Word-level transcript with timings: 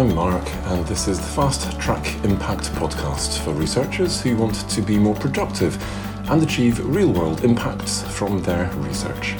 I'm 0.00 0.14
Mark, 0.14 0.48
and 0.68 0.86
this 0.86 1.06
is 1.08 1.18
the 1.18 1.26
Fast 1.26 1.78
Track 1.78 2.24
Impact 2.24 2.72
podcast 2.72 3.38
for 3.40 3.52
researchers 3.52 4.18
who 4.22 4.34
want 4.34 4.54
to 4.70 4.80
be 4.80 4.98
more 4.98 5.14
productive 5.14 5.76
and 6.30 6.42
achieve 6.42 6.82
real 6.86 7.12
world 7.12 7.44
impacts 7.44 8.00
from 8.04 8.42
their 8.42 8.70
research. 8.76 9.34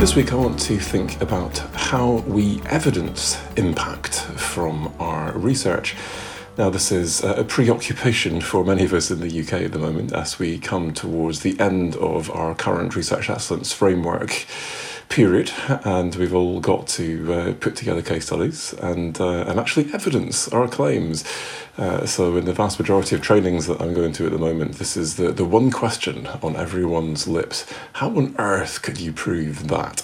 This 0.00 0.16
week, 0.16 0.32
I 0.32 0.36
want 0.36 0.60
to 0.60 0.78
think 0.78 1.20
about 1.20 1.58
how 1.74 2.24
we 2.26 2.62
evidence 2.64 3.38
impact 3.58 4.14
from 4.22 4.90
our 4.98 5.32
research. 5.32 5.94
Now, 6.56 6.70
this 6.70 6.90
is 6.90 7.22
a 7.22 7.44
preoccupation 7.44 8.40
for 8.40 8.64
many 8.64 8.84
of 8.84 8.94
us 8.94 9.10
in 9.10 9.20
the 9.20 9.40
UK 9.42 9.52
at 9.64 9.72
the 9.72 9.78
moment 9.78 10.14
as 10.14 10.38
we 10.38 10.58
come 10.58 10.94
towards 10.94 11.40
the 11.40 11.60
end 11.60 11.96
of 11.96 12.30
our 12.30 12.54
current 12.54 12.96
research 12.96 13.28
excellence 13.28 13.74
framework 13.74 14.46
period, 15.08 15.52
and 15.84 16.14
we've 16.16 16.34
all 16.34 16.60
got 16.60 16.86
to 16.88 17.32
uh, 17.32 17.52
put 17.54 17.76
together 17.76 18.02
case 18.02 18.26
studies 18.26 18.72
and 18.74 19.20
uh, 19.20 19.44
and 19.46 19.58
actually 19.58 19.92
evidence 19.92 20.48
our 20.48 20.68
claims. 20.68 21.24
Uh, 21.78 22.04
so, 22.04 22.36
in 22.36 22.44
the 22.44 22.52
vast 22.52 22.78
majority 22.78 23.16
of 23.16 23.22
trainings 23.22 23.66
that 23.66 23.80
I'm 23.80 23.94
going 23.94 24.12
to 24.14 24.26
at 24.26 24.32
the 24.32 24.38
moment, 24.38 24.74
this 24.74 24.96
is 24.96 25.16
the, 25.16 25.32
the 25.32 25.44
one 25.44 25.70
question 25.70 26.26
on 26.42 26.56
everyone's 26.56 27.26
lips: 27.26 27.66
How 27.94 28.08
on 28.10 28.34
earth 28.38 28.82
could 28.82 28.98
you 29.00 29.12
prove 29.12 29.68
that? 29.68 30.02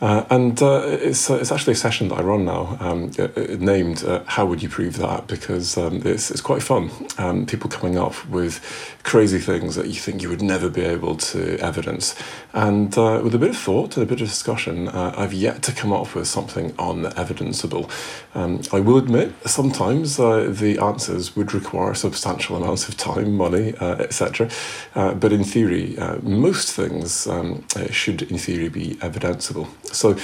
Uh, 0.00 0.24
and 0.30 0.62
uh, 0.62 0.82
it's, 0.84 1.28
uh, 1.28 1.34
it's 1.34 1.50
actually 1.50 1.72
a 1.72 1.76
session 1.76 2.08
that 2.08 2.18
I 2.18 2.22
run 2.22 2.44
now, 2.44 2.76
um, 2.80 3.10
uh, 3.18 3.24
uh, 3.24 3.56
named 3.58 4.04
uh, 4.04 4.22
How 4.26 4.46
Would 4.46 4.62
You 4.62 4.68
Prove 4.68 4.96
That? 4.98 5.26
Because 5.26 5.76
um, 5.76 6.02
it's, 6.04 6.30
it's 6.30 6.40
quite 6.40 6.62
fun. 6.62 6.90
Um, 7.18 7.46
people 7.46 7.68
coming 7.68 7.98
up 7.98 8.24
with 8.26 8.60
crazy 9.02 9.38
things 9.38 9.74
that 9.74 9.86
you 9.86 9.94
think 9.94 10.22
you 10.22 10.28
would 10.28 10.42
never 10.42 10.68
be 10.68 10.82
able 10.82 11.16
to 11.16 11.58
evidence. 11.58 12.14
And 12.52 12.94
with 12.94 13.34
a 13.34 13.38
bit 13.38 13.50
of 13.50 13.56
thought 13.56 13.96
and 13.96 14.04
a 14.04 14.06
bit 14.06 14.20
of 14.20 14.28
discussion, 14.28 14.88
I've 14.88 15.32
yet 15.32 15.62
to 15.64 15.72
come 15.72 15.92
up 15.92 16.14
with 16.14 16.28
something 16.28 16.72
unevidenceable. 16.72 17.90
Um, 18.34 18.60
I 18.72 18.80
will 18.80 18.98
admit, 18.98 19.32
sometimes 19.46 20.16
the 20.16 20.78
answers 20.80 21.34
would 21.36 21.54
require 21.54 21.94
substantial 21.94 22.56
amounts 22.56 22.88
of 22.88 22.96
time, 22.96 23.34
money, 23.34 23.74
etc. 23.80 24.50
but 24.94 25.32
in 25.32 25.42
theory, 25.42 25.96
most 26.22 26.72
things 26.72 27.26
um, 27.26 27.64
should, 27.90 28.22
in 28.22 28.38
theory, 28.38 28.68
be 28.68 28.96
evidenceable. 28.96 29.68
So, 29.94 30.16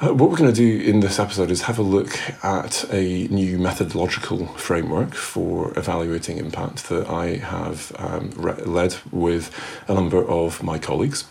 uh, 0.00 0.14
what 0.14 0.30
we're 0.30 0.36
going 0.36 0.52
to 0.52 0.56
do 0.56 0.88
in 0.88 1.00
this 1.00 1.18
episode 1.18 1.50
is 1.50 1.62
have 1.62 1.78
a 1.78 1.82
look 1.82 2.16
at 2.44 2.84
a 2.92 3.26
new 3.28 3.58
methodological 3.58 4.46
framework 4.54 5.12
for 5.12 5.76
evaluating 5.76 6.38
impact 6.38 6.88
that 6.88 7.08
I 7.08 7.38
have 7.38 7.90
um, 7.98 8.30
re- 8.36 8.62
led 8.64 8.94
with 9.10 9.52
a 9.88 9.94
number 9.94 10.24
of 10.24 10.62
my 10.62 10.78
colleagues. 10.78 11.24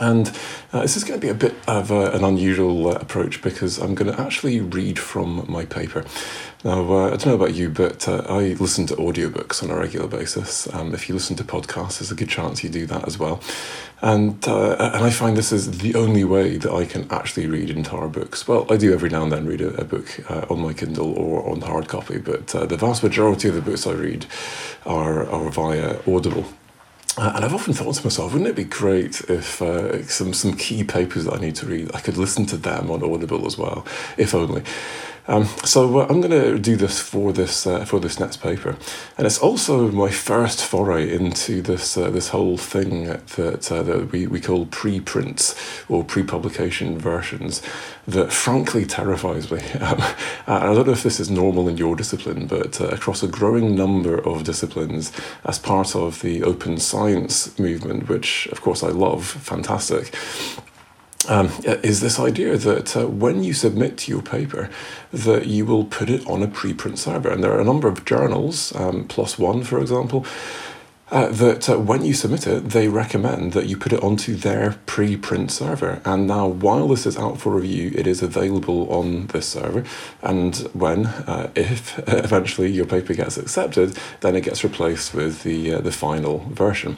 And 0.00 0.28
uh, 0.72 0.80
this 0.80 0.96
is 0.96 1.04
going 1.04 1.20
to 1.20 1.24
be 1.24 1.30
a 1.30 1.34
bit 1.34 1.54
of 1.68 1.90
a, 1.90 2.12
an 2.12 2.24
unusual 2.24 2.88
uh, 2.88 2.92
approach 2.92 3.42
because 3.42 3.78
I'm 3.78 3.94
going 3.94 4.10
to 4.10 4.20
actually 4.20 4.60
read 4.60 4.98
from 4.98 5.44
my 5.48 5.64
paper. 5.66 6.04
Now, 6.64 6.80
uh, 6.92 7.06
I 7.06 7.10
don't 7.10 7.26
know 7.26 7.34
about 7.34 7.54
you, 7.54 7.68
but 7.68 8.08
uh, 8.08 8.24
I 8.28 8.54
listen 8.54 8.86
to 8.86 8.96
audiobooks 8.96 9.62
on 9.62 9.70
a 9.70 9.76
regular 9.76 10.06
basis. 10.06 10.72
Um, 10.72 10.94
if 10.94 11.08
you 11.08 11.14
listen 11.14 11.36
to 11.36 11.44
podcasts, 11.44 11.98
there's 11.98 12.12
a 12.12 12.14
good 12.14 12.28
chance 12.28 12.62
you 12.62 12.70
do 12.70 12.86
that 12.86 13.06
as 13.06 13.18
well. 13.18 13.42
And, 14.00 14.46
uh, 14.48 14.76
and 14.78 15.04
I 15.04 15.10
find 15.10 15.36
this 15.36 15.52
is 15.52 15.78
the 15.78 15.94
only 15.94 16.24
way 16.24 16.56
that 16.56 16.72
I 16.72 16.86
can 16.86 17.06
actually 17.10 17.46
read 17.46 17.68
entire 17.70 18.08
books. 18.08 18.48
Well, 18.48 18.66
I 18.70 18.76
do 18.76 18.92
every 18.94 19.10
now 19.10 19.24
and 19.24 19.32
then 19.32 19.46
read 19.46 19.60
a, 19.60 19.74
a 19.74 19.84
book 19.84 20.20
uh, 20.30 20.46
on 20.48 20.60
my 20.60 20.72
Kindle 20.72 21.12
or 21.12 21.48
on 21.50 21.60
hard 21.60 21.88
copy, 21.88 22.18
but 22.18 22.48
the 22.48 22.76
vast 22.76 23.02
majority 23.02 23.48
of 23.48 23.54
the 23.54 23.60
books 23.60 23.86
I 23.86 23.92
read 23.92 24.26
are, 24.86 25.28
are 25.28 25.50
via 25.50 25.98
Audible. 26.06 26.46
Uh, 27.18 27.32
and 27.34 27.44
I've 27.44 27.54
often 27.54 27.74
thought 27.74 27.94
to 27.96 28.04
myself, 28.04 28.32
wouldn't 28.32 28.48
it 28.48 28.56
be 28.56 28.64
great 28.64 29.20
if 29.28 29.60
uh, 29.60 30.02
some 30.06 30.32
some 30.32 30.54
key 30.54 30.82
papers 30.82 31.26
that 31.26 31.34
I 31.34 31.40
need 31.40 31.56
to 31.56 31.66
read, 31.66 31.90
I 31.94 32.00
could 32.00 32.16
listen 32.16 32.46
to 32.46 32.56
them 32.56 32.90
on 32.90 33.02
Audible 33.02 33.46
as 33.46 33.58
well, 33.58 33.84
if 34.16 34.34
only. 34.34 34.62
Um, 35.28 35.44
so 35.64 36.00
I'm 36.00 36.20
going 36.20 36.30
to 36.30 36.58
do 36.58 36.74
this 36.74 37.00
for 37.00 37.32
this 37.32 37.64
uh, 37.64 37.84
for 37.84 38.00
this 38.00 38.18
next 38.18 38.38
paper, 38.38 38.76
and 39.16 39.24
it's 39.24 39.38
also 39.38 39.88
my 39.92 40.10
first 40.10 40.64
foray 40.64 41.14
into 41.14 41.62
this 41.62 41.96
uh, 41.96 42.10
this 42.10 42.30
whole 42.30 42.56
thing 42.56 43.04
that 43.04 43.38
uh, 43.38 43.82
that 43.82 44.10
we, 44.10 44.26
we 44.26 44.40
call 44.40 44.66
preprints 44.66 45.54
or 45.88 46.02
pre-publication 46.02 46.98
versions, 46.98 47.62
that 48.08 48.32
frankly 48.32 48.84
terrifies 48.84 49.50
me. 49.50 49.60
Um, 49.82 50.00
I 50.46 50.74
don't 50.74 50.86
know 50.86 50.92
if 50.92 51.02
this 51.02 51.20
is 51.20 51.30
normal 51.30 51.68
in 51.68 51.76
your 51.76 51.96
discipline, 51.96 52.46
but 52.46 52.80
uh, 52.80 52.86
across 52.88 53.22
a 53.22 53.28
growing 53.28 53.74
number 53.76 54.18
of 54.26 54.44
disciplines, 54.44 55.12
as 55.44 55.58
part 55.58 55.94
of 55.94 56.20
the 56.22 56.42
open 56.42 56.78
science 56.78 57.58
movement, 57.58 58.08
which 58.08 58.46
of 58.48 58.60
course 58.60 58.82
I 58.82 58.88
love, 58.88 59.24
fantastic 59.26 60.14
um, 61.28 61.50
is 61.64 62.00
this 62.00 62.18
idea 62.18 62.56
that 62.56 62.96
uh, 62.96 63.06
when 63.06 63.42
you 63.44 63.52
submit 63.52 64.08
your 64.08 64.22
paper, 64.22 64.70
that 65.12 65.46
you 65.46 65.64
will 65.64 65.84
put 65.84 66.10
it 66.10 66.26
on 66.26 66.42
a 66.42 66.48
preprint 66.48 66.98
server, 66.98 67.30
and 67.30 67.42
there 67.42 67.52
are 67.52 67.60
a 67.60 67.64
number 67.64 67.88
of 67.88 68.04
journals, 68.04 68.74
um, 68.76 69.06
PLOS 69.08 69.38
One, 69.38 69.62
for 69.62 69.80
example, 69.80 70.26
uh, 71.12 71.28
that 71.28 71.68
uh, 71.68 71.78
when 71.78 72.02
you 72.02 72.14
submit 72.14 72.46
it, 72.46 72.70
they 72.70 72.88
recommend 72.88 73.52
that 73.52 73.66
you 73.66 73.76
put 73.76 73.92
it 73.92 74.02
onto 74.02 74.34
their 74.34 74.78
preprint 74.86 75.50
server. 75.50 76.00
And 76.06 76.26
now, 76.26 76.46
while 76.46 76.88
this 76.88 77.04
is 77.04 77.18
out 77.18 77.38
for 77.38 77.54
review, 77.54 77.92
it 77.94 78.06
is 78.06 78.22
available 78.22 78.90
on 78.90 79.26
this 79.26 79.46
server. 79.46 79.84
And 80.22 80.56
when, 80.72 81.06
uh, 81.06 81.50
if 81.54 81.98
eventually 82.08 82.70
your 82.70 82.86
paper 82.86 83.12
gets 83.12 83.36
accepted, 83.36 83.98
then 84.20 84.34
it 84.34 84.40
gets 84.44 84.64
replaced 84.64 85.12
with 85.12 85.42
the 85.42 85.74
uh, 85.74 85.80
the 85.82 85.92
final 85.92 86.38
version. 86.48 86.96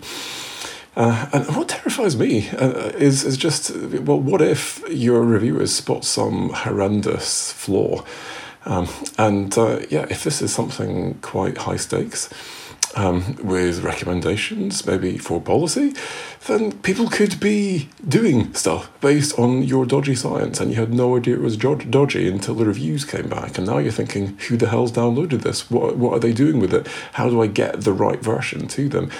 Uh, 0.96 1.28
and 1.32 1.56
what 1.56 1.68
terrifies 1.68 2.16
me 2.16 2.48
uh, 2.50 2.90
is 2.96 3.24
is 3.24 3.36
just 3.36 3.74
well, 3.74 4.20
what 4.20 4.40
if 4.40 4.82
your 4.88 5.22
reviewers 5.22 5.74
spot 5.74 6.04
some 6.04 6.50
horrendous 6.50 7.52
flaw, 7.52 8.04
um, 8.64 8.88
and 9.18 9.58
uh, 9.58 9.80
yeah, 9.90 10.06
if 10.08 10.22
this 10.22 10.40
is 10.40 10.52
something 10.52 11.14
quite 11.20 11.58
high 11.58 11.76
stakes. 11.76 12.28
Um, 12.96 13.34
with 13.42 13.82
recommendations, 13.82 14.86
maybe 14.86 15.18
for 15.18 15.40
policy, 15.40 15.94
then 16.46 16.70
people 16.82 17.08
could 17.08 17.40
be 17.40 17.88
doing 18.06 18.54
stuff 18.54 18.88
based 19.00 19.36
on 19.36 19.64
your 19.64 19.84
dodgy 19.84 20.14
science, 20.14 20.60
and 20.60 20.70
you 20.70 20.76
had 20.76 20.94
no 20.94 21.16
idea 21.16 21.34
it 21.34 21.40
was 21.40 21.56
dodgy 21.56 22.28
until 22.28 22.54
the 22.54 22.64
reviews 22.64 23.04
came 23.04 23.28
back. 23.28 23.58
And 23.58 23.66
now 23.66 23.78
you're 23.78 23.90
thinking, 23.90 24.38
who 24.46 24.56
the 24.56 24.68
hell's 24.68 24.92
downloaded 24.92 25.42
this? 25.42 25.68
What, 25.72 25.96
what 25.96 26.12
are 26.12 26.20
they 26.20 26.32
doing 26.32 26.60
with 26.60 26.72
it? 26.72 26.86
How 27.14 27.28
do 27.28 27.42
I 27.42 27.48
get 27.48 27.80
the 27.80 27.92
right 27.92 28.22
version 28.22 28.68
to 28.68 28.88
them? 28.88 29.10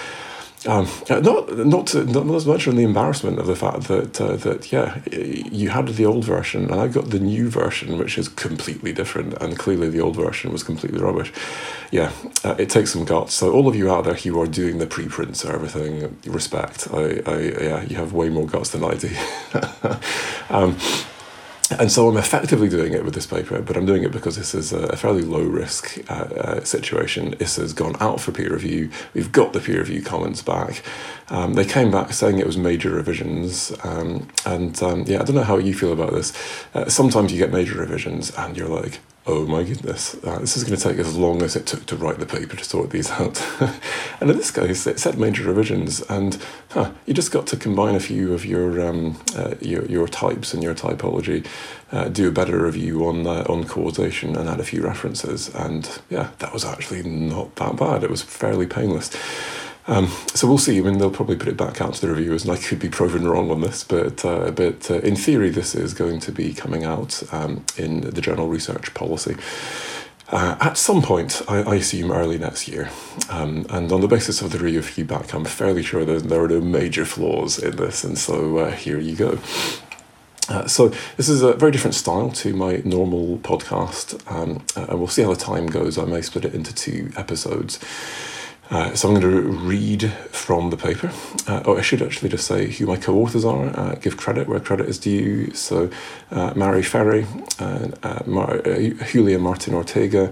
Um, 0.67 0.87
not 1.09 1.57
not 1.57 1.87
to, 1.87 2.05
not 2.05 2.27
as 2.35 2.47
much 2.47 2.67
on 2.67 2.75
the 2.75 2.83
embarrassment 2.83 3.37
of 3.37 3.45
the 3.45 3.55
fact 3.55 3.87
that 3.87 4.19
uh, 4.19 4.35
that 4.37 4.71
yeah 4.71 4.99
you 5.11 5.69
had 5.69 5.87
the 5.89 6.05
old 6.05 6.25
version 6.25 6.71
and 6.71 6.81
I 6.81 6.87
got 6.87 7.11
the 7.11 7.19
new 7.19 7.49
version 7.49 7.99
which 7.99 8.17
is 8.17 8.27
completely 8.27 8.91
different 8.91 9.35
and 9.41 9.59
clearly 9.59 9.89
the 9.89 10.01
old 10.01 10.15
version 10.15 10.51
was 10.51 10.63
completely 10.63 10.99
rubbish. 10.99 11.31
Yeah, 11.91 12.11
uh, 12.43 12.55
it 12.57 12.69
takes 12.71 12.93
some 12.93 13.05
guts. 13.05 13.35
So 13.35 13.51
all 13.53 13.67
of 13.67 13.75
you 13.75 13.91
out 13.91 14.05
there 14.05 14.15
who 14.15 14.41
are 14.41 14.47
doing 14.47 14.79
the 14.79 14.87
preprints 14.87 15.45
or 15.45 15.53
everything, 15.53 16.17
respect. 16.25 16.87
I, 16.91 17.21
I 17.25 17.39
yeah 17.39 17.81
you 17.83 17.97
have 17.97 18.13
way 18.13 18.29
more 18.29 18.47
guts 18.47 18.71
than 18.71 18.83
I 18.83 18.95
do. 18.95 19.11
um, 20.49 20.77
and 21.71 21.91
so 21.91 22.07
I'm 22.07 22.17
effectively 22.17 22.69
doing 22.69 22.93
it 22.93 23.03
with 23.03 23.15
this 23.15 23.25
paper, 23.25 23.59
but 23.59 23.75
I'm 23.75 23.87
doing 23.87 24.03
it 24.03 24.11
because 24.11 24.35
this 24.35 24.53
is 24.53 24.71
a 24.71 24.95
fairly 24.95 25.23
low 25.23 25.41
risk 25.41 25.97
uh, 26.09 26.13
uh, 26.13 26.63
situation. 26.63 27.35
This 27.39 27.55
has 27.55 27.73
gone 27.73 27.95
out 27.99 28.21
for 28.21 28.31
peer 28.31 28.53
review. 28.53 28.91
We've 29.15 29.31
got 29.31 29.53
the 29.53 29.59
peer 29.59 29.79
review 29.79 30.03
comments 30.03 30.43
back. 30.43 30.83
Um, 31.29 31.55
they 31.55 31.65
came 31.65 31.89
back 31.89 32.13
saying 32.13 32.37
it 32.37 32.45
was 32.45 32.55
major 32.55 32.91
revisions. 32.91 33.73
Um, 33.83 34.27
and 34.45 34.81
um, 34.83 35.05
yeah, 35.07 35.21
I 35.21 35.23
don't 35.23 35.35
know 35.35 35.43
how 35.43 35.57
you 35.57 35.73
feel 35.73 35.91
about 35.91 36.13
this. 36.13 36.33
Uh, 36.75 36.87
sometimes 36.87 37.31
you 37.31 37.39
get 37.39 37.51
major 37.51 37.79
revisions 37.79 38.31
and 38.37 38.55
you're 38.55 38.69
like, 38.69 38.99
oh 39.27 39.45
my 39.47 39.63
goodness, 39.63 40.15
uh, 40.23 40.37
this 40.39 40.55
is 40.55 40.63
going 40.63 40.77
to 40.77 40.83
take 40.83 40.99
as 40.99 41.17
long 41.17 41.41
as 41.41 41.55
it 41.55 41.65
took 41.65 41.85
to 41.87 41.95
write 41.95 42.19
the 42.19 42.25
paper 42.25 42.55
to 42.55 42.63
sort 42.63 42.91
these 42.91 43.09
out. 43.19 43.41
and 44.19 44.29
in 44.29 44.37
this 44.37 44.51
case, 44.51 44.85
it 44.85 44.99
said 44.99 45.17
major 45.17 45.43
revisions, 45.43 46.01
and 46.01 46.41
huh, 46.69 46.91
you 47.05 47.13
just 47.13 47.31
got 47.31 47.47
to 47.47 47.57
combine 47.57 47.95
a 47.95 47.99
few 47.99 48.33
of 48.33 48.45
your 48.45 48.85
um, 48.87 49.19
uh, 49.35 49.55
your, 49.61 49.85
your 49.85 50.07
types 50.07 50.53
and 50.53 50.61
your 50.61 50.75
typology, 50.75 51.45
uh, 51.91 52.09
do 52.09 52.27
a 52.27 52.31
better 52.31 52.63
review 52.63 53.05
on 53.07 53.25
on 53.25 53.63
causation, 53.65 54.35
and 54.35 54.47
add 54.47 54.59
a 54.59 54.63
few 54.63 54.83
references. 54.83 55.49
And 55.55 55.99
yeah, 56.09 56.31
that 56.39 56.53
was 56.53 56.63
actually 56.63 57.03
not 57.03 57.55
that 57.55 57.77
bad. 57.77 58.03
It 58.03 58.09
was 58.09 58.21
fairly 58.21 58.67
painless. 58.67 59.09
Um, 59.87 60.07
so 60.33 60.47
we'll 60.47 60.57
see. 60.57 60.77
I 60.79 60.81
mean, 60.81 60.97
they'll 60.97 61.11
probably 61.11 61.35
put 61.35 61.47
it 61.47 61.57
back 61.57 61.79
out 61.79 61.93
to 61.95 62.01
the 62.01 62.11
reviewers, 62.13 62.43
and 62.43 62.51
I 62.51 62.57
could 62.57 62.79
be 62.79 62.89
proven 62.89 63.27
wrong 63.27 63.51
on 63.51 63.61
this, 63.61 63.83
but 63.83 64.25
uh, 64.25 64.51
but 64.51 64.89
uh, 64.89 64.95
in 64.99 65.15
theory, 65.15 65.49
this 65.49 65.75
is 65.75 65.93
going 65.93 66.19
to 66.21 66.31
be 66.31 66.53
coming 66.53 66.83
out 66.83 67.21
um, 67.31 67.63
in 67.77 68.01
the 68.01 68.21
Journal 68.21 68.47
Research 68.47 68.93
Policy. 68.95 69.35
Uh, 70.29 70.57
at 70.59 70.75
some 70.75 71.03
point, 71.03 71.43
I, 71.47 71.57
I, 71.61 71.75
assume 71.75 72.11
early 72.11 72.39
next 72.39 72.67
year. 72.67 72.89
Um, 73.29 73.67
and 73.69 73.91
on 73.91 74.01
the 74.01 74.07
basis 74.07 74.41
of 74.41 74.51
the 74.51 74.57
review 74.57 74.81
feedback, 74.81 75.35
I'm 75.35 75.45
fairly 75.45 75.83
sure 75.83 76.03
that 76.03 76.23
there 76.23 76.43
are 76.43 76.47
no 76.47 76.61
major 76.61 77.05
flaws 77.05 77.59
in 77.59 77.75
this, 77.75 78.03
and 78.03 78.17
so 78.17 78.57
uh, 78.57 78.71
here 78.71 78.99
you 78.99 79.15
go. 79.15 79.37
Uh, 80.49 80.65
so 80.67 80.89
this 81.17 81.29
is 81.29 81.43
a 81.43 81.53
very 81.53 81.71
different 81.71 81.93
style 81.93 82.31
to 82.31 82.55
my 82.55 82.81
normal 82.83 83.37
podcast, 83.39 84.19
um, 84.31 84.65
uh, 84.75 84.87
and 84.89 84.97
we'll 84.97 85.07
see 85.07 85.21
how 85.21 85.29
the 85.31 85.39
time 85.39 85.67
goes. 85.67 85.97
I 85.99 86.05
may 86.05 86.21
split 86.21 86.45
it 86.45 86.55
into 86.55 86.73
two 86.73 87.11
episodes. 87.15 87.79
Uh, 88.69 88.95
so 88.95 89.07
I'm 89.07 89.19
going 89.19 89.31
to 89.31 89.41
read 89.41 90.11
from 90.31 90.71
the 90.71 90.77
paper. 90.77 91.11
Uh, 91.47 91.61
oh, 91.65 91.77
I 91.77 91.81
should 91.81 92.01
actually 92.01 92.29
just 92.29 92.47
say 92.47 92.67
who 92.71 92.87
my 92.87 92.97
co-authors 92.97 93.45
are. 93.45 93.67
Uh, 93.77 93.95
give 93.95 94.17
credit 94.17 94.47
where 94.47 94.59
credit 94.59 94.89
is 94.89 94.97
due. 94.97 95.53
So, 95.53 95.91
uh, 96.31 96.53
Mari 96.55 96.81
Ferre, 96.81 97.25
uh, 97.59 97.89
uh, 98.01 98.23
Mar- 98.25 98.61
Julia 98.61 99.37
Martin 99.37 99.75
Ortega, 99.75 100.31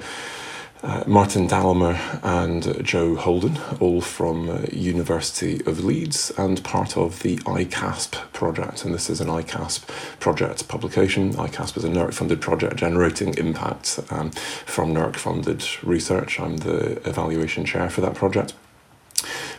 uh, 0.83 1.03
Martin 1.07 1.47
Dallimer 1.47 1.97
and 2.23 2.67
uh, 2.67 2.73
Joe 2.81 3.15
Holden, 3.15 3.57
all 3.79 4.01
from 4.01 4.49
uh, 4.49 4.65
University 4.71 5.61
of 5.65 5.83
Leeds 5.83 6.31
and 6.37 6.61
part 6.63 6.97
of 6.97 7.23
the 7.23 7.37
ICASP 7.37 8.11
project. 8.33 8.83
And 8.83 8.93
this 8.93 9.09
is 9.09 9.21
an 9.21 9.27
ICASP 9.27 9.87
project 10.19 10.67
publication. 10.67 11.33
ICASP 11.33 11.77
is 11.77 11.83
a 11.85 11.89
NERC-funded 11.89 12.41
project 12.41 12.75
generating 12.75 13.33
impact 13.35 13.99
um, 14.09 14.31
from 14.31 14.93
NERC-funded 14.93 15.65
research. 15.83 16.39
I'm 16.39 16.57
the 16.57 17.07
evaluation 17.07 17.65
chair 17.65 17.89
for 17.89 18.01
that 18.01 18.15
project. 18.15 18.53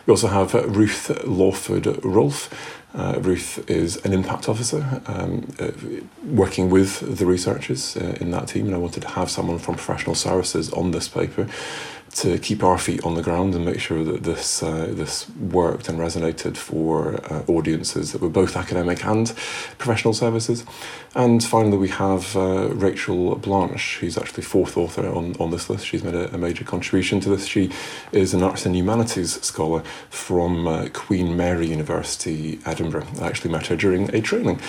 We 0.05 0.11
also 0.11 0.27
have 0.27 0.53
Ruth 0.53 1.09
Lawford 1.25 1.87
Rolfe, 2.05 2.84
uh, 2.95 3.19
Ruth 3.19 3.69
is 3.69 3.97
an 4.05 4.13
impact 4.13 4.47
officer 4.47 5.01
um, 5.07 5.47
uh, 5.59 5.71
working 6.23 6.69
with 6.69 7.17
the 7.17 7.25
researchers 7.25 7.97
uh, 7.97 8.15
in 8.21 8.31
that 8.31 8.47
team, 8.47 8.67
and 8.67 8.75
I 8.75 8.77
wanted 8.77 9.01
to 9.01 9.09
have 9.09 9.29
someone 9.29 9.59
from 9.59 9.75
professional 9.75 10.15
services 10.15 10.71
on 10.71 10.91
this 10.91 11.07
paper 11.07 11.47
to 12.15 12.39
keep 12.39 12.63
our 12.63 12.77
feet 12.77 13.03
on 13.03 13.15
the 13.15 13.21
ground 13.21 13.53
and 13.55 13.65
make 13.65 13.79
sure 13.79 14.01
that 14.03 14.23
this 14.23 14.63
uh, 14.63 14.87
this 14.89 15.29
worked 15.31 15.89
and 15.89 15.99
resonated 15.99 16.55
for 16.55 17.15
uh, 17.31 17.43
audiences 17.47 18.13
that 18.13 18.21
were 18.21 18.29
both 18.29 18.55
academic 18.55 19.05
and 19.05 19.27
professional 19.77 20.13
services. 20.13 20.63
And 21.13 21.43
finally, 21.43 21.77
we 21.77 21.89
have 21.89 22.35
uh, 22.35 22.69
Rachel 22.69 23.35
Blanche, 23.35 23.97
who's 23.99 24.17
actually 24.17 24.43
fourth 24.43 24.77
author 24.77 25.07
on, 25.09 25.35
on 25.39 25.51
this 25.51 25.69
list. 25.69 25.85
She's 25.85 26.03
made 26.03 26.15
a, 26.15 26.33
a 26.33 26.37
major 26.37 26.63
contribution 26.63 27.19
to 27.21 27.29
this. 27.29 27.47
She 27.47 27.71
is 28.13 28.33
an 28.33 28.43
arts 28.43 28.65
and 28.65 28.75
humanities 28.75 29.41
scholar 29.41 29.81
from 30.09 30.89
Queen 30.91 31.35
Mary 31.35 31.67
University, 31.67 32.59
Edinburgh. 32.65 32.84
I 32.93 33.27
actually 33.27 33.51
met 33.51 33.67
her 33.67 33.75
during 33.75 34.13
a 34.13 34.21
training. 34.21 34.59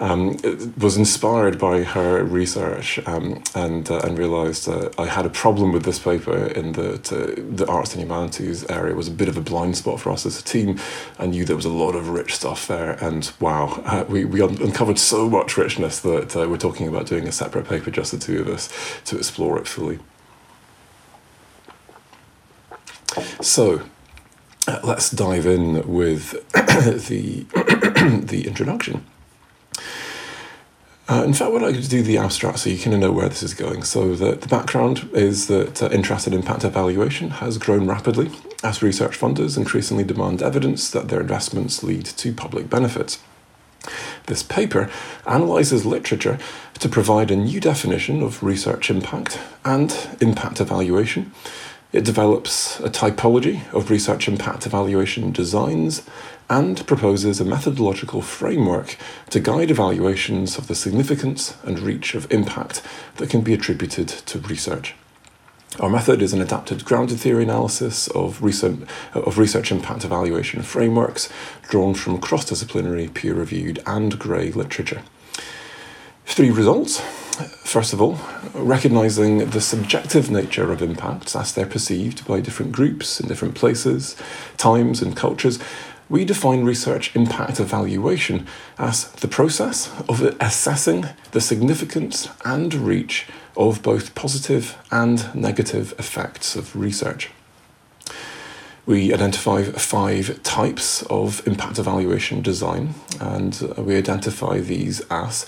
Um, 0.00 0.38
was 0.78 0.96
inspired 0.96 1.58
by 1.58 1.82
her 1.82 2.24
research 2.24 2.98
um, 3.06 3.42
and 3.54 3.90
uh, 3.90 4.00
and 4.00 4.18
realised 4.18 4.68
I 4.98 5.06
had 5.06 5.26
a 5.26 5.30
problem 5.30 5.72
with 5.72 5.84
this 5.84 5.98
paper 5.98 6.46
in 6.46 6.72
the 6.72 6.86
that 6.86 7.12
uh, 7.12 7.34
the 7.36 7.66
arts 7.66 7.92
and 7.92 8.02
humanities 8.02 8.64
area 8.70 8.94
was 8.94 9.08
a 9.08 9.12
bit 9.12 9.28
of 9.28 9.36
a 9.36 9.40
blind 9.40 9.76
spot 9.76 10.00
for 10.00 10.10
us 10.10 10.26
as 10.26 10.38
a 10.38 10.42
team. 10.42 10.78
I 11.18 11.26
knew 11.26 11.44
there 11.44 11.56
was 11.56 11.64
a 11.64 11.70
lot 11.70 11.94
of 11.94 12.08
rich 12.08 12.34
stuff 12.34 12.66
there, 12.66 12.92
and 13.04 13.30
wow, 13.40 13.82
uh, 13.84 14.04
we, 14.08 14.24
we 14.24 14.40
un- 14.40 14.60
uncovered 14.62 14.98
so 14.98 15.28
much 15.28 15.56
richness 15.56 16.00
that 16.00 16.36
uh, 16.36 16.48
we're 16.48 16.56
talking 16.56 16.88
about 16.88 17.06
doing 17.06 17.26
a 17.26 17.32
separate 17.32 17.68
paper, 17.68 17.90
just 17.90 18.12
the 18.12 18.18
two 18.18 18.40
of 18.40 18.48
us, 18.48 18.72
to 19.04 19.16
explore 19.16 19.58
it 19.58 19.66
fully. 19.66 19.98
So, 23.40 23.82
let's 24.82 25.10
dive 25.10 25.46
in 25.46 25.86
with 25.86 26.32
the 27.08 27.46
the 28.26 28.44
introduction. 28.46 29.04
Uh, 31.08 31.22
in 31.24 31.32
fact, 31.32 31.52
what 31.52 31.62
I 31.62 31.70
do 31.70 32.02
the 32.02 32.18
abstract 32.18 32.58
so 32.58 32.70
you 32.70 32.82
kind 32.82 32.94
of 32.94 32.98
know 32.98 33.12
where 33.12 33.28
this 33.28 33.42
is 33.42 33.54
going. 33.54 33.84
So 33.84 34.16
the, 34.16 34.32
the 34.34 34.48
background 34.48 35.08
is 35.12 35.46
that 35.46 35.80
uh, 35.80 35.88
interest 35.90 36.26
in 36.26 36.32
impact 36.32 36.64
evaluation 36.64 37.30
has 37.30 37.58
grown 37.58 37.86
rapidly 37.86 38.32
as 38.64 38.82
research 38.82 39.16
funders 39.16 39.56
increasingly 39.56 40.02
demand 40.02 40.42
evidence 40.42 40.90
that 40.90 41.06
their 41.06 41.20
investments 41.20 41.84
lead 41.84 42.06
to 42.06 42.32
public 42.32 42.68
benefits. 42.68 43.20
This 44.26 44.42
paper 44.42 44.90
analyses 45.24 45.86
literature 45.86 46.40
to 46.80 46.88
provide 46.88 47.30
a 47.30 47.36
new 47.36 47.60
definition 47.60 48.20
of 48.20 48.42
research 48.42 48.90
impact 48.90 49.38
and 49.64 49.96
impact 50.20 50.60
evaluation. 50.60 51.32
It 51.92 52.04
develops 52.04 52.80
a 52.80 52.90
typology 52.90 53.72
of 53.72 53.90
research 53.90 54.26
impact 54.28 54.66
evaluation 54.66 55.30
designs 55.30 56.02
and 56.50 56.84
proposes 56.86 57.40
a 57.40 57.44
methodological 57.44 58.22
framework 58.22 58.96
to 59.30 59.40
guide 59.40 59.70
evaluations 59.70 60.58
of 60.58 60.66
the 60.66 60.74
significance 60.74 61.56
and 61.64 61.78
reach 61.78 62.14
of 62.14 62.30
impact 62.32 62.82
that 63.16 63.30
can 63.30 63.40
be 63.40 63.54
attributed 63.54 64.08
to 64.08 64.40
research. 64.40 64.94
Our 65.78 65.90
method 65.90 66.22
is 66.22 66.32
an 66.32 66.40
adapted 66.40 66.84
grounded 66.84 67.20
theory 67.20 67.44
analysis 67.44 68.08
of 68.08 68.42
research, 68.42 68.80
of 69.14 69.38
research 69.38 69.70
impact 69.70 70.04
evaluation 70.04 70.62
frameworks 70.62 71.28
drawn 71.68 71.94
from 71.94 72.18
cross 72.18 72.46
disciplinary, 72.46 73.08
peer 73.08 73.34
reviewed, 73.34 73.82
and 73.86 74.18
grey 74.18 74.50
literature. 74.50 75.02
Three 76.26 76.50
results. 76.50 77.00
First 77.64 77.92
of 77.92 78.02
all, 78.02 78.18
recognizing 78.52 79.50
the 79.50 79.60
subjective 79.60 80.30
nature 80.30 80.70
of 80.70 80.82
impacts 80.82 81.34
as 81.34 81.54
they're 81.54 81.64
perceived 81.64 82.26
by 82.26 82.40
different 82.40 82.72
groups 82.72 83.20
in 83.20 83.28
different 83.28 83.54
places, 83.54 84.16
times, 84.56 85.00
and 85.00 85.16
cultures, 85.16 85.58
we 86.08 86.24
define 86.24 86.64
research 86.64 87.14
impact 87.16 87.58
evaluation 87.58 88.46
as 88.76 89.10
the 89.12 89.28
process 89.28 89.90
of 90.08 90.20
assessing 90.40 91.06
the 91.30 91.40
significance 91.40 92.28
and 92.44 92.74
reach 92.74 93.28
of 93.56 93.82
both 93.82 94.14
positive 94.14 94.76
and 94.90 95.34
negative 95.34 95.94
effects 95.98 96.54
of 96.56 96.76
research. 96.76 97.30
We 98.84 99.14
identify 99.14 99.62
five 99.62 100.42
types 100.42 101.02
of 101.04 101.46
impact 101.46 101.78
evaluation 101.78 102.42
design, 102.42 102.94
and 103.20 103.58
we 103.78 103.96
identify 103.96 104.58
these 104.58 105.00
as 105.08 105.46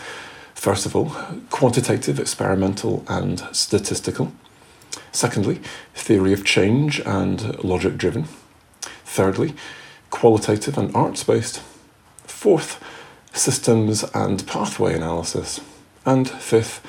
first 0.59 0.87
of 0.87 0.97
all, 0.97 1.11
quantitative, 1.51 2.19
experimental, 2.19 3.05
and 3.09 3.41
statistical. 3.53 4.33
Secondly, 5.13 5.61
theory 5.95 6.33
of 6.33 6.45
change 6.45 7.01
and 7.01 7.63
logic 7.63 7.97
driven. 7.97 8.27
Thirdly, 9.05 9.55
qualitative 10.11 10.77
and 10.77 10.95
arts 10.97 11.23
based. 11.23 11.63
Fourth, 12.25 12.83
systems 13.33 14.05
and 14.13 14.45
pathway 14.49 14.95
analysis. 14.95 15.61
And 16.05 16.29
fifth, 16.29 16.85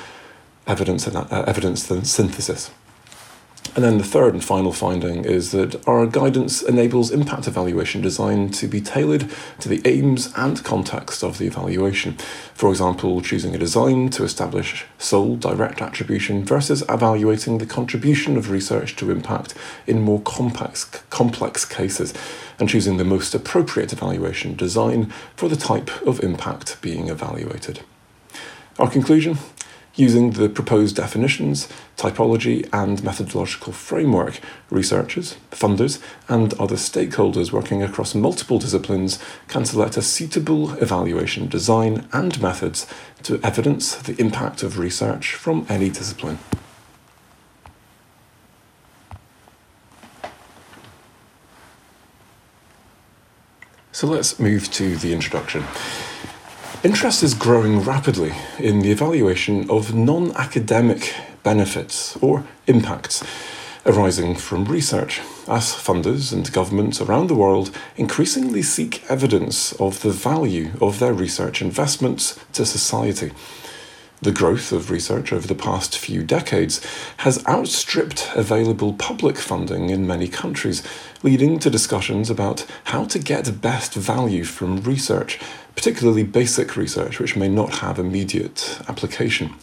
evidence, 0.66 1.06
and, 1.06 1.18
uh, 1.18 1.44
evidence 1.48 1.86
synthesis. 1.86 2.72
And 3.76 3.84
then 3.84 3.98
the 4.00 4.04
third 4.04 4.34
and 4.34 4.44
final 4.44 4.74
finding 4.74 5.24
is 5.26 5.52
that 5.52 5.88
our 5.88 6.08
guidance 6.08 6.62
enables 6.62 7.12
impact 7.12 7.48
evaluation 7.48 8.02
design 8.02 8.50
to 8.52 8.68
be 8.68 8.82
tailored 8.82 9.30
to 9.60 9.70
the 9.70 9.82
aims 9.86 10.34
and 10.36 10.62
context 10.64 11.24
of 11.24 11.38
the 11.38 11.46
evaluation. 11.46 12.14
For 12.54 12.72
example, 12.72 13.22
choosing 13.22 13.54
a 13.54 13.60
design 13.60 14.10
to 14.10 14.24
establish 14.24 14.86
sole 14.98 15.36
direct 15.36 15.82
attribution 15.82 16.44
versus 16.44 16.84
evaluating 16.90 17.60
the 17.60 17.66
contribution 17.66 18.38
of 18.38 18.50
research 18.50 18.96
to 18.98 19.12
impact 19.12 19.54
in 19.86 20.02
more 20.02 20.22
complex, 20.22 20.86
complex 21.10 21.64
cases, 21.64 22.14
and 22.60 22.68
choosing 22.68 22.98
the 22.98 23.06
most 23.06 23.36
appropriate 23.36 23.94
evaluation 23.94 24.56
design 24.56 25.14
for 25.36 25.48
the 25.48 25.56
type 25.56 25.90
of 26.02 26.24
impact 26.24 26.82
being 26.82 27.08
evaluated. 27.08 27.82
Our 28.80 28.90
conclusion 28.90 29.38
Using 30.00 30.32
the 30.32 30.48
proposed 30.48 30.96
definitions, 30.96 31.68
typology, 31.98 32.70
and 32.72 33.04
methodological 33.04 33.74
framework, 33.74 34.40
researchers, 34.70 35.36
funders, 35.52 36.02
and 36.30 36.54
other 36.54 36.78
stakeholders 36.78 37.52
working 37.52 37.84
across 37.84 38.16
multiple 38.16 38.60
disciplines 38.60 39.20
can 39.50 39.66
select 39.66 39.98
a 39.98 40.02
suitable 40.02 40.72
evaluation 40.76 41.50
design 41.50 42.08
and 42.14 42.42
methods 42.42 42.88
to 43.24 43.42
evidence 43.44 43.94
the 43.96 44.16
impact 44.22 44.64
of 44.64 44.80
research 44.80 45.36
from 45.36 45.66
any 45.68 45.90
discipline. 45.90 46.40
So 53.92 54.08
let's 54.08 54.40
move 54.40 54.72
to 54.72 54.96
the 54.96 55.12
introduction. 55.12 55.66
Interest 56.82 57.24
is 57.24 57.34
growing 57.34 57.82
rapidly 57.82 58.32
in 58.58 58.80
the 58.80 58.90
evaluation 58.90 59.70
of 59.70 59.94
non 59.94 60.32
academic 60.38 61.14
benefits 61.44 62.16
or 62.22 62.46
impacts 62.68 63.22
arising 63.86 64.34
from 64.34 64.64
research, 64.64 65.20
as 65.46 65.74
funders 65.74 66.32
and 66.32 66.50
governments 66.54 67.02
around 67.02 67.28
the 67.28 67.36
world 67.36 67.76
increasingly 67.98 68.62
seek 68.62 69.04
evidence 69.10 69.74
of 69.74 70.02
the 70.04 70.12
value 70.12 70.72
of 70.80 71.00
their 71.00 71.12
research 71.12 71.62
investments 71.62 72.40
to 72.54 72.66
society. 72.66 73.34
The 74.22 74.32
growth 74.32 74.72
of 74.72 74.90
research 74.90 75.34
over 75.34 75.48
the 75.48 75.56
past 75.56 75.98
few 75.98 76.24
decades 76.24 76.86
has 77.18 77.46
outstripped 77.46 78.30
available 78.36 78.94
public 78.94 79.38
funding 79.38 79.90
in 79.90 80.08
many 80.08 80.30
countries, 80.30 80.82
leading 81.22 81.60
to 81.60 81.70
discussions 81.70 82.30
about 82.30 82.66
how 82.86 83.06
to 83.06 83.20
get 83.20 83.62
best 83.62 83.94
value 83.94 84.44
from 84.44 84.82
research, 84.82 85.40
particularly 85.76 86.24
basic 86.24 86.78
research 86.78 87.20
which 87.20 87.36
may 87.36 87.50
not 87.50 87.76
have 87.76 88.00
immediate 88.00 88.80
application. 88.88 89.54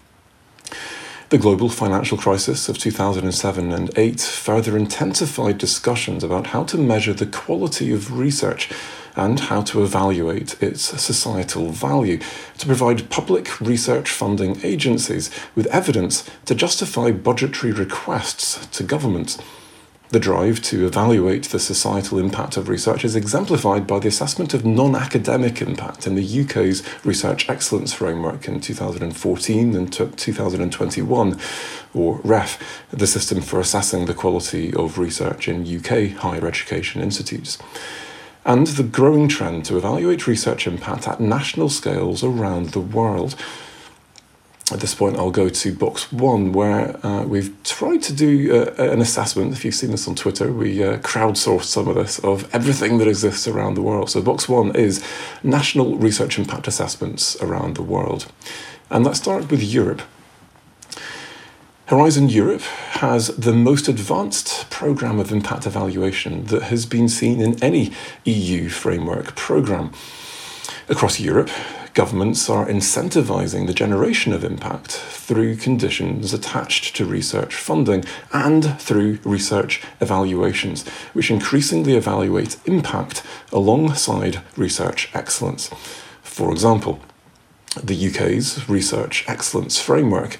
The 1.28 1.38
global 1.38 1.68
financial 1.68 2.16
crisis 2.16 2.68
of 2.68 2.78
2007 2.78 3.72
and 3.72 3.90
8 3.98 4.20
further 4.20 4.76
intensified 4.76 5.58
discussions 5.58 6.22
about 6.22 6.48
how 6.48 6.62
to 6.64 6.78
measure 6.78 7.14
the 7.14 7.26
quality 7.26 7.92
of 7.92 8.16
research 8.16 8.70
and 9.16 9.40
how 9.40 9.62
to 9.62 9.82
evaluate 9.82 10.62
its 10.62 10.82
societal 10.82 11.70
value 11.70 12.20
to 12.58 12.66
provide 12.66 13.10
public 13.10 13.60
research 13.60 14.10
funding 14.10 14.60
agencies 14.62 15.30
with 15.56 15.66
evidence 15.66 16.28
to 16.44 16.54
justify 16.54 17.10
budgetary 17.10 17.72
requests 17.72 18.64
to 18.68 18.84
governments. 18.84 19.38
The 20.10 20.20
drive 20.20 20.62
to 20.62 20.86
evaluate 20.86 21.46
the 21.46 21.58
societal 21.58 22.20
impact 22.20 22.56
of 22.56 22.68
research 22.68 23.04
is 23.04 23.16
exemplified 23.16 23.88
by 23.88 23.98
the 23.98 24.06
assessment 24.06 24.54
of 24.54 24.64
non 24.64 24.94
academic 24.94 25.60
impact 25.60 26.06
in 26.06 26.14
the 26.14 26.42
UK's 26.42 26.84
Research 27.04 27.50
Excellence 27.50 27.92
Framework 27.92 28.46
in 28.46 28.60
2014 28.60 29.74
and 29.74 29.92
2021, 29.92 31.40
or 31.92 32.20
REF, 32.22 32.86
the 32.90 33.06
system 33.08 33.40
for 33.40 33.58
assessing 33.58 34.06
the 34.06 34.14
quality 34.14 34.72
of 34.74 34.96
research 34.96 35.48
in 35.48 35.66
UK 35.66 36.16
higher 36.16 36.46
education 36.46 37.02
institutes. 37.02 37.58
And 38.44 38.68
the 38.68 38.84
growing 38.84 39.26
trend 39.26 39.64
to 39.64 39.76
evaluate 39.76 40.28
research 40.28 40.68
impact 40.68 41.08
at 41.08 41.18
national 41.18 41.68
scales 41.68 42.22
around 42.22 42.68
the 42.68 42.80
world 42.80 43.34
at 44.72 44.80
this 44.80 44.96
point, 44.96 45.16
I'll 45.16 45.30
go 45.30 45.48
to 45.48 45.74
box 45.74 46.12
one, 46.12 46.52
where 46.52 46.98
uh, 47.06 47.22
we've 47.22 47.54
tried 47.62 48.02
to 48.02 48.12
do 48.12 48.52
uh, 48.52 48.82
an 48.82 49.00
assessment. 49.00 49.52
If 49.52 49.64
you've 49.64 49.76
seen 49.76 49.92
this 49.92 50.08
on 50.08 50.16
Twitter, 50.16 50.52
we 50.52 50.82
uh, 50.82 50.98
crowdsourced 50.98 51.64
some 51.64 51.86
of 51.86 51.94
this 51.94 52.18
of 52.20 52.52
everything 52.52 52.98
that 52.98 53.06
exists 53.06 53.46
around 53.46 53.74
the 53.74 53.82
world. 53.82 54.10
So, 54.10 54.20
box 54.20 54.48
one 54.48 54.74
is 54.74 55.04
national 55.44 55.96
research 55.98 56.36
impact 56.36 56.66
assessments 56.66 57.40
around 57.40 57.76
the 57.76 57.82
world. 57.82 58.26
And 58.90 59.04
let's 59.04 59.20
start 59.20 59.52
with 59.52 59.62
Europe. 59.62 60.02
Horizon 61.86 62.28
Europe 62.28 62.62
has 63.02 63.28
the 63.36 63.52
most 63.52 63.86
advanced 63.86 64.68
programme 64.70 65.20
of 65.20 65.30
impact 65.30 65.68
evaluation 65.68 66.46
that 66.46 66.64
has 66.64 66.86
been 66.86 67.08
seen 67.08 67.40
in 67.40 67.62
any 67.62 67.92
EU 68.24 68.68
framework 68.68 69.36
programme. 69.36 69.92
Across 70.88 71.20
Europe, 71.20 71.50
governments 71.96 72.50
are 72.50 72.66
incentivising 72.66 73.66
the 73.66 73.72
generation 73.72 74.34
of 74.34 74.44
impact 74.44 74.92
through 74.92 75.56
conditions 75.56 76.34
attached 76.34 76.94
to 76.94 77.06
research 77.06 77.54
funding 77.54 78.04
and 78.34 78.78
through 78.78 79.18
research 79.24 79.82
evaluations, 79.98 80.86
which 81.14 81.30
increasingly 81.30 81.94
evaluate 81.94 82.58
impact 82.66 83.22
alongside 83.50 84.42
research 84.58 85.08
excellence. 85.14 85.70
For 86.22 86.52
example, 86.52 87.00
the 87.82 88.08
UK's 88.08 88.68
Research 88.68 89.24
Excellence 89.26 89.80
Framework 89.80 90.36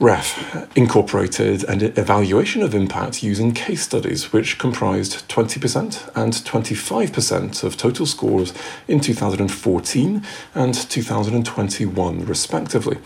REF 0.00 0.74
incorporated 0.74 1.62
an 1.64 1.82
evaluation 1.82 2.62
of 2.62 2.74
impact 2.74 3.22
using 3.22 3.52
case 3.52 3.82
studies, 3.82 4.32
which 4.32 4.56
comprised 4.56 5.28
20% 5.28 6.10
and 6.16 6.32
25% 6.32 7.62
of 7.62 7.76
total 7.76 8.06
scores 8.06 8.54
in 8.88 9.00
2014 9.00 10.22
and 10.54 10.74
2021, 10.74 12.24
respectively. 12.24 12.96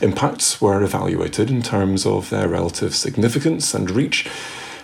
Impacts 0.00 0.60
were 0.60 0.82
evaluated 0.82 1.48
in 1.48 1.62
terms 1.62 2.04
of 2.04 2.28
their 2.30 2.48
relative 2.48 2.96
significance 2.96 3.72
and 3.72 3.88
reach. 3.88 4.28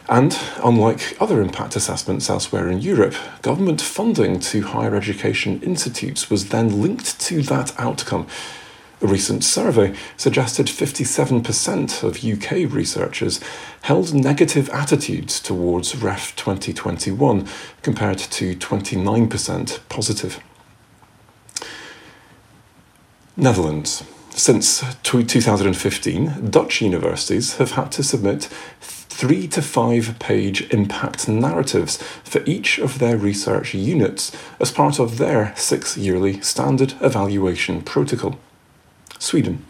And 0.08 0.38
unlike 0.62 1.16
other 1.20 1.42
impact 1.42 1.74
assessments 1.74 2.30
elsewhere 2.30 2.68
in 2.70 2.80
Europe, 2.80 3.16
government 3.42 3.80
funding 3.80 4.38
to 4.40 4.62
higher 4.62 4.94
education 4.94 5.60
institutes 5.62 6.30
was 6.30 6.50
then 6.50 6.80
linked 6.80 7.18
to 7.22 7.42
that 7.42 7.72
outcome, 7.80 8.28
a 9.02 9.06
recent 9.06 9.42
survey 9.42 9.94
suggested 10.16 10.66
57% 10.66 12.02
of 12.02 12.24
UK 12.24 12.72
researchers 12.72 13.40
held 13.82 14.14
negative 14.14 14.70
attitudes 14.70 15.40
towards 15.40 15.96
REF 15.96 16.36
2021 16.36 17.46
compared 17.82 18.18
to 18.18 18.54
29% 18.54 19.80
positive. 19.88 20.40
Netherlands. 23.36 24.04
Since 24.30 24.82
2015, 25.02 26.50
Dutch 26.50 26.80
universities 26.80 27.56
have 27.56 27.72
had 27.72 27.92
to 27.92 28.02
submit 28.02 28.44
three 28.80 29.46
to 29.48 29.60
five 29.60 30.18
page 30.20 30.62
impact 30.72 31.28
narratives 31.28 31.98
for 32.24 32.42
each 32.46 32.78
of 32.78 32.98
their 32.98 33.16
research 33.16 33.74
units 33.74 34.32
as 34.58 34.70
part 34.70 34.98
of 34.98 35.18
their 35.18 35.54
six 35.56 35.98
yearly 35.98 36.40
standard 36.40 36.94
evaluation 37.00 37.82
protocol. 37.82 38.38
Sweden. 39.22 39.64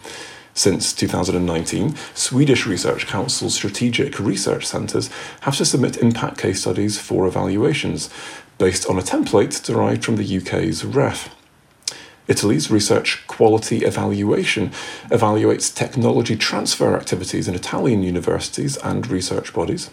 Since 0.54 0.92
2019, 0.92 1.96
Swedish 2.14 2.66
Research 2.66 3.06
Council's 3.06 3.54
strategic 3.54 4.18
research 4.18 4.66
centres 4.66 5.08
have 5.42 5.56
to 5.56 5.64
submit 5.64 5.96
impact 5.96 6.38
case 6.38 6.60
studies 6.60 6.98
for 6.98 7.26
evaluations, 7.26 8.10
based 8.58 8.86
on 8.86 8.98
a 8.98 9.02
template 9.02 9.64
derived 9.64 10.04
from 10.04 10.16
the 10.16 10.38
UK's 10.38 10.84
REF. 10.84 11.34
Italy's 12.28 12.70
Research 12.70 13.26
Quality 13.26 13.84
Evaluation 13.84 14.70
evaluates 15.10 15.74
technology 15.74 16.36
transfer 16.36 16.94
activities 16.96 17.48
in 17.48 17.54
Italian 17.54 18.02
universities 18.02 18.76
and 18.78 19.06
research 19.08 19.52
bodies. 19.52 19.90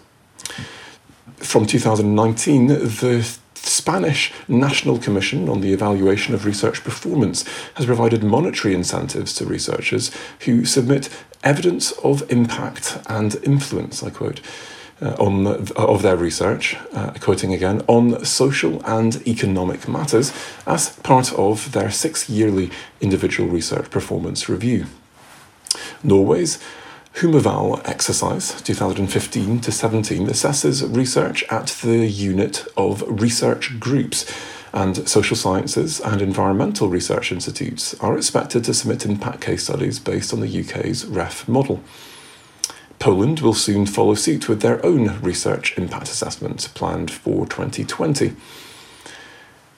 From 1.38 1.66
2019, 1.66 2.68
the 2.68 3.38
Spanish 3.64 4.32
National 4.48 4.98
Commission 4.98 5.50
on 5.50 5.62
the 5.62 5.74
Evaluation 5.74 6.34
of 6.34 6.46
Research 6.46 6.84
Performance 6.84 7.46
has 7.76 7.86
provided 7.86 8.24
monetary 8.24 8.74
incentives 8.74 9.34
to 9.36 9.46
researchers 9.46 10.12
who 10.42 10.66
submit 10.66 11.10
evidence 11.44 11.92
of 12.04 12.30
impact 12.32 13.00
and 13.08 13.36
influence, 13.44 14.04
I 14.04 14.10
quote, 14.10 14.42
uh, 15.02 15.16
on 15.18 15.48
of 15.76 16.02
their 16.02 16.18
research, 16.18 16.76
uh, 16.94 17.12
quoting 17.22 17.54
again, 17.54 17.82
on 17.88 18.26
social 18.26 18.82
and 18.86 19.26
economic 19.28 19.88
matters 19.88 20.34
as 20.68 20.90
part 20.98 21.32
of 21.34 21.72
their 21.72 21.90
six 21.90 22.30
yearly 22.30 22.70
individual 23.00 23.50
research 23.50 23.90
performance 23.90 24.50
review. 24.50 24.88
Norway's 26.04 26.60
HUMEVAL 27.16 27.82
exercise 27.84 28.62
2015 28.62 29.60
to 29.60 29.72
17 29.74 30.28
assesses 30.28 30.96
research 30.96 31.44
at 31.50 31.68
the 31.84 32.06
unit 32.08 32.66
of 32.78 33.04
research 33.08 33.78
groups 33.78 34.32
and 34.72 35.10
social 35.10 35.36
sciences 35.36 36.00
and 36.00 36.22
environmental 36.22 36.88
research 36.88 37.34
institutes 37.34 37.94
are 37.96 38.16
expected 38.16 38.64
to 38.64 38.74
submit 38.74 39.06
impact 39.06 39.42
case 39.42 39.64
studies 39.64 40.00
based 40.00 40.32
on 40.32 40.40
the 40.40 40.62
UK's 40.62 41.06
REF 41.08 41.46
model. 41.48 41.82
Poland 43.00 43.42
will 43.42 43.54
soon 43.54 43.86
follow 43.86 44.14
suit 44.14 44.48
with 44.48 44.62
their 44.62 44.86
own 44.86 45.20
research 45.20 45.78
impact 45.78 46.08
assessment 46.08 46.70
planned 46.74 47.12
for 47.12 47.46
2020. 47.48 48.34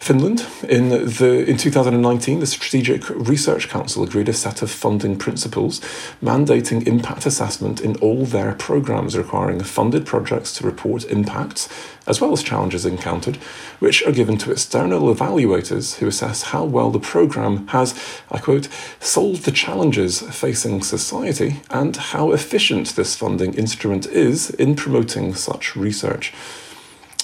Finland. 0.01 0.47
In 0.67 0.89
the 0.89 1.45
in 1.47 1.57
2019, 1.57 2.39
the 2.39 2.47
Strategic 2.47 3.07
Research 3.11 3.69
Council 3.69 4.03
agreed 4.03 4.29
a 4.29 4.33
set 4.33 4.63
of 4.63 4.71
funding 4.71 5.15
principles 5.15 5.79
mandating 6.23 6.87
impact 6.87 7.27
assessment 7.27 7.79
in 7.79 7.95
all 7.97 8.25
their 8.25 8.53
programs 8.55 9.15
requiring 9.15 9.61
funded 9.61 10.07
projects 10.07 10.53
to 10.53 10.65
report 10.65 11.03
impacts 11.03 11.69
as 12.07 12.19
well 12.19 12.33
as 12.33 12.41
challenges 12.41 12.83
encountered, 12.83 13.35
which 13.77 14.01
are 14.03 14.11
given 14.11 14.39
to 14.39 14.51
external 14.51 15.13
evaluators 15.13 15.99
who 15.99 16.07
assess 16.07 16.41
how 16.41 16.63
well 16.63 16.89
the 16.89 16.99
program 16.99 17.67
has, 17.67 17.93
I 18.31 18.39
quote, 18.39 18.69
solved 18.99 19.45
the 19.45 19.51
challenges 19.51 20.21
facing 20.21 20.81
society 20.81 21.61
and 21.69 21.95
how 21.95 22.31
efficient 22.31 22.95
this 22.95 23.15
funding 23.15 23.53
instrument 23.53 24.07
is 24.07 24.49
in 24.49 24.75
promoting 24.75 25.35
such 25.35 25.75
research. 25.75 26.33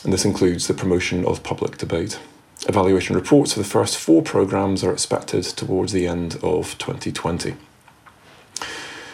And 0.03 0.13
this 0.13 0.25
includes 0.25 0.67
the 0.67 0.75
promotion 0.75 1.25
of 1.25 1.41
public 1.41 1.79
debate. 1.79 2.19
Evaluation 2.67 3.15
reports 3.15 3.53
for 3.53 3.59
the 3.59 3.65
first 3.65 3.97
four 3.97 4.21
programmes 4.21 4.83
are 4.83 4.91
expected 4.91 5.43
towards 5.45 5.93
the 5.93 6.05
end 6.05 6.35
of 6.43 6.77
2020. 6.77 7.55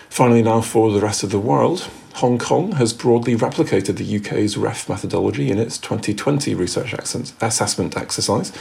Finally, 0.10 0.42
now 0.42 0.60
for 0.60 0.92
the 0.92 1.00
rest 1.00 1.22
of 1.24 1.30
the 1.30 1.40
world, 1.40 1.88
Hong 2.16 2.40
Kong 2.40 2.74
has 2.74 2.94
broadly 2.94 3.36
replicated 3.36 3.98
the 3.98 4.18
UK's 4.18 4.58
REF 4.58 4.90
methodology 4.90 5.52
in 5.52 5.60
its 5.60 5.78
2020 5.78 6.56
research 6.56 6.94
assessment 6.94 7.96
exercise. 7.96 8.52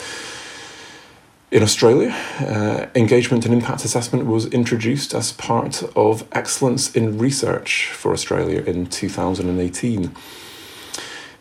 In 1.51 1.63
Australia, 1.63 2.11
uh, 2.41 2.87
engagement 2.95 3.47
and 3.47 3.55
impact 3.55 3.87
assessment 3.87 4.27
was 4.27 4.47
introduced 4.47 5.15
as 5.15 5.33
part 5.33 5.83
of 5.97 6.27
Excellence 6.33 6.95
in 6.95 7.19
Research 7.19 7.87
for 7.93 8.13
Australia 8.13 8.63
in 8.63 8.87
2018. 8.87 10.15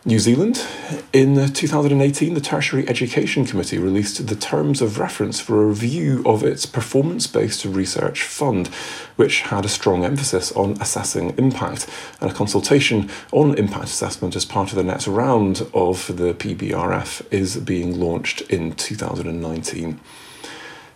New 0.03 0.17
Zealand. 0.17 0.65
In 1.13 1.53
2018, 1.53 2.33
the 2.33 2.41
Tertiary 2.41 2.89
Education 2.89 3.45
Committee 3.45 3.77
released 3.77 4.25
the 4.25 4.35
terms 4.35 4.81
of 4.81 4.97
reference 4.97 5.39
for 5.39 5.61
a 5.61 5.65
review 5.67 6.23
of 6.25 6.43
its 6.43 6.65
performance 6.65 7.27
based 7.27 7.65
research 7.65 8.23
fund, 8.23 8.69
which 9.15 9.41
had 9.41 9.63
a 9.63 9.69
strong 9.69 10.03
emphasis 10.03 10.51
on 10.53 10.71
assessing 10.81 11.37
impact, 11.37 11.87
and 12.19 12.31
a 12.31 12.33
consultation 12.33 13.11
on 13.31 13.55
impact 13.59 13.85
assessment 13.85 14.35
as 14.35 14.43
part 14.43 14.71
of 14.71 14.75
the 14.75 14.83
next 14.83 15.07
round 15.07 15.67
of 15.71 16.07
the 16.17 16.33
PBRF 16.33 17.23
is 17.31 17.57
being 17.57 17.99
launched 17.99 18.41
in 18.49 18.71
2019. 18.71 19.99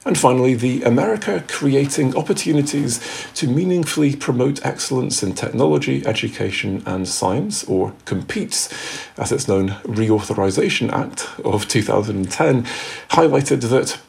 And 0.08 0.16
finally, 0.16 0.54
the 0.54 0.84
America 0.84 1.44
Creating 1.48 2.16
Opportunities 2.16 3.00
to 3.34 3.48
Meaningfully 3.48 4.16
Promote 4.16 4.64
Excellence 4.64 5.24
in 5.24 5.34
Technology, 5.34 6.06
Education 6.06 6.84
and 6.86 7.08
Science, 7.08 7.64
or 7.64 7.92
COMPETES, 8.06 8.70
as 9.18 9.32
it's 9.32 9.48
known, 9.48 9.70
Reauthorization 9.84 10.92
Act 10.92 11.28
of 11.44 11.68
2010, 11.68 12.66
highlighted 13.10 13.62
that 13.70 14.00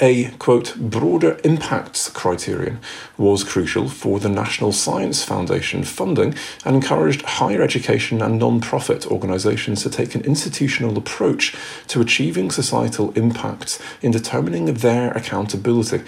A 0.00 0.30
quote 0.40 0.74
broader 0.74 1.38
impacts 1.44 2.08
criterion 2.08 2.80
was 3.16 3.44
crucial 3.44 3.88
for 3.88 4.18
the 4.18 4.28
National 4.28 4.72
Science 4.72 5.22
Foundation 5.22 5.84
funding 5.84 6.34
and 6.64 6.74
encouraged 6.74 7.22
higher 7.22 7.62
education 7.62 8.20
and 8.20 8.40
non-profit 8.40 9.06
organisations 9.06 9.84
to 9.84 9.90
take 9.90 10.16
an 10.16 10.22
institutional 10.22 10.98
approach 10.98 11.54
to 11.86 12.00
achieving 12.00 12.50
societal 12.50 13.12
impacts 13.12 13.80
in 14.02 14.10
determining 14.10 14.74
their 14.74 15.12
accountability. 15.12 16.02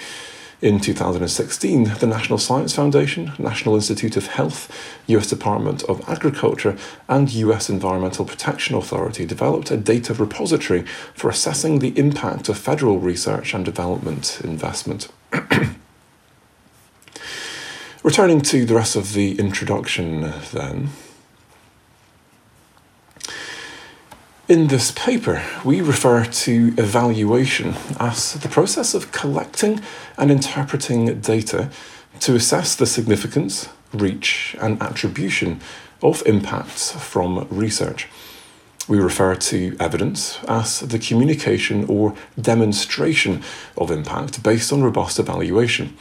In 0.62 0.80
2016, 0.80 1.84
the 1.98 2.06
National 2.06 2.38
Science 2.38 2.74
Foundation, 2.74 3.32
National 3.38 3.74
Institute 3.74 4.16
of 4.16 4.28
Health, 4.28 4.72
US 5.06 5.26
Department 5.26 5.82
of 5.82 6.02
Agriculture, 6.08 6.78
and 7.10 7.30
US 7.30 7.68
Environmental 7.68 8.24
Protection 8.24 8.74
Authority 8.74 9.26
developed 9.26 9.70
a 9.70 9.76
data 9.76 10.14
repository 10.14 10.86
for 11.12 11.28
assessing 11.28 11.80
the 11.80 11.92
impact 11.98 12.48
of 12.48 12.56
federal 12.56 12.98
research 12.98 13.52
and 13.52 13.66
development 13.66 14.40
investment. 14.44 15.08
Returning 18.02 18.40
to 18.40 18.64
the 18.64 18.74
rest 18.74 18.96
of 18.96 19.12
the 19.12 19.38
introduction, 19.38 20.32
then. 20.52 20.88
In 24.48 24.68
this 24.68 24.92
paper, 24.92 25.42
we 25.64 25.80
refer 25.80 26.24
to 26.24 26.72
evaluation 26.78 27.74
as 27.98 28.34
the 28.34 28.48
process 28.48 28.94
of 28.94 29.10
collecting 29.10 29.80
and 30.16 30.30
interpreting 30.30 31.18
data 31.18 31.68
to 32.20 32.36
assess 32.36 32.76
the 32.76 32.86
significance, 32.86 33.68
reach, 33.92 34.54
and 34.60 34.80
attribution 34.80 35.60
of 36.00 36.22
impacts 36.26 36.92
from 36.92 37.48
research. 37.50 38.06
We 38.86 39.00
refer 39.00 39.34
to 39.34 39.76
evidence 39.80 40.38
as 40.46 40.78
the 40.78 41.00
communication 41.00 41.84
or 41.88 42.14
demonstration 42.40 43.42
of 43.76 43.90
impact 43.90 44.44
based 44.44 44.72
on 44.72 44.84
robust 44.84 45.18
evaluation. 45.18 45.96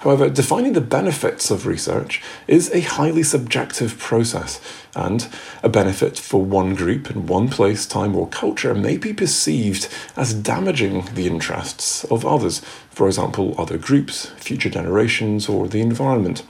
However, 0.00 0.30
defining 0.30 0.74
the 0.74 0.80
benefits 0.80 1.50
of 1.50 1.66
research 1.66 2.22
is 2.46 2.70
a 2.72 2.80
highly 2.80 3.24
subjective 3.24 3.98
process, 3.98 4.60
and 4.94 5.28
a 5.62 5.68
benefit 5.68 6.18
for 6.18 6.40
one 6.40 6.76
group 6.76 7.10
in 7.10 7.26
one 7.26 7.48
place, 7.48 7.84
time, 7.84 8.14
or 8.14 8.28
culture 8.28 8.74
may 8.74 8.96
be 8.96 9.12
perceived 9.12 9.88
as 10.16 10.34
damaging 10.34 11.06
the 11.14 11.26
interests 11.26 12.04
of 12.04 12.24
others, 12.24 12.60
for 12.90 13.08
example, 13.08 13.56
other 13.58 13.76
groups, 13.76 14.26
future 14.36 14.70
generations, 14.70 15.48
or 15.48 15.66
the 15.66 15.80
environment. 15.80 16.44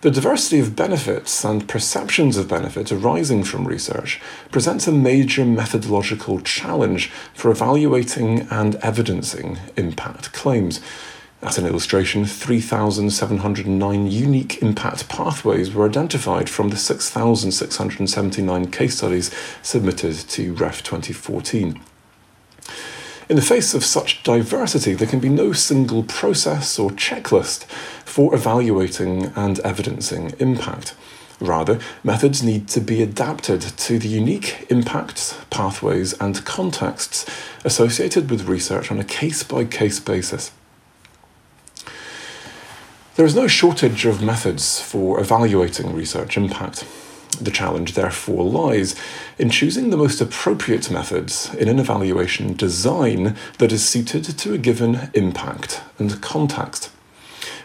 The 0.00 0.10
diversity 0.10 0.58
of 0.60 0.74
benefits 0.74 1.44
and 1.44 1.68
perceptions 1.68 2.38
of 2.38 2.48
benefit 2.48 2.90
arising 2.90 3.44
from 3.44 3.68
research 3.68 4.18
presents 4.50 4.86
a 4.88 4.92
major 4.92 5.44
methodological 5.44 6.40
challenge 6.40 7.10
for 7.34 7.50
evaluating 7.50 8.48
and 8.50 8.76
evidencing 8.76 9.58
impact 9.76 10.32
claims. 10.32 10.80
As 11.42 11.56
an 11.56 11.66
illustration, 11.66 12.26
3,709 12.26 14.06
unique 14.06 14.62
impact 14.62 15.08
pathways 15.08 15.72
were 15.72 15.88
identified 15.88 16.50
from 16.50 16.68
the 16.68 16.76
6,679 16.76 18.70
case 18.70 18.98
studies 18.98 19.30
submitted 19.62 20.16
to 20.16 20.52
REF 20.52 20.82
2014. 20.82 21.80
In 23.30 23.36
the 23.36 23.42
face 23.42 23.72
of 23.72 23.86
such 23.86 24.22
diversity, 24.22 24.92
there 24.92 25.08
can 25.08 25.20
be 25.20 25.30
no 25.30 25.52
single 25.52 26.02
process 26.02 26.78
or 26.78 26.90
checklist 26.90 27.64
for 28.04 28.34
evaluating 28.34 29.32
and 29.34 29.60
evidencing 29.60 30.34
impact. 30.40 30.94
Rather, 31.40 31.78
methods 32.04 32.42
need 32.42 32.68
to 32.68 32.82
be 32.82 33.02
adapted 33.02 33.62
to 33.62 33.98
the 33.98 34.08
unique 34.08 34.66
impacts, 34.68 35.38
pathways, 35.48 36.12
and 36.20 36.44
contexts 36.44 37.24
associated 37.64 38.30
with 38.30 38.46
research 38.46 38.90
on 38.90 39.00
a 39.00 39.04
case 39.04 39.42
by 39.42 39.64
case 39.64 40.00
basis. 40.00 40.50
There 43.20 43.26
is 43.26 43.36
no 43.36 43.48
shortage 43.48 44.06
of 44.06 44.22
methods 44.22 44.80
for 44.80 45.20
evaluating 45.20 45.94
research 45.94 46.38
impact. 46.38 46.86
The 47.38 47.50
challenge, 47.50 47.92
therefore, 47.92 48.44
lies 48.44 48.96
in 49.38 49.50
choosing 49.50 49.90
the 49.90 49.98
most 49.98 50.22
appropriate 50.22 50.90
methods 50.90 51.54
in 51.56 51.68
an 51.68 51.78
evaluation 51.78 52.54
design 52.54 53.36
that 53.58 53.72
is 53.72 53.86
suited 53.86 54.24
to 54.24 54.54
a 54.54 54.56
given 54.56 55.10
impact 55.12 55.82
and 55.98 56.18
context. 56.22 56.90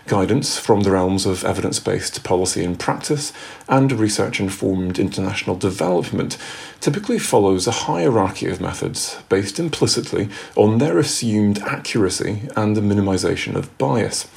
Guidance 0.08 0.60
from 0.60 0.82
the 0.82 0.92
realms 0.92 1.26
of 1.26 1.46
evidence 1.46 1.80
based 1.80 2.22
policy 2.26 2.66
and 2.66 2.78
practice 2.78 3.32
and 3.70 3.94
research 3.94 4.42
informed 4.42 5.00
international 5.00 5.56
development 5.56 6.38
typically 6.82 7.18
follows 7.18 7.66
a 7.66 7.86
hierarchy 7.88 8.50
of 8.50 8.60
methods 8.60 9.20
based 9.30 9.58
implicitly 9.58 10.28
on 10.58 10.80
their 10.80 11.00
assumed 11.00 11.60
accuracy 11.60 12.42
and 12.58 12.76
the 12.76 12.82
minimization 12.82 13.56
of 13.56 13.78
bias. 13.78 14.28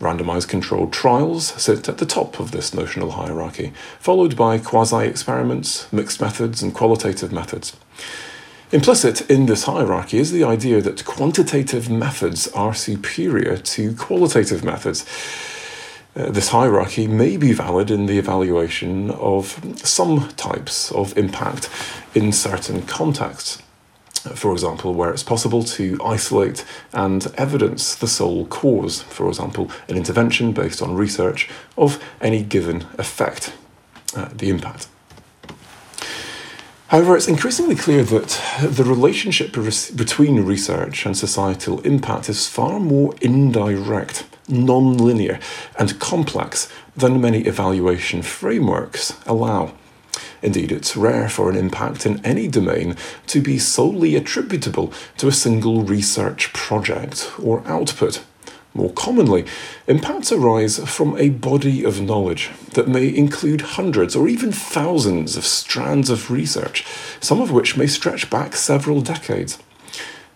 Randomized 0.00 0.48
controlled 0.48 0.94
trials 0.94 1.48
sit 1.62 1.86
at 1.86 1.98
the 1.98 2.06
top 2.06 2.40
of 2.40 2.52
this 2.52 2.72
notional 2.72 3.12
hierarchy, 3.12 3.74
followed 3.98 4.34
by 4.34 4.56
quasi 4.56 5.06
experiments, 5.06 5.92
mixed 5.92 6.22
methods, 6.22 6.62
and 6.62 6.72
qualitative 6.72 7.32
methods. 7.32 7.76
Implicit 8.72 9.30
in 9.30 9.44
this 9.44 9.64
hierarchy 9.64 10.16
is 10.16 10.32
the 10.32 10.42
idea 10.42 10.80
that 10.80 11.04
quantitative 11.04 11.90
methods 11.90 12.48
are 12.48 12.72
superior 12.72 13.58
to 13.58 13.94
qualitative 13.94 14.64
methods. 14.64 15.04
Uh, 16.16 16.30
this 16.30 16.48
hierarchy 16.48 17.06
may 17.06 17.36
be 17.36 17.52
valid 17.52 17.90
in 17.90 18.06
the 18.06 18.18
evaluation 18.18 19.10
of 19.10 19.60
some 19.84 20.28
types 20.30 20.90
of 20.92 21.16
impact 21.18 21.68
in 22.14 22.32
certain 22.32 22.82
contexts 22.82 23.62
for 24.34 24.52
example, 24.52 24.94
where 24.94 25.10
it's 25.10 25.22
possible 25.22 25.62
to 25.62 25.98
isolate 26.04 26.64
and 26.92 27.26
evidence 27.36 27.94
the 27.94 28.06
sole 28.06 28.46
cause, 28.46 29.02
for 29.02 29.28
example, 29.28 29.70
an 29.88 29.96
intervention 29.96 30.52
based 30.52 30.82
on 30.82 30.94
research 30.94 31.48
of 31.76 32.02
any 32.20 32.42
given 32.42 32.86
effect, 32.98 33.52
uh, 34.14 34.28
the 34.34 34.50
impact. 34.50 34.88
However, 36.88 37.16
it's 37.16 37.28
increasingly 37.28 37.76
clear 37.76 38.02
that 38.02 38.40
the 38.62 38.82
relationship 38.82 39.52
between 39.52 40.44
research 40.44 41.06
and 41.06 41.16
societal 41.16 41.80
impact 41.82 42.28
is 42.28 42.48
far 42.48 42.80
more 42.80 43.14
indirect, 43.20 44.24
non 44.48 44.98
linear, 44.98 45.38
and 45.78 46.00
complex 46.00 46.68
than 46.96 47.20
many 47.20 47.42
evaluation 47.42 48.22
frameworks 48.22 49.14
allow. 49.24 49.72
Indeed, 50.42 50.72
it's 50.72 50.96
rare 50.96 51.28
for 51.28 51.50
an 51.50 51.56
impact 51.56 52.06
in 52.06 52.24
any 52.24 52.48
domain 52.48 52.96
to 53.26 53.42
be 53.42 53.58
solely 53.58 54.16
attributable 54.16 54.92
to 55.18 55.28
a 55.28 55.32
single 55.32 55.82
research 55.82 56.52
project 56.52 57.30
or 57.42 57.62
output. 57.66 58.24
More 58.72 58.92
commonly, 58.92 59.44
impacts 59.88 60.30
arise 60.30 60.78
from 60.78 61.16
a 61.18 61.28
body 61.30 61.84
of 61.84 62.00
knowledge 62.00 62.50
that 62.74 62.86
may 62.88 63.14
include 63.14 63.60
hundreds 63.62 64.14
or 64.14 64.28
even 64.28 64.52
thousands 64.52 65.36
of 65.36 65.44
strands 65.44 66.08
of 66.08 66.30
research, 66.30 66.86
some 67.20 67.40
of 67.40 67.50
which 67.50 67.76
may 67.76 67.88
stretch 67.88 68.30
back 68.30 68.54
several 68.54 69.00
decades. 69.00 69.58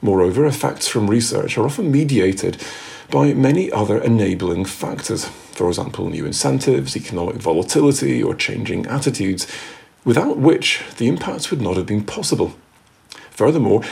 Moreover, 0.02 0.44
effects 0.46 0.88
from 0.88 1.08
research 1.08 1.56
are 1.56 1.64
often 1.64 1.92
mediated 1.92 2.60
by 3.08 3.32
many 3.32 3.70
other 3.70 3.98
enabling 3.98 4.64
factors, 4.64 5.26
for 5.26 5.68
example, 5.68 6.10
new 6.10 6.26
incentives, 6.26 6.96
economic 6.96 7.36
volatility, 7.36 8.20
or 8.20 8.34
changing 8.34 8.86
attitudes, 8.86 9.46
without 10.04 10.36
which 10.36 10.82
the 10.98 11.08
impacts 11.08 11.50
would 11.50 11.60
not 11.60 11.76
have 11.76 11.86
been 11.86 12.04
possible. 12.04 12.54
Furthermore, 13.30 13.82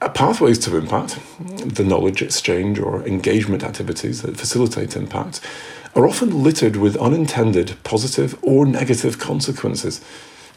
uh, 0.00 0.08
pathways 0.08 0.58
to 0.58 0.76
impact, 0.76 1.18
the 1.38 1.84
knowledge 1.84 2.22
exchange 2.22 2.78
or 2.78 3.06
engagement 3.06 3.62
activities 3.62 4.22
that 4.22 4.36
facilitate 4.36 4.96
impact, 4.96 5.40
are 5.94 6.06
often 6.06 6.42
littered 6.42 6.76
with 6.76 6.96
unintended 6.96 7.76
positive 7.84 8.38
or 8.42 8.64
negative 8.64 9.18
consequences, 9.18 10.00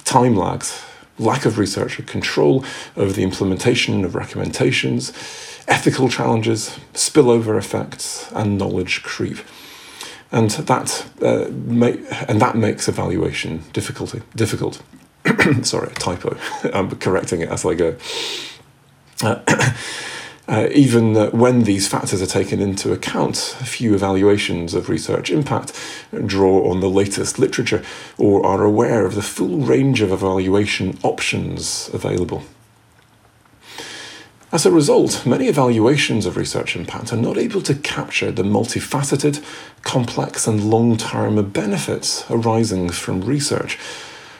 time 0.05 0.35
lags, 0.35 0.83
lack 1.19 1.45
of 1.45 1.57
research 1.57 1.99
or 1.99 2.03
control 2.03 2.63
over 2.95 3.11
the 3.11 3.23
implementation 3.23 4.05
of 4.05 4.15
recommendations, 4.15 5.11
ethical 5.67 6.09
challenges, 6.09 6.79
spillover 6.93 7.57
effects, 7.57 8.31
and 8.31 8.57
knowledge 8.57 9.03
creep 9.03 9.37
and 10.33 10.49
that 10.49 11.05
uh, 11.21 11.45
and 12.27 12.41
that 12.41 12.57
makes 12.57 12.89
evaluation 12.89 13.63
difficulty 13.71 14.21
difficult. 14.35 14.81
Sorry, 15.61 15.93
typo. 15.93 16.35
I'm 16.73 16.89
correcting 16.97 17.41
it 17.41 17.49
as 17.49 17.65
I 17.65 17.75
go. 17.75 17.95
Uh, 19.21 19.39
uh, 20.47 20.67
even 20.71 21.15
uh, 21.15 21.29
when 21.29 21.63
these 21.63 21.87
factors 21.87 22.21
are 22.21 22.25
taken 22.25 22.59
into 22.59 22.91
account, 22.91 23.37
few 23.37 23.93
evaluations 23.93 24.73
of 24.73 24.89
research 24.89 25.29
impact 25.29 25.79
draw 26.25 26.69
on 26.69 26.81
the 26.81 26.89
latest 26.89 27.39
literature 27.39 27.83
or 28.17 28.45
are 28.45 28.63
aware 28.63 29.05
of 29.05 29.15
the 29.15 29.21
full 29.21 29.59
range 29.59 30.01
of 30.01 30.11
evaluation 30.11 30.97
options 31.03 31.89
available. 31.93 32.43
As 34.53 34.67
a 34.67 34.71
result, 34.71 35.25
many 35.25 35.47
evaluations 35.47 36.27
of 36.27 36.37
research 36.37 36.75
impact 36.75 37.11
are 37.11 37.17
not 37.17 37.39
able 37.39 37.59
to 37.63 37.73
capture 37.73 38.31
the 38.31 38.43
multifaceted, 38.43 39.43
complex, 39.81 40.45
and 40.45 40.69
long 40.69 40.95
term 40.95 41.43
benefits 41.49 42.23
arising 42.29 42.91
from 42.91 43.21
research. 43.21 43.79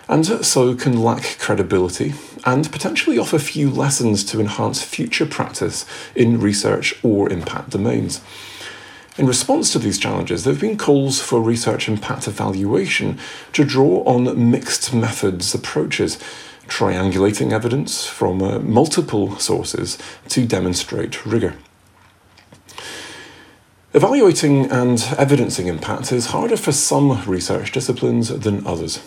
and 0.07 0.45
so 0.45 0.75
can 0.75 1.01
lack 1.01 1.37
credibility 1.39 2.13
and 2.45 2.71
potentially 2.71 3.17
offer 3.17 3.39
few 3.39 3.71
lessons 3.71 4.23
to 4.25 4.39
enhance 4.39 4.83
future 4.83 5.25
practice 5.25 5.85
in 6.13 6.39
research 6.39 6.93
or 7.01 7.31
impact 7.31 7.71
domains. 7.71 8.21
In 9.17 9.25
response 9.27 9.71
to 9.71 9.79
these 9.79 9.97
challenges, 9.97 10.43
there 10.43 10.53
have 10.53 10.61
been 10.61 10.77
calls 10.77 11.21
for 11.21 11.39
research 11.39 11.87
impact 11.87 12.27
evaluation 12.27 13.17
to 13.53 13.63
draw 13.63 14.03
on 14.05 14.51
mixed 14.51 14.93
methods 14.93 15.55
approaches, 15.55 16.17
triangulating 16.67 17.51
evidence 17.51 18.05
from 18.05 18.41
uh, 18.41 18.59
multiple 18.59 19.37
sources 19.37 19.97
to 20.29 20.45
demonstrate 20.45 21.25
rigour. 21.25 21.55
Evaluating 23.93 24.71
and 24.71 25.05
evidencing 25.19 25.67
impact 25.67 26.11
is 26.11 26.27
harder 26.27 26.57
for 26.57 26.71
some 26.71 27.23
research 27.25 27.71
disciplines 27.71 28.29
than 28.29 28.65
others. 28.65 28.99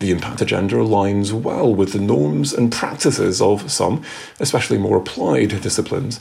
The 0.00 0.10
impact 0.10 0.42
agenda 0.42 0.76
aligns 0.76 1.32
well 1.32 1.74
with 1.74 1.92
the 1.92 1.98
norms 1.98 2.52
and 2.52 2.70
practices 2.70 3.40
of 3.40 3.70
some, 3.70 4.02
especially 4.38 4.78
more 4.78 4.98
applied 4.98 5.60
disciplines, 5.62 6.20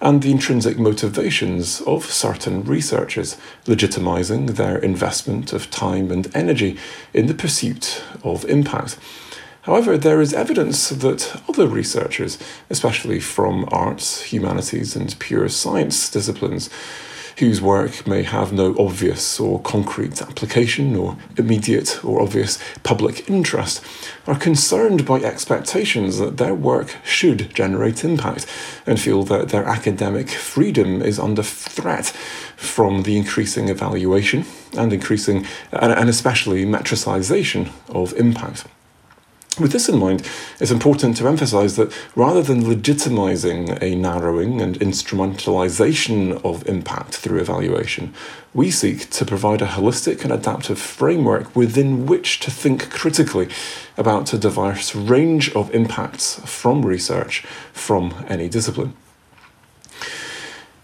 and 0.00 0.22
the 0.22 0.30
intrinsic 0.30 0.78
motivations 0.78 1.80
of 1.80 2.04
certain 2.04 2.62
researchers, 2.64 3.36
legitimizing 3.64 4.56
their 4.56 4.78
investment 4.78 5.52
of 5.52 5.70
time 5.70 6.12
and 6.12 6.34
energy 6.36 6.78
in 7.12 7.26
the 7.26 7.34
pursuit 7.34 8.02
of 8.22 8.44
impact. 8.44 8.98
However, 9.68 9.98
there 9.98 10.22
is 10.22 10.32
evidence 10.32 10.88
that 10.88 11.42
other 11.46 11.66
researchers, 11.66 12.38
especially 12.70 13.20
from 13.20 13.68
arts, 13.70 14.22
humanities, 14.22 14.96
and 14.96 15.14
pure 15.18 15.50
science 15.50 16.10
disciplines, 16.10 16.70
whose 17.36 17.60
work 17.60 18.06
may 18.06 18.22
have 18.22 18.50
no 18.50 18.74
obvious 18.78 19.38
or 19.38 19.60
concrete 19.60 20.22
application 20.22 20.96
or 20.96 21.18
immediate 21.36 22.02
or 22.02 22.22
obvious 22.22 22.58
public 22.82 23.28
interest, 23.28 23.84
are 24.26 24.38
concerned 24.38 25.04
by 25.04 25.20
expectations 25.20 26.16
that 26.16 26.38
their 26.38 26.54
work 26.54 26.96
should 27.04 27.54
generate 27.54 28.06
impact 28.06 28.46
and 28.86 28.98
feel 28.98 29.22
that 29.24 29.50
their 29.50 29.66
academic 29.66 30.30
freedom 30.30 31.02
is 31.02 31.18
under 31.18 31.42
threat 31.42 32.06
from 32.56 33.02
the 33.02 33.18
increasing 33.18 33.68
evaluation 33.68 34.46
and 34.78 34.94
increasing 34.94 35.44
and 35.72 36.08
especially 36.08 36.64
metricization 36.64 37.70
of 37.90 38.14
impact. 38.14 38.64
With 39.58 39.72
this 39.72 39.88
in 39.88 39.98
mind, 39.98 40.24
it's 40.60 40.70
important 40.70 41.16
to 41.16 41.26
emphasize 41.26 41.74
that 41.76 41.92
rather 42.14 42.42
than 42.42 42.62
legitimizing 42.62 43.82
a 43.82 43.96
narrowing 43.96 44.60
and 44.60 44.78
instrumentalization 44.78 46.40
of 46.44 46.68
impact 46.68 47.16
through 47.16 47.40
evaluation, 47.40 48.14
we 48.54 48.70
seek 48.70 49.10
to 49.10 49.24
provide 49.24 49.60
a 49.60 49.66
holistic 49.66 50.22
and 50.22 50.32
adaptive 50.32 50.78
framework 50.78 51.56
within 51.56 52.06
which 52.06 52.38
to 52.40 52.52
think 52.52 52.88
critically 52.90 53.48
about 53.96 54.32
a 54.32 54.38
diverse 54.38 54.94
range 54.94 55.50
of 55.56 55.74
impacts 55.74 56.40
from 56.44 56.86
research 56.86 57.40
from 57.72 58.14
any 58.28 58.48
discipline. 58.48 58.94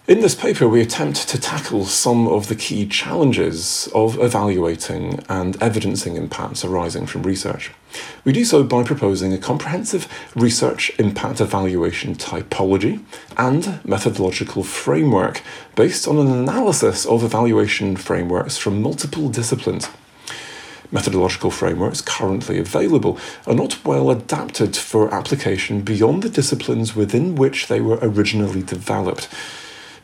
In 0.06 0.20
this 0.20 0.34
paper, 0.34 0.68
we 0.68 0.82
attempt 0.82 1.28
to 1.30 1.40
tackle 1.40 1.86
some 1.86 2.28
of 2.28 2.48
the 2.48 2.54
key 2.54 2.86
challenges 2.86 3.88
of 3.94 4.18
evaluating 4.18 5.24
and 5.30 5.56
evidencing 5.62 6.16
impacts 6.16 6.62
arising 6.62 7.06
from 7.06 7.22
research. 7.22 7.70
We 8.22 8.34
do 8.34 8.44
so 8.44 8.64
by 8.64 8.82
proposing 8.82 9.32
a 9.32 9.38
comprehensive 9.38 10.06
research 10.36 10.92
impact 10.98 11.40
evaluation 11.40 12.16
typology 12.16 13.02
and 13.38 13.82
methodological 13.82 14.62
framework 14.62 15.40
based 15.74 16.06
on 16.06 16.18
an 16.18 16.30
analysis 16.30 17.06
of 17.06 17.24
evaluation 17.24 17.96
frameworks 17.96 18.58
from 18.58 18.82
multiple 18.82 19.30
disciplines. 19.30 19.88
Methodological 20.92 21.50
frameworks 21.50 22.02
currently 22.02 22.58
available 22.58 23.18
are 23.46 23.54
not 23.54 23.82
well 23.86 24.10
adapted 24.10 24.76
for 24.76 25.14
application 25.14 25.80
beyond 25.80 26.22
the 26.22 26.28
disciplines 26.28 26.94
within 26.94 27.36
which 27.36 27.68
they 27.68 27.80
were 27.80 27.98
originally 28.02 28.62
developed 28.62 29.30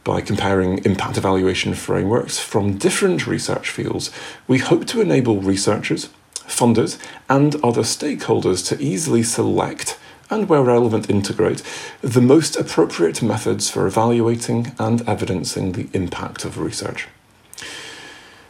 by 0.04 0.20
comparing 0.20 0.78
impact 0.84 1.16
evaluation 1.16 1.74
frameworks 1.74 2.38
from 2.38 2.78
different 2.78 3.26
research 3.26 3.70
fields, 3.70 4.10
we 4.46 4.58
hope 4.58 4.86
to 4.86 5.00
enable 5.00 5.40
researchers, 5.40 6.08
funders, 6.34 6.98
and 7.28 7.56
other 7.56 7.82
stakeholders 7.82 8.66
to 8.68 8.82
easily 8.82 9.22
select 9.22 9.98
and, 10.30 10.48
where 10.48 10.62
relevant, 10.62 11.10
integrate 11.10 11.62
the 12.02 12.20
most 12.20 12.56
appropriate 12.56 13.20
methods 13.20 13.68
for 13.68 13.86
evaluating 13.86 14.72
and 14.78 15.06
evidencing 15.08 15.72
the 15.72 15.88
impact 15.92 16.44
of 16.44 16.58
research. 16.58 17.08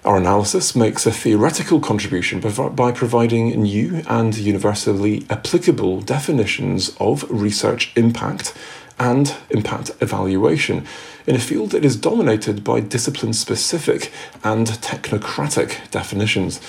Our 0.03 0.17
analysis 0.17 0.75
makes 0.75 1.05
a 1.05 1.13
theoretical 1.13 1.79
contribution 1.79 2.41
by 2.41 2.93
providing 2.93 3.63
new 3.63 4.03
and 4.09 4.35
universally 4.35 5.27
applicable 5.29 6.01
definitions 6.01 6.97
of 6.99 7.31
research 7.31 7.93
impact 7.97 8.55
and 9.01 9.35
impact 9.49 9.91
evaluation 10.01 10.87
in 11.27 11.35
a 11.35 11.41
field 11.41 11.71
that 11.71 11.85
is 11.85 11.97
dominated 11.97 12.63
by 12.63 12.79
discipline 12.79 13.33
specific 13.33 14.13
and 14.45 14.67
technocratic 14.69 15.91
definitions. 15.91 16.61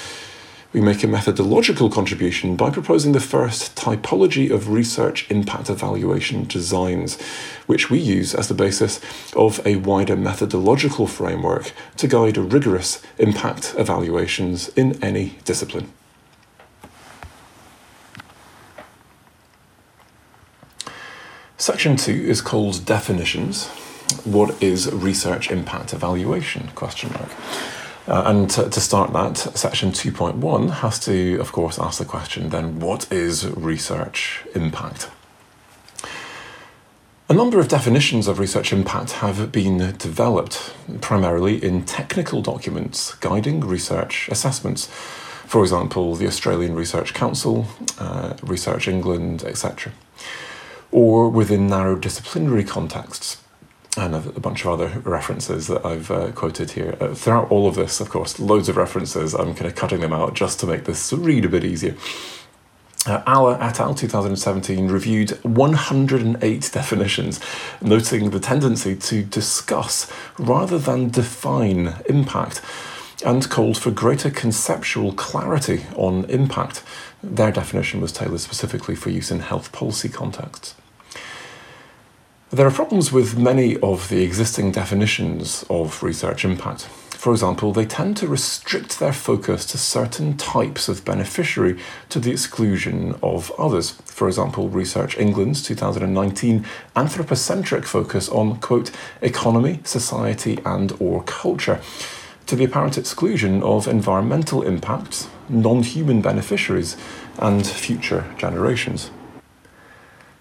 We 0.74 0.80
make 0.80 1.04
a 1.04 1.08
methodological 1.08 1.90
contribution 1.90 2.56
by 2.56 2.70
proposing 2.70 3.12
the 3.12 3.20
first 3.20 3.76
typology 3.76 4.50
of 4.50 4.70
research 4.70 5.30
impact 5.30 5.70
evaluation 5.70 6.46
designs, 6.46 7.22
which 7.66 7.90
we 7.90 8.00
use 8.00 8.34
as 8.34 8.48
the 8.48 8.54
basis 8.54 9.02
of 9.36 9.60
a 9.68 9.76
wider 9.76 10.16
methodological 10.16 11.08
framework 11.08 11.74
to 11.98 12.08
guide 12.08 12.38
rigorous 12.38 13.02
impact 13.18 13.76
evaluations 13.78 14.70
in 14.70 15.04
any 15.04 15.38
discipline. 15.44 15.92
Section 21.62 21.96
2 21.96 22.12
is 22.12 22.42
called 22.42 22.86
Definitions. 22.88 23.68
What 24.24 24.64
is 24.64 24.92
research 24.92 25.52
impact 25.52 25.94
evaluation? 25.94 26.70
Question 26.70 27.14
mark. 27.14 27.30
Uh, 28.08 28.24
and 28.26 28.50
to, 28.50 28.68
to, 28.68 28.82
start 28.82 29.14
that, 29.14 29.38
section 29.38 29.92
2.1 29.92 30.72
has 30.72 30.98
to, 31.02 31.38
of 31.40 31.52
course, 31.52 31.78
ask 31.78 32.00
the 32.00 32.06
question 32.06 32.50
then 32.50 32.80
what 32.80 33.12
is 33.14 33.48
research 33.48 34.44
impact? 34.56 35.12
A 37.30 37.34
number 37.36 37.60
of 37.60 37.68
definitions 37.68 38.28
of 38.28 38.40
research 38.40 38.74
impact 38.74 39.12
have 39.12 39.52
been 39.52 39.96
developed, 40.00 40.74
primarily 41.00 41.64
in 41.64 41.86
technical 41.86 42.42
documents 42.42 43.14
guiding 43.14 43.60
research 43.60 44.28
assessments. 44.32 44.88
For 45.46 45.62
example, 45.62 46.16
the 46.16 46.26
Australian 46.26 46.74
Research 46.74 47.14
Council, 47.14 47.68
uh, 48.00 48.34
Research 48.42 48.88
England, 48.88 49.44
etc 49.44 49.94
or 50.92 51.30
within 51.30 51.68
narrow 51.68 51.96
disciplinary 51.96 52.64
contexts. 52.64 53.38
And 53.98 54.16
a 54.16 54.40
bunch 54.40 54.62
of 54.64 54.68
other 54.72 55.02
references 55.04 55.68
that 55.68 55.86
I've 55.86 56.10
uh, 56.10 56.32
quoted 56.32 56.72
here. 56.72 56.96
Uh, 57.02 57.14
throughout 57.14 57.52
all 57.52 57.68
of 57.68 57.76
this, 57.76 58.00
of 58.00 58.10
course, 58.10 58.40
loads 58.40 58.70
of 58.70 58.78
references. 58.78 59.34
I'm 59.34 59.54
kind 59.54 59.70
of 59.70 59.76
cutting 59.76 60.00
them 60.00 60.14
out 60.14 60.34
just 60.34 60.62
to 60.62 60.66
make 60.66 60.86
this 60.86 61.12
read 61.12 61.44
a 61.44 61.50
bit 61.50 61.66
easier. 61.66 61.98
Uh, 63.06 63.24
Alla 63.26 63.58
et 63.60 63.80
al. 63.80 63.96
2017 63.96 64.88
reviewed 64.88 65.32
108 65.44 66.70
definitions, 66.72 67.40
noting 67.82 68.30
the 68.30 68.40
tendency 68.40 68.96
to 68.96 69.24
discuss 69.24 70.12
rather 70.38 70.78
than 70.78 71.10
define 71.10 71.96
impact, 72.06 72.62
and 73.26 73.50
called 73.50 73.78
for 73.78 73.90
greater 73.90 74.30
conceptual 74.30 75.14
clarity 75.14 75.86
on 75.96 76.26
impact. 76.26 76.84
Their 77.24 77.52
definition 77.52 78.02
was 78.02 78.12
tailored 78.12 78.40
specifically 78.40 78.96
for 78.96 79.10
use 79.10 79.32
in 79.32 79.40
health 79.40 79.72
policy 79.72 80.10
contexts. 80.10 80.76
There 82.54 82.68
are 82.68 82.72
problems 82.72 83.14
with 83.14 83.40
many 83.40 83.78
of 83.78 84.10
the 84.10 84.26
existing 84.26 84.74
definitions 84.74 85.64
of 85.70 86.04
research 86.04 86.44
impact. 86.44 86.82
For 87.12 87.32
example, 87.32 87.72
they 87.72 87.86
tend 87.86 88.18
to 88.18 88.28
restrict 88.28 89.00
their 89.00 89.14
focus 89.14 89.66
to 89.68 89.78
certain 89.78 90.36
types 90.36 90.90
of 90.90 91.06
beneficiary 91.06 91.80
to 92.10 92.20
the 92.20 92.32
exclusion 92.32 93.16
of 93.24 93.54
others. 93.58 93.92
For 94.04 94.28
example, 94.28 94.68
Research 94.68 95.18
England's 95.18 95.64
2019 95.64 96.66
anthropocentric 96.94 97.86
focus 97.86 98.28
on, 98.28 98.60
quote, 98.60 98.92
economy, 99.22 99.80
society, 99.86 100.60
and 100.66 100.92
or 101.00 101.24
culture, 101.24 101.80
to 102.48 102.58
the 102.58 102.66
apparent 102.66 102.98
exclusion 102.98 103.64
of 103.64 103.88
environmental 103.88 104.62
impacts, 104.62 105.30
non-human 105.48 106.22
beneficiaries, 106.22 106.98
and 107.38 107.66
future 107.66 108.26
generations. 108.38 109.10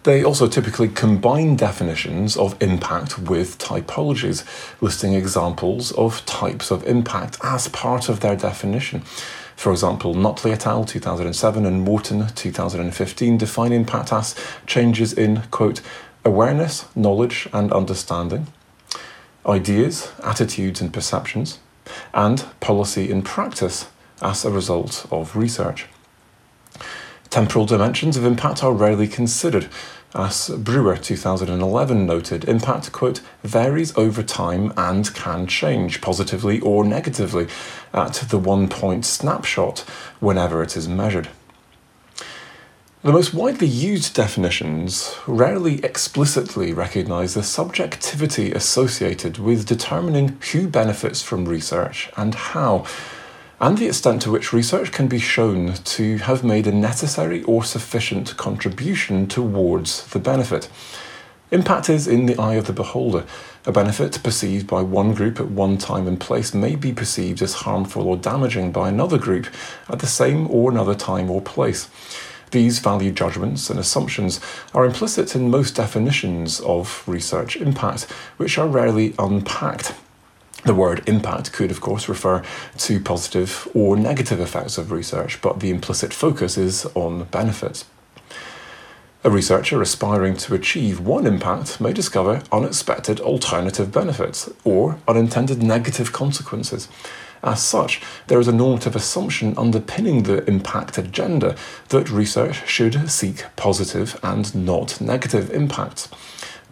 They 0.03 0.25
also 0.25 0.49
typically 0.49 0.89
combine 0.89 1.57
definitions 1.57 2.35
of 2.35 2.61
impact 2.63 3.19
with 3.19 3.59
typologies, 3.59 4.45
listing 4.81 5.13
examples 5.13 5.93
of 5.93 6.25
types 6.25 6.71
of 6.71 6.87
impact 6.87 7.37
as 7.43 7.69
part 7.69 8.09
of 8.09 8.21
their 8.21 8.35
definition. 8.35 9.03
For 9.57 9.71
example, 9.73 10.15
Nutley 10.15 10.53
et 10.53 10.67
al. 10.67 10.87
2007 10.87 11.67
and 11.67 11.83
Morton 11.83 12.29
2015 12.29 13.37
define 13.37 13.73
impact 13.73 14.11
as 14.11 14.35
changes 14.67 15.13
in, 15.13 15.43
quote, 15.51 15.83
awareness, 16.25 16.87
knowledge, 16.97 17.47
and 17.53 17.71
understanding, 17.71 18.47
ideas, 19.45 20.13
attitudes, 20.25 20.81
and 20.81 20.95
perceptions, 20.95 21.59
and 22.15 22.47
policy 22.61 23.11
in 23.11 23.21
practice 23.21 23.89
as 24.23 24.47
a 24.47 24.51
result 24.51 25.07
of 25.11 25.37
research. 25.37 25.87
Temporal 27.31 27.65
dimensions 27.65 28.17
of 28.17 28.25
impact 28.25 28.65
are 28.65 28.73
rarely 28.73 29.07
considered. 29.07 29.69
As 30.17 30.49
Brewer 30.49 30.97
2011 30.97 32.05
noted, 32.05 32.45
impact, 32.49 32.91
quote, 32.91 33.21
varies 33.45 33.97
over 33.97 34.25
time 34.25 34.73
and 34.77 35.15
can 35.15 35.47
change 35.47 36.01
positively 36.01 36.59
or 36.59 36.85
negatively 36.85 37.47
at 37.95 38.15
the 38.15 38.39
one 38.39 38.69
point 38.69 39.07
snapshot 39.07 39.81
whenever 40.19 40.61
it 40.61 40.77
is 40.77 40.89
measured. 40.89 41.29
The 43.03 43.13
most 43.13 43.33
widely 43.33 43.69
used 43.69 44.13
definitions 44.15 45.15
rarely 45.27 45.83
explicitly 45.85 46.73
recognize 46.73 47.35
the 47.35 47.45
subjectivity 47.45 48.51
associated 48.53 49.39
with 49.39 49.67
determining 49.67 50.37
who 50.51 50.67
benefits 50.67 51.23
from 51.23 51.49
research 51.49 52.11
and 52.17 52.35
how, 52.35 52.85
and 53.61 53.77
the 53.77 53.87
extent 53.87 54.23
to 54.23 54.31
which 54.31 54.55
research 54.55 54.91
can 54.91 55.07
be 55.07 55.19
shown 55.19 55.75
to 55.75 56.17
have 56.19 56.43
made 56.43 56.67
a 56.67 56.73
necessary 56.73 57.43
or 57.43 57.63
sufficient 57.63 58.35
contribution 58.39 59.27
towards 59.27 60.07
the 60.09 60.19
benefit. 60.19 60.71
Impact 61.51 61.91
is 61.91 62.09
in 62.09 62.27
the 62.27 62.39
eye 62.39 62.55
of 62.55 62.67
the 62.67 62.73
beholder. 62.73 63.27
A 63.67 63.73
benefit 63.73 64.23
perceived 64.23 64.67
by 64.67 64.81
one 64.81 65.13
group 65.13 65.39
at 65.39 65.51
one 65.51 65.77
time 65.77 66.09
and 66.09 66.19
place 66.19 66.55
may 66.55 66.75
be 66.75 66.93
perceived 66.93 67.43
as 67.43 67.53
harmful 67.53 68.09
or 68.09 68.17
damaging 68.17 68.73
by 68.73 68.89
another 68.89 69.19
group 69.19 69.49
at 69.89 69.99
the 69.99 70.07
same 70.07 70.51
or 70.51 70.71
another 70.71 70.95
time 70.95 71.31
or 71.31 71.43
place. 71.43 71.91
These 72.53 72.79
value 72.79 73.13
judgments 73.13 73.69
and 73.69 73.79
assumptions 73.79 74.41
are 74.73 74.87
implicit 74.87 75.37
in 75.37 75.51
most 75.51 75.77
definitions 75.77 76.61
of 76.61 77.05
research 77.07 77.57
impact, 77.57 78.05
which 78.39 78.57
are 78.57 78.67
rarely 78.67 79.15
unpacked. 79.19 79.93
The 80.65 80.75
word 80.75 81.03
impact 81.09 81.53
could, 81.53 81.71
of 81.71 81.81
course, 81.81 82.09
refer 82.09 82.43
to 82.79 83.01
positive 83.01 83.67
or 83.75 83.97
negative 83.97 84.41
effects 84.41 84.77
of 84.77 84.93
research, 84.93 85.41
but 85.41 85.61
the 85.61 85.71
implicit 85.71 86.13
focus 86.13 86.59
is 86.59 86.87
on 86.95 87.25
benefits. 87.25 87.87
A 89.23 89.31
researcher 89.31 89.83
aspiring 89.83 90.37
to 90.39 90.55
achieve 90.55 90.99
one 91.01 91.27
impact 91.27 91.81
may 91.81 91.93
discover 91.93 92.43
unexpected 92.51 93.21
alternative 93.21 93.93
benefits 93.93 94.51
or 94.65 94.99
unintended 95.07 95.63
negative 95.63 96.13
consequences. 96.13 96.89
As 97.43 97.63
such, 97.63 98.03
there 98.27 98.41
is 98.41 98.49
a 98.49 98.53
normative 98.53 98.97
assumption 98.97 99.55
underpinning 99.57 100.23
the 100.23 100.45
impact 100.49 100.99
agenda 100.99 101.57
that 101.89 102.11
research 102.11 102.67
should 102.69 103.11
seek 103.11 103.45
positive 103.57 104.19
and 104.23 104.55
not 104.55 105.01
negative 105.01 105.51
impacts. 105.51 106.09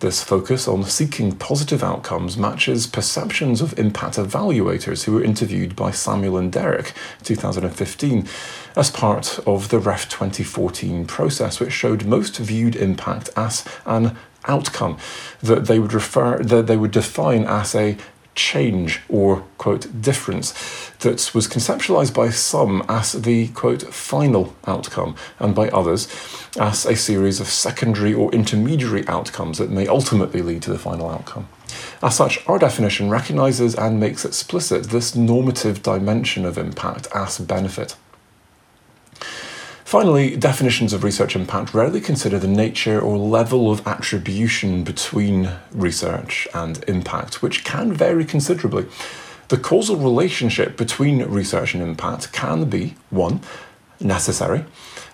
This 0.00 0.22
focus 0.22 0.68
on 0.68 0.84
seeking 0.84 1.32
positive 1.32 1.82
outcomes 1.82 2.36
matches 2.36 2.86
perceptions 2.86 3.60
of 3.60 3.76
impact 3.76 4.14
evaluators 4.14 5.04
who 5.04 5.12
were 5.14 5.24
interviewed 5.24 5.74
by 5.74 5.90
Samuel 5.90 6.36
and 6.36 6.52
Derrick 6.52 6.92
2015 7.24 8.28
as 8.76 8.92
part 8.92 9.40
of 9.44 9.70
the 9.70 9.80
REF 9.80 10.08
2014 10.08 11.04
process, 11.04 11.58
which 11.58 11.72
showed 11.72 12.04
most 12.04 12.36
viewed 12.36 12.76
impact 12.76 13.30
as 13.36 13.64
an 13.86 14.16
outcome 14.44 14.98
that 15.42 15.66
they 15.66 15.80
would 15.80 15.92
refer 15.92 16.38
that 16.38 16.68
they 16.68 16.76
would 16.76 16.92
define 16.92 17.44
as 17.44 17.74
a 17.74 17.96
change 18.38 19.00
or, 19.08 19.44
quote, 19.58 20.00
difference 20.00 20.54
that 21.00 21.34
was 21.34 21.48
conceptualized 21.48 22.14
by 22.14 22.30
some 22.30 22.84
as 22.88 23.12
the, 23.12 23.48
quote, 23.48 23.82
final 23.92 24.54
outcome 24.66 25.16
and 25.38 25.54
by 25.54 25.68
others 25.70 26.08
as 26.58 26.86
a 26.86 26.96
series 26.96 27.40
of 27.40 27.48
secondary 27.48 28.14
or 28.14 28.32
intermediary 28.32 29.06
outcomes 29.08 29.58
that 29.58 29.70
may 29.70 29.86
ultimately 29.86 30.40
lead 30.40 30.62
to 30.62 30.70
the 30.70 30.78
final 30.78 31.10
outcome. 31.10 31.48
As 32.02 32.16
such, 32.16 32.46
our 32.48 32.58
definition 32.58 33.10
recognizes 33.10 33.74
and 33.74 34.00
makes 34.00 34.24
explicit 34.24 34.84
this 34.84 35.14
normative 35.16 35.82
dimension 35.82 36.44
of 36.44 36.56
impact 36.56 37.08
as 37.14 37.38
benefit. 37.38 37.96
Finally, 39.88 40.36
definitions 40.36 40.92
of 40.92 41.02
research 41.02 41.34
impact 41.34 41.72
rarely 41.72 41.98
consider 41.98 42.38
the 42.38 42.46
nature 42.46 43.00
or 43.00 43.16
level 43.16 43.70
of 43.70 43.86
attribution 43.86 44.84
between 44.84 45.50
research 45.72 46.46
and 46.52 46.84
impact, 46.86 47.40
which 47.40 47.64
can 47.64 47.90
vary 47.90 48.22
considerably. 48.22 48.84
The 49.48 49.56
causal 49.56 49.96
relationship 49.96 50.76
between 50.76 51.22
research 51.22 51.72
and 51.72 51.82
impact 51.82 52.34
can 52.34 52.68
be 52.68 52.96
1. 53.08 53.40
necessary. 53.98 54.66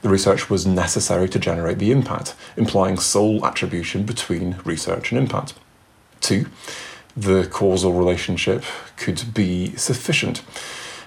The 0.03 0.09
research 0.09 0.51
was 0.51 0.67
necessary 0.67 1.29
to 1.29 1.39
generate 1.39 1.79
the 1.79 1.93
impact, 1.93 2.35
implying 2.57 2.97
sole 2.97 3.47
attribution 3.47 4.03
between 4.03 4.57
research 4.65 5.13
and 5.13 5.21
impact. 5.21 5.55
2. 6.23 6.47
The 7.17 7.47
causal 7.47 7.93
relationship 7.93 8.65
could 8.97 9.35
be 9.35 9.77
sufficient 9.77 10.43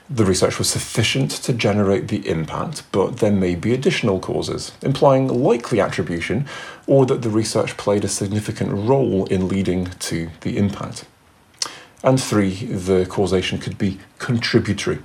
the 0.09 0.25
research 0.25 0.57
was 0.57 0.69
sufficient 0.69 1.31
to 1.31 1.53
generate 1.53 2.07
the 2.07 2.27
impact, 2.27 2.83
but 2.91 3.17
there 3.17 3.31
may 3.31 3.55
be 3.55 3.73
additional 3.73 4.19
causes, 4.19 4.71
implying 4.81 5.27
likely 5.27 5.81
attribution 5.81 6.47
or 6.85 7.05
that 7.05 7.21
the 7.21 7.29
research 7.29 7.75
played 7.75 8.05
a 8.05 8.07
significant 8.07 8.71
role 8.71 9.25
in 9.25 9.47
leading 9.47 9.85
to 9.99 10.29
the 10.41 10.57
impact. 10.57 11.05
And 12.03 12.21
three, 12.21 12.53
the 12.53 13.05
causation 13.05 13.57
could 13.57 13.77
be 13.77 13.99
contributory. 14.17 14.99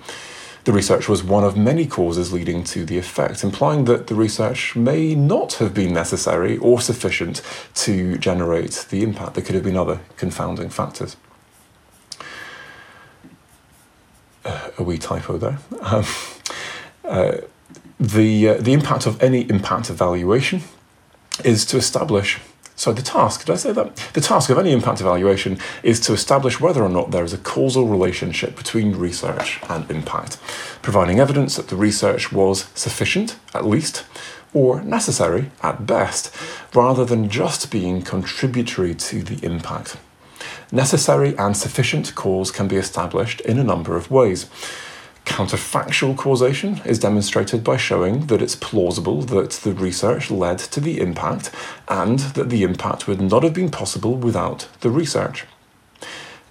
The 0.64 0.72
research 0.72 1.08
was 1.08 1.24
one 1.24 1.42
of 1.42 1.56
many 1.56 1.86
causes 1.86 2.32
leading 2.32 2.62
to 2.64 2.84
the 2.84 2.96
effect, 2.96 3.42
implying 3.42 3.86
that 3.86 4.06
the 4.06 4.14
research 4.14 4.76
may 4.76 5.16
not 5.16 5.54
have 5.54 5.74
been 5.74 5.92
necessary 5.92 6.56
or 6.58 6.80
sufficient 6.80 7.42
to 7.74 8.16
generate 8.18 8.86
the 8.90 9.02
impact. 9.02 9.34
There 9.34 9.42
could 9.42 9.56
have 9.56 9.64
been 9.64 9.76
other 9.76 9.98
confounding 10.16 10.70
factors. 10.70 11.16
A 14.44 14.82
wee 14.82 14.98
typo 14.98 15.38
there. 15.38 15.58
Um, 15.80 16.04
uh, 17.04 17.36
the, 17.98 18.48
uh, 18.48 18.54
the 18.54 18.72
impact 18.72 19.06
of 19.06 19.22
any 19.22 19.42
impact 19.42 19.90
evaluation 19.90 20.62
is 21.44 21.64
to 21.66 21.76
establish 21.76 22.40
so 22.74 22.92
the 22.92 23.02
task, 23.02 23.44
did 23.44 23.52
I 23.52 23.56
say 23.56 23.72
that? 23.72 23.94
The 24.12 24.20
task 24.20 24.50
of 24.50 24.58
any 24.58 24.72
impact 24.72 25.00
evaluation 25.00 25.58
is 25.82 26.00
to 26.00 26.12
establish 26.12 26.58
whether 26.58 26.82
or 26.82 26.88
not 26.88 27.10
there 27.10 27.22
is 27.22 27.32
a 27.32 27.38
causal 27.38 27.86
relationship 27.86 28.56
between 28.56 28.96
research 28.96 29.60
and 29.68 29.88
impact, 29.90 30.38
providing 30.82 31.20
evidence 31.20 31.54
that 31.56 31.68
the 31.68 31.76
research 31.76 32.32
was 32.32 32.66
sufficient, 32.74 33.36
at 33.54 33.66
least, 33.66 34.04
or 34.54 34.82
necessary, 34.82 35.50
at 35.62 35.86
best, 35.86 36.34
rather 36.74 37.04
than 37.04 37.28
just 37.28 37.70
being 37.70 38.02
contributory 38.02 38.94
to 38.94 39.22
the 39.22 39.44
impact. 39.46 39.96
Necessary 40.74 41.36
and 41.36 41.54
sufficient 41.54 42.14
cause 42.14 42.50
can 42.50 42.66
be 42.66 42.76
established 42.76 43.42
in 43.42 43.58
a 43.58 43.64
number 43.64 43.94
of 43.94 44.10
ways. 44.10 44.48
Counterfactual 45.26 46.16
causation 46.16 46.80
is 46.86 46.98
demonstrated 46.98 47.62
by 47.62 47.76
showing 47.76 48.26
that 48.26 48.40
it's 48.40 48.56
plausible 48.56 49.20
that 49.20 49.50
the 49.50 49.74
research 49.74 50.30
led 50.30 50.58
to 50.58 50.80
the 50.80 50.98
impact 50.98 51.50
and 51.88 52.18
that 52.20 52.48
the 52.48 52.62
impact 52.62 53.06
would 53.06 53.20
not 53.20 53.42
have 53.42 53.52
been 53.52 53.70
possible 53.70 54.16
without 54.16 54.66
the 54.80 54.90
research. 54.90 55.44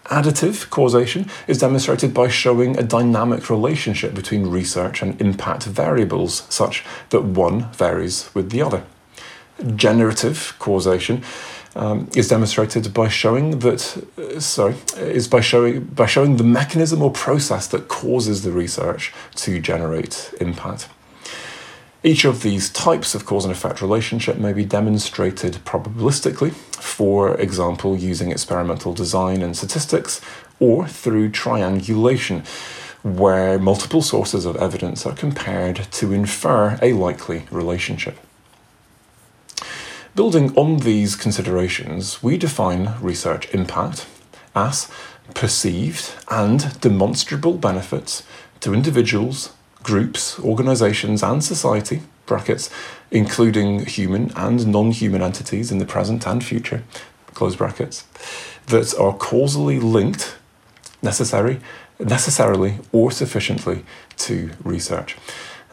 Additive 0.05 0.69
causation 0.69 1.27
is 1.47 1.57
demonstrated 1.57 2.13
by 2.13 2.27
showing 2.27 2.77
a 2.77 2.83
dynamic 2.83 3.49
relationship 3.49 4.13
between 4.13 4.47
research 4.47 5.01
and 5.01 5.19
impact 5.19 5.63
variables, 5.63 6.43
such 6.47 6.85
that 7.09 7.23
one 7.23 7.71
varies 7.71 8.29
with 8.35 8.51
the 8.51 8.61
other. 8.61 8.83
Generative 9.75 10.55
causation 10.59 11.23
um, 11.75 12.09
is 12.15 12.27
demonstrated 12.27 12.93
by 12.93 13.07
showing 13.07 13.59
that 13.59 14.05
uh, 14.17 14.39
sorry 14.39 14.75
is 14.97 15.27
by 15.27 15.41
showing 15.41 15.85
by 15.85 16.05
showing 16.05 16.37
the 16.37 16.43
mechanism 16.43 17.01
or 17.01 17.11
process 17.11 17.67
that 17.67 17.87
causes 17.87 18.43
the 18.43 18.51
research 18.51 19.13
to 19.35 19.59
generate 19.59 20.33
impact. 20.41 20.89
Each 22.03 22.25
of 22.25 22.41
these 22.41 22.71
types 22.71 23.13
of 23.13 23.27
cause 23.27 23.45
and 23.45 23.51
effect 23.51 23.79
relationship 23.79 24.37
may 24.37 24.53
be 24.53 24.65
demonstrated 24.65 25.53
probabilistically, 25.65 26.51
for 26.51 27.39
example, 27.39 27.95
using 27.95 28.31
experimental 28.31 28.91
design 28.95 29.43
and 29.43 29.55
statistics, 29.55 30.19
or 30.59 30.87
through 30.87 31.29
triangulation, 31.29 32.43
where 33.03 33.59
multiple 33.59 34.01
sources 34.01 34.45
of 34.45 34.55
evidence 34.55 35.05
are 35.05 35.13
compared 35.13 35.75
to 35.91 36.11
infer 36.11 36.79
a 36.81 36.93
likely 36.93 37.43
relationship. 37.51 38.17
Building 40.13 40.53
on 40.57 40.79
these 40.79 41.15
considerations, 41.15 42.21
we 42.21 42.37
define 42.37 42.95
research 42.99 43.47
impact 43.53 44.05
as 44.53 44.89
perceived 45.33 46.11
and 46.29 46.77
demonstrable 46.81 47.53
benefits 47.53 48.23
to 48.59 48.73
individuals, 48.73 49.53
groups, 49.83 50.37
organizations, 50.37 51.23
and 51.23 51.41
society, 51.41 52.01
brackets, 52.25 52.69
including 53.09 53.85
human 53.85 54.33
and 54.35 54.67
non 54.67 54.91
human 54.91 55.21
entities 55.21 55.71
in 55.71 55.77
the 55.77 55.85
present 55.85 56.27
and 56.27 56.43
future, 56.43 56.83
close 57.33 57.55
brackets, 57.55 58.03
that 58.67 58.93
are 58.99 59.13
causally 59.13 59.79
linked, 59.79 60.35
necessary, 61.01 61.61
necessarily, 61.99 62.79
or 62.91 63.11
sufficiently 63.11 63.85
to 64.17 64.51
research. 64.61 65.15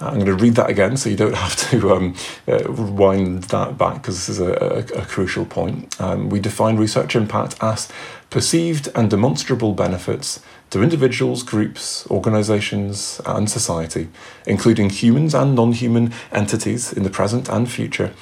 I'm 0.01 0.15
going 0.15 0.27
to 0.27 0.35
read 0.35 0.55
that 0.55 0.71
again 0.71 0.97
so 0.97 1.09
you 1.09 1.17
don't 1.17 1.35
have 1.47 1.57
to 1.71 1.93
um, 1.93 2.15
uh, 2.47 2.71
wind 2.71 3.45
that 3.45 3.77
back 3.77 4.03
because 4.03 4.17
this 4.17 4.29
is 4.29 4.41
a, 4.41 4.53
a, 4.53 5.01
a 5.01 5.07
crucial 5.07 5.45
point. 5.45 6.01
Um, 6.01 6.29
we 6.31 6.41
define 6.41 6.77
research 6.77 7.17
impact 7.17 7.57
as 7.61 7.89
perceived 8.31 8.89
and 8.95 9.11
demonstrable 9.11 9.73
benefits 9.73 10.41
to 10.71 10.83
individuals, 10.83 11.43
groups, 11.43 12.07
organisations, 12.11 13.21
and 13.25 13.51
society, 13.51 14.09
including 14.47 14.91
humans 14.91 15.35
and 15.35 15.55
non 15.55 15.73
human 15.73 16.13
entities 16.31 16.93
in 16.93 17.03
the 17.03 17.11
present 17.11 17.49
and 17.49 17.71
future, 17.71 18.13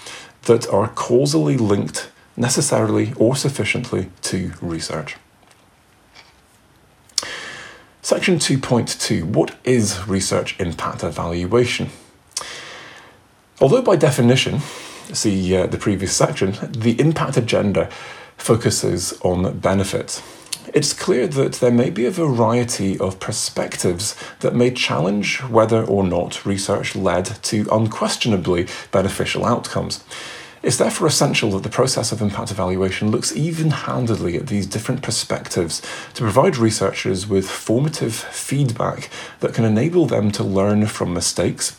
that 0.42 0.68
are 0.68 0.88
causally 0.88 1.56
linked 1.56 2.10
necessarily 2.36 3.12
or 3.16 3.34
sufficiently 3.34 4.10
to 4.22 4.52
research. 4.60 5.16
Section 8.06 8.36
2.2 8.38 9.24
What 9.24 9.56
is 9.64 10.06
research 10.06 10.54
impact 10.60 11.02
evaluation? 11.02 11.90
Although, 13.60 13.82
by 13.82 13.96
definition, 13.96 14.60
see 15.12 15.56
uh, 15.56 15.66
the 15.66 15.76
previous 15.76 16.14
section, 16.14 16.54
the 16.70 17.00
impact 17.00 17.36
agenda 17.36 17.90
focuses 18.36 19.18
on 19.22 19.58
benefit. 19.58 20.22
It's 20.72 20.92
clear 20.92 21.26
that 21.26 21.54
there 21.54 21.72
may 21.72 21.90
be 21.90 22.06
a 22.06 22.12
variety 22.12 22.96
of 22.96 23.18
perspectives 23.18 24.14
that 24.38 24.54
may 24.54 24.70
challenge 24.70 25.42
whether 25.42 25.82
or 25.82 26.04
not 26.04 26.46
research 26.46 26.94
led 26.94 27.24
to 27.42 27.66
unquestionably 27.72 28.68
beneficial 28.92 29.44
outcomes. 29.44 30.04
It's 30.62 30.78
therefore 30.78 31.06
essential 31.06 31.50
that 31.52 31.62
the 31.62 31.68
process 31.68 32.12
of 32.12 32.22
impact 32.22 32.50
evaluation 32.50 33.10
looks 33.10 33.36
even 33.36 33.70
handedly 33.70 34.36
at 34.36 34.46
these 34.46 34.66
different 34.66 35.02
perspectives 35.02 35.82
to 36.14 36.22
provide 36.22 36.56
researchers 36.56 37.26
with 37.26 37.48
formative 37.48 38.14
feedback 38.14 39.10
that 39.40 39.54
can 39.54 39.64
enable 39.64 40.06
them 40.06 40.30
to 40.32 40.42
learn 40.42 40.86
from 40.86 41.12
mistakes, 41.12 41.78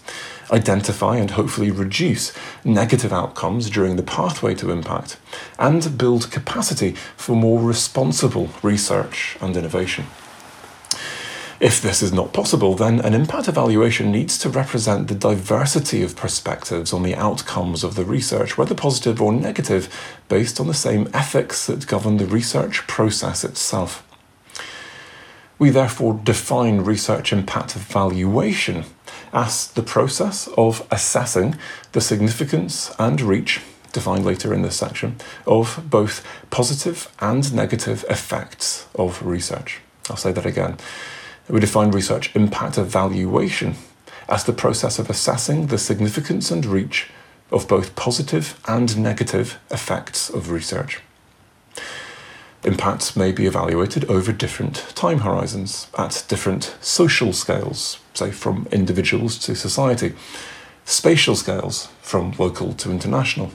identify 0.52 1.18
and 1.18 1.32
hopefully 1.32 1.72
reduce 1.72 2.32
negative 2.64 3.12
outcomes 3.12 3.70
during 3.70 3.96
the 3.96 4.04
pathway 4.04 4.54
to 4.56 4.72
impact, 4.72 5.18
and 5.58 5.98
build 5.98 6.32
capacity 6.32 6.92
for 7.18 7.36
more 7.36 7.62
responsible 7.62 8.50
research 8.62 9.38
and 9.42 9.58
innovation. 9.58 10.06
If 11.60 11.82
this 11.82 12.04
is 12.04 12.14
not 12.14 12.34
possible, 12.34 12.76
then 12.76 13.00
an 13.00 13.16
impact 13.16 13.48
evaluation 13.48 14.12
needs 14.12 14.38
to 14.40 14.50
represent 14.50 15.08
the 15.08 15.16
diversity 15.16 16.04
of 16.04 16.16
perspectives 16.16 16.94
on 16.94 17.02
the 17.02 17.16
outcomes 17.16 17.84
of 17.84 17.96
the 17.96 18.06
research, 18.06 18.60
whether 18.60 18.76
positive 18.76 19.20
or 19.20 19.34
negative, 19.34 19.90
based 20.30 20.60
on 20.60 20.68
the 20.68 20.76
same 20.76 21.10
ethics 21.16 21.66
that 21.66 21.88
govern 21.88 22.18
the 22.18 22.28
research 22.28 22.86
process 22.86 23.44
itself. 23.44 24.04
We 25.58 25.72
therefore 25.72 26.22
define 26.24 26.82
research 26.82 27.34
impact 27.34 27.76
evaluation 27.76 28.86
as 29.34 29.72
the 29.72 29.82
process 29.82 30.48
of 30.58 30.86
assessing 30.92 31.56
the 31.94 32.02
significance 32.02 32.94
and 33.00 33.20
reach, 33.20 33.62
defined 33.94 34.26
later 34.26 34.54
in 34.54 34.62
this 34.62 34.78
section, 34.78 35.16
of 35.48 35.90
both 35.90 36.24
positive 36.52 37.12
and 37.20 37.52
negative 37.52 38.06
effects 38.12 38.86
of 38.94 39.26
research. 39.26 39.80
I'll 40.08 40.18
say 40.18 40.32
that 40.32 40.46
again. 40.46 40.78
We 41.50 41.62
define 41.62 41.92
research 41.92 42.36
impact 42.36 42.78
evaluation 42.78 43.76
as 44.28 44.44
the 44.44 44.52
process 44.52 45.00
of 45.00 45.10
assessing 45.10 45.68
the 45.68 45.78
significance 45.78 46.52
and 46.52 46.66
reach 46.66 47.10
of 47.52 47.70
both 47.70 47.96
positive 47.96 48.60
and 48.68 48.98
negative 48.98 49.58
effects 49.72 50.30
of 50.30 50.52
research. 50.52 51.00
Impacts 52.66 53.16
may 53.16 53.32
be 53.32 53.46
evaluated 53.46 54.04
over 54.06 54.34
different 54.34 54.76
time 54.94 55.20
horizons, 55.20 55.88
at 55.98 56.26
different 56.28 56.76
social 56.82 57.32
scales, 57.32 58.00
say 58.14 58.32
from 58.32 58.68
individuals 58.72 59.38
to 59.40 59.56
society, 59.56 60.14
spatial 60.84 61.38
scales, 61.38 61.88
from 62.02 62.34
local 62.38 62.74
to 62.74 62.92
international, 62.92 63.52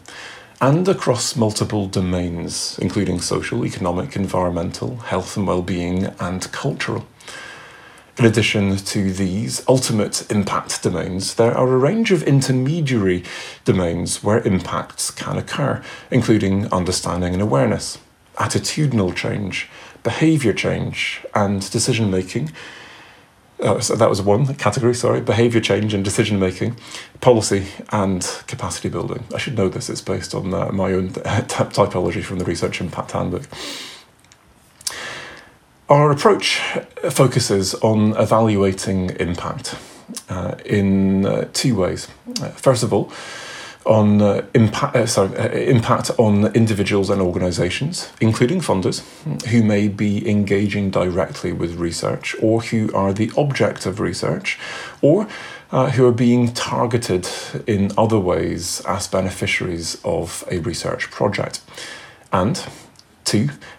and 0.62 0.88
across 0.88 1.36
multiple 1.36 1.88
domains, 1.88 2.78
including 2.80 3.20
social, 3.20 3.66
economic, 3.66 4.16
environmental, 4.16 4.96
health 4.98 5.36
and 5.36 5.46
well-being, 5.46 6.06
and 6.20 6.50
cultural. 6.52 7.04
In 8.18 8.26
addition 8.26 8.76
to 8.76 9.10
these 9.10 9.66
ultimate 9.66 10.30
impact 10.30 10.82
domains, 10.82 11.36
there 11.36 11.56
are 11.56 11.72
a 11.72 11.78
range 11.78 12.12
of 12.12 12.22
intermediary 12.22 13.24
domains 13.64 14.22
where 14.22 14.40
impacts 14.40 15.10
can 15.10 15.38
occur, 15.38 15.82
including 16.10 16.70
understanding 16.70 17.32
and 17.32 17.40
awareness, 17.40 17.96
attitudinal 18.36 19.16
change, 19.16 19.70
behaviour 20.02 20.52
change, 20.52 21.24
and 21.34 21.70
decision 21.70 22.10
making. 22.10 22.52
Uh, 23.60 23.80
so 23.80 23.96
that 23.96 24.10
was 24.10 24.20
one 24.20 24.54
category, 24.56 24.94
sorry, 24.94 25.22
behaviour 25.22 25.60
change 25.60 25.94
and 25.94 26.04
decision 26.04 26.38
making, 26.38 26.76
policy 27.22 27.66
and 27.92 28.22
capacity 28.46 28.90
building. 28.90 29.24
I 29.34 29.38
should 29.38 29.56
know 29.56 29.70
this, 29.70 29.88
it's 29.88 30.02
based 30.02 30.34
on 30.34 30.52
uh, 30.52 30.70
my 30.70 30.92
own 30.92 31.10
typology 31.10 32.22
from 32.22 32.38
the 32.38 32.44
Research 32.44 32.78
Impact 32.78 33.12
Handbook. 33.12 33.48
Our 35.92 36.10
approach 36.10 36.58
focuses 37.10 37.74
on 37.74 38.16
evaluating 38.16 39.10
impact 39.20 39.76
uh, 40.30 40.54
in 40.64 41.26
uh, 41.26 41.50
two 41.52 41.76
ways. 41.76 42.08
Uh, 42.40 42.48
first 42.48 42.82
of 42.82 42.94
all, 42.94 43.12
on 43.84 44.22
uh, 44.22 44.40
impact, 44.54 44.96
uh, 44.96 45.06
sorry, 45.06 45.36
uh, 45.36 45.48
impact 45.50 46.10
on 46.16 46.46
individuals 46.54 47.10
and 47.10 47.20
organisations, 47.20 48.10
including 48.22 48.62
funders 48.62 49.02
who 49.48 49.62
may 49.62 49.86
be 49.86 50.26
engaging 50.26 50.90
directly 50.90 51.52
with 51.52 51.74
research 51.74 52.34
or 52.40 52.62
who 52.62 52.90
are 52.94 53.12
the 53.12 53.30
object 53.36 53.84
of 53.84 54.00
research, 54.00 54.58
or 55.02 55.24
who 55.94 56.06
are 56.06 56.12
being 56.12 56.54
targeted 56.54 57.28
in 57.66 57.92
other 57.98 58.18
ways 58.18 58.80
as 58.86 59.06
beneficiaries 59.08 60.00
of 60.06 60.42
a 60.50 60.58
research 60.60 61.10
project. 61.10 61.60
And 62.32 62.66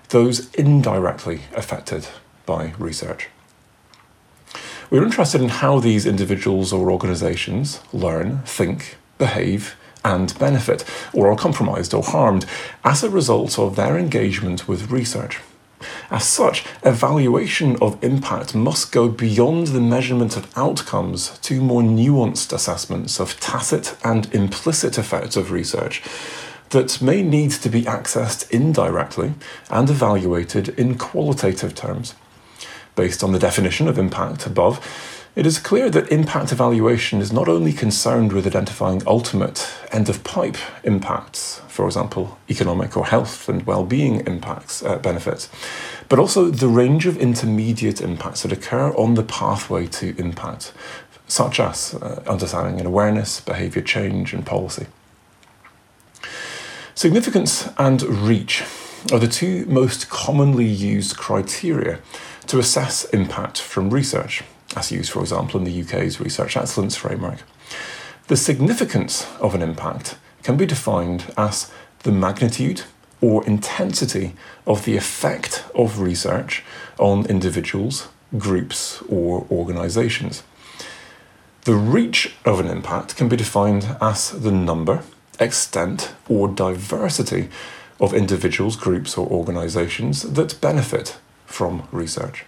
those 0.09 0.53
indirectly 0.53 1.41
affected 1.55 2.07
by 2.45 2.73
research. 2.77 3.29
We're 4.89 5.03
interested 5.03 5.41
in 5.41 5.49
how 5.49 5.79
these 5.79 6.05
individuals 6.05 6.71
or 6.71 6.91
organisations 6.91 7.79
learn, 7.91 8.39
think, 8.45 8.97
behave, 9.17 9.75
and 10.05 10.37
benefit, 10.37 10.83
or 11.13 11.31
are 11.31 11.35
compromised 11.35 11.93
or 11.93 12.03
harmed 12.03 12.45
as 12.83 13.03
a 13.03 13.09
result 13.09 13.57
of 13.57 13.75
their 13.75 13.97
engagement 13.97 14.67
with 14.67 14.91
research. 14.91 15.39
As 16.09 16.25
such, 16.25 16.65
evaluation 16.83 17.75
of 17.81 18.01
impact 18.03 18.55
must 18.55 18.91
go 18.91 19.09
beyond 19.09 19.67
the 19.67 19.81
measurement 19.81 20.37
of 20.37 20.51
outcomes 20.57 21.37
to 21.39 21.61
more 21.61 21.81
nuanced 21.81 22.53
assessments 22.53 23.19
of 23.19 23.39
tacit 23.39 23.95
and 24.03 24.33
implicit 24.33 24.97
effects 24.97 25.35
of 25.35 25.51
research 25.51 26.01
that 26.73 27.01
may 27.01 27.21
need 27.21 27.51
to 27.51 27.69
be 27.69 27.83
accessed 27.83 28.49
indirectly 28.51 29.33
and 29.69 29.89
evaluated 29.89 30.69
in 30.69 30.97
qualitative 30.97 31.73
terms. 31.75 32.15
Based 32.95 33.23
on 33.23 33.31
the 33.31 33.39
definition 33.39 33.87
of 33.87 33.97
impact 33.97 34.45
above, 34.45 34.85
it 35.35 35.45
is 35.47 35.57
clear 35.57 35.89
that 35.91 36.11
impact 36.11 36.51
evaluation 36.51 37.21
is 37.21 37.31
not 37.31 37.47
only 37.47 37.73
concerned 37.73 38.33
with 38.33 38.45
identifying 38.45 39.01
ultimate 39.07 39.67
end 39.91 40.09
of 40.09 40.23
pipe 40.23 40.57
impacts, 40.83 41.61
for 41.67 41.85
example, 41.85 42.37
economic 42.49 42.97
or 42.97 43.05
health 43.05 43.47
and 43.49 43.65
well 43.65 43.83
being 43.83 44.25
impacts, 44.27 44.83
uh, 44.83 44.97
benefits, 44.97 45.49
but 46.09 46.19
also 46.19 46.49
the 46.49 46.67
range 46.67 47.05
of 47.05 47.17
intermediate 47.17 48.01
impacts 48.01 48.43
that 48.43 48.51
occur 48.51 48.91
on 48.95 49.13
the 49.13 49.23
pathway 49.23 49.87
to 49.87 50.15
impact, 50.17 50.73
such 51.27 51.59
as 51.59 51.95
uh, 51.95 52.23
understanding 52.27 52.77
and 52.77 52.87
awareness, 52.87 53.41
behaviour 53.41 53.81
change, 53.81 54.33
and 54.33 54.45
policy. 54.45 54.87
Significance 56.95 57.69
and 57.79 58.03
reach 58.03 58.63
are 59.11 59.17
the 59.17 59.27
two 59.27 59.65
most 59.65 60.09
commonly 60.09 60.65
used 60.65 61.17
criteria 61.17 61.99
to 62.45 62.59
assess 62.59 63.05
impact 63.05 63.59
from 63.59 63.89
research, 63.89 64.43
as 64.75 64.91
used, 64.91 65.11
for 65.11 65.21
example, 65.21 65.59
in 65.59 65.65
the 65.65 65.81
UK's 65.81 66.19
Research 66.19 66.55
Excellence 66.55 66.95
Framework. 66.95 67.39
The 68.27 68.37
significance 68.37 69.27
of 69.39 69.55
an 69.55 69.63
impact 69.63 70.17
can 70.43 70.55
be 70.55 70.67
defined 70.67 71.33
as 71.35 71.71
the 72.03 72.11
magnitude 72.11 72.83
or 73.21 73.43
intensity 73.45 74.35
of 74.67 74.85
the 74.85 74.95
effect 74.95 75.65
of 75.73 75.99
research 75.99 76.63
on 76.99 77.25
individuals, 77.25 78.09
groups, 78.37 79.01
or 79.09 79.47
organisations. 79.49 80.43
The 81.63 81.75
reach 81.75 82.35
of 82.45 82.59
an 82.59 82.67
impact 82.67 83.15
can 83.15 83.29
be 83.29 83.37
defined 83.37 83.97
as 83.99 84.29
the 84.29 84.51
number 84.51 85.03
extent, 85.43 86.13
or 86.27 86.47
diversity 86.47 87.49
of 87.99 88.13
individuals, 88.13 88.75
groups, 88.75 89.17
or 89.17 89.27
organisations 89.27 90.23
that 90.23 90.59
benefit 90.59 91.17
from 91.45 91.87
research. 91.91 92.45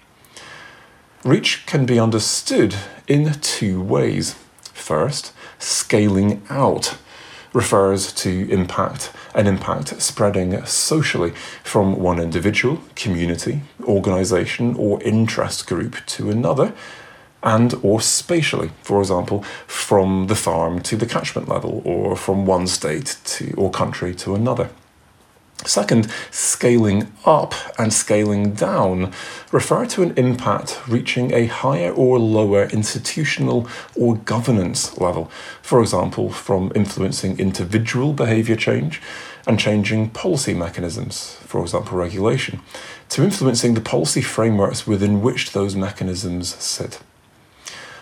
Reach 1.23 1.65
can 1.65 1.85
be 1.85 1.99
understood 1.99 2.75
in 3.07 3.33
two 3.41 3.81
ways. 3.81 4.35
First, 4.73 5.33
scaling 5.59 6.41
out 6.49 6.97
refers 7.53 8.11
to 8.11 8.49
impact, 8.51 9.11
an 9.33 9.47
impact 9.47 10.01
spreading 10.01 10.63
socially 10.65 11.31
from 11.63 11.97
one 11.97 12.19
individual, 12.19 12.81
community, 12.95 13.61
organisation, 13.83 14.75
or 14.75 15.01
interest 15.03 15.65
group 15.65 16.05
to 16.05 16.29
another, 16.29 16.73
and 17.45 17.75
or 17.83 18.01
spatially, 18.01 18.71
for 18.81 18.99
example, 18.99 19.43
from 19.67 20.27
the 20.27 20.35
farm 20.35 20.81
to 20.81 20.97
the 20.97 21.05
catchment 21.05 21.47
level 21.47 21.81
or 21.85 22.17
from 22.17 22.45
one 22.45 22.67
state 22.67 23.17
to 23.23 23.53
or 23.55 23.69
country 23.69 24.13
to 24.15 24.35
another. 24.35 24.69
Second, 25.63 26.11
scaling 26.31 27.11
up 27.25 27.55
and 27.79 27.93
scaling 27.93 28.53
down 28.53 29.13
refer 29.51 29.85
to 29.85 30.03
an 30.03 30.13
impact 30.17 30.81
reaching 30.87 31.33
a 31.33 31.45
higher 31.45 31.91
or 31.91 32.19
lower 32.19 32.65
institutional 32.65 33.67
or 33.95 34.17
governance 34.17 34.97
level, 34.97 35.31
for 35.61 35.81
example, 35.81 36.29
from 36.29 36.71
influencing 36.75 37.39
individual 37.39 38.11
behaviour 38.11 38.55
change 38.55 39.01
and 39.47 39.59
changing 39.59 40.09
policy 40.09 40.53
mechanisms, 40.53 41.35
for 41.45 41.61
example, 41.61 41.97
regulation, 41.97 42.59
to 43.09 43.23
influencing 43.23 43.75
the 43.75 43.81
policy 43.81 44.21
frameworks 44.21 44.85
within 44.85 45.21
which 45.21 45.53
those 45.53 45.75
mechanisms 45.75 46.53
sit. 46.55 46.99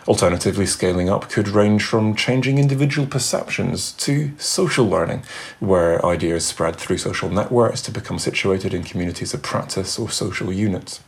Alternatively, 0.05 0.65
scaling 0.65 1.09
up 1.09 1.29
could 1.29 1.47
range 1.47 1.85
from 1.85 2.13
changing 2.13 2.57
individual 2.57 3.07
perceptions 3.07 3.93
to 3.93 4.31
social 4.37 4.85
learning, 4.85 5.23
where 5.61 6.05
ideas 6.05 6.45
spread 6.45 6.75
through 6.75 6.97
social 6.97 7.29
networks 7.29 7.81
to 7.83 7.91
become 7.91 8.19
situated 8.19 8.73
in 8.73 8.83
communities 8.83 9.33
of 9.33 9.41
practice 9.41 9.97
or 9.97 10.09
social 10.09 10.51
units. 10.51 10.99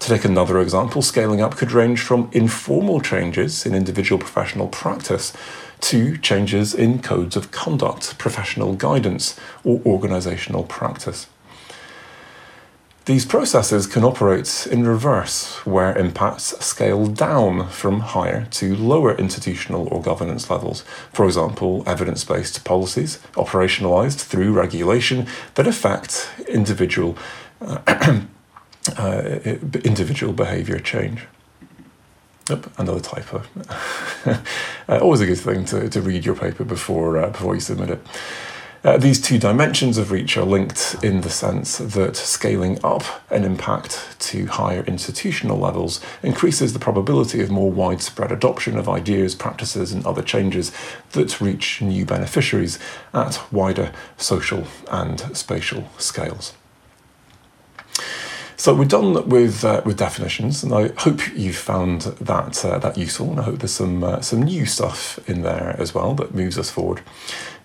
To 0.00 0.08
take 0.08 0.24
another 0.24 0.60
example, 0.60 1.02
scaling 1.02 1.40
up 1.40 1.56
could 1.56 1.70
range 1.70 2.00
from 2.00 2.28
informal 2.32 3.00
changes 3.00 3.64
in 3.64 3.74
individual 3.74 4.18
professional 4.18 4.68
practice 4.68 5.32
to 5.82 6.18
changes 6.18 6.74
in 6.74 7.00
codes 7.00 7.36
of 7.36 7.50
conduct, 7.50 8.18
professional 8.18 8.74
guidance, 8.74 9.38
or 9.64 9.78
organisational 9.80 10.66
practice. 10.68 11.28
These 13.06 13.24
processes 13.24 13.86
can 13.86 14.02
operate 14.02 14.66
in 14.68 14.84
reverse, 14.84 15.64
where 15.64 15.96
impacts 15.96 16.58
scale 16.64 17.06
down 17.06 17.68
from 17.68 18.00
higher 18.00 18.46
to 18.46 18.74
lower 18.74 19.16
institutional 19.16 19.86
or 19.92 20.02
governance 20.02 20.50
levels. 20.50 20.82
For 21.12 21.24
example, 21.24 21.84
evidence 21.86 22.24
based 22.24 22.64
policies 22.64 23.20
operationalized 23.34 24.24
through 24.24 24.52
regulation 24.52 25.28
that 25.54 25.68
affect 25.68 26.28
individual, 26.48 27.16
uh, 27.60 27.78
uh, 28.98 29.38
individual 29.84 30.32
behavior 30.32 30.80
change. 30.80 31.26
Yep, 32.50 32.66
another 32.76 33.00
typo. 33.00 33.44
uh, 34.26 34.38
always 34.88 35.20
a 35.20 35.26
good 35.26 35.38
thing 35.38 35.64
to, 35.66 35.88
to 35.88 36.00
read 36.00 36.24
your 36.24 36.34
paper 36.34 36.64
before, 36.64 37.18
uh, 37.18 37.30
before 37.30 37.54
you 37.54 37.60
submit 37.60 37.90
it. 37.90 38.00
Uh, 38.84 38.96
these 38.96 39.20
two 39.20 39.38
dimensions 39.38 39.98
of 39.98 40.10
reach 40.10 40.36
are 40.36 40.44
linked 40.44 40.96
in 41.02 41.22
the 41.22 41.30
sense 41.30 41.78
that 41.78 42.14
scaling 42.16 42.78
up 42.84 43.02
an 43.30 43.42
impact 43.44 44.16
to 44.18 44.46
higher 44.46 44.84
institutional 44.84 45.58
levels 45.58 46.00
increases 46.22 46.72
the 46.72 46.78
probability 46.78 47.40
of 47.40 47.50
more 47.50 47.70
widespread 47.70 48.30
adoption 48.30 48.76
of 48.78 48.88
ideas, 48.88 49.34
practices, 49.34 49.92
and 49.92 50.04
other 50.06 50.22
changes 50.22 50.72
that 51.12 51.40
reach 51.40 51.80
new 51.82 52.04
beneficiaries 52.04 52.78
at 53.12 53.40
wider 53.52 53.92
social 54.16 54.66
and 54.90 55.20
spatial 55.36 55.88
scales. 55.98 56.52
So 58.58 58.74
we're 58.74 58.86
done 58.86 59.28
with 59.28 59.64
uh, 59.64 59.82
with 59.84 59.98
definitions, 59.98 60.64
and 60.64 60.72
I 60.72 60.88
hope 60.96 61.20
you've 61.36 61.56
found 61.56 62.02
that 62.02 62.64
uh, 62.64 62.78
that 62.78 62.96
useful. 62.96 63.30
And 63.30 63.40
I 63.40 63.42
hope 63.42 63.58
there's 63.58 63.72
some 63.72 64.02
uh, 64.02 64.22
some 64.22 64.42
new 64.42 64.64
stuff 64.64 65.18
in 65.28 65.42
there 65.42 65.76
as 65.78 65.94
well 65.94 66.14
that 66.14 66.34
moves 66.34 66.58
us 66.58 66.70
forward. 66.70 67.02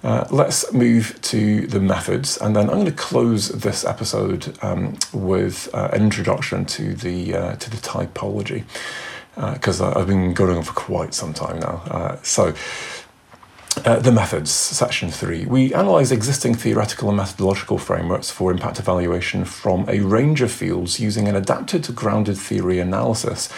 Uh, 0.03 0.27
let's 0.31 0.71
move 0.73 1.17
to 1.21 1.65
the 1.67 1.79
methods, 1.79 2.37
and 2.37 2.55
then 2.57 2.69
I'm 2.69 2.75
going 2.75 2.85
to 2.87 2.91
close 2.91 3.49
this 3.49 3.85
episode 3.85 4.57
um, 4.61 4.97
with 5.13 5.69
uh, 5.73 5.89
an 5.93 6.03
introduction 6.03 6.65
to 6.65 6.93
the 6.93 7.35
uh, 7.35 7.55
to 7.55 7.69
the 7.69 7.77
typology 7.77 8.65
because 9.53 9.79
I've 9.79 10.07
been 10.07 10.33
going 10.33 10.57
on 10.57 10.63
for 10.63 10.73
quite 10.73 11.13
some 11.13 11.33
time 11.33 11.59
now. 11.59 12.19
so. 12.21 12.53
Uh, 13.77 13.97
the 13.99 14.11
methods, 14.11 14.51
section 14.51 15.09
three. 15.09 15.45
We 15.45 15.73
analyse 15.73 16.11
existing 16.11 16.55
theoretical 16.55 17.07
and 17.07 17.17
methodological 17.17 17.77
frameworks 17.77 18.29
for 18.29 18.51
impact 18.51 18.79
evaluation 18.79 19.45
from 19.45 19.87
a 19.87 20.01
range 20.01 20.41
of 20.41 20.51
fields 20.51 20.99
using 20.99 21.27
an 21.27 21.35
adapted 21.35 21.83
to 21.85 21.93
grounded 21.93 22.37
theory 22.37 22.79
analysis 22.79 23.49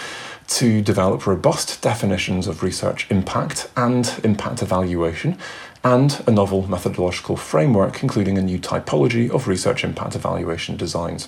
to 0.47 0.82
develop 0.82 1.26
robust 1.26 1.82
definitions 1.82 2.47
of 2.47 2.61
research 2.61 3.09
impact 3.09 3.70
and 3.76 4.20
impact 4.24 4.61
evaluation, 4.61 5.38
and 5.84 6.24
a 6.28 6.32
novel 6.32 6.68
methodological 6.68 7.36
framework, 7.36 8.03
including 8.03 8.38
a 8.38 8.41
new 8.41 8.59
typology 8.59 9.30
of 9.32 9.47
research 9.47 9.84
impact 9.84 10.16
evaluation 10.16 10.78
designs. 10.78 11.28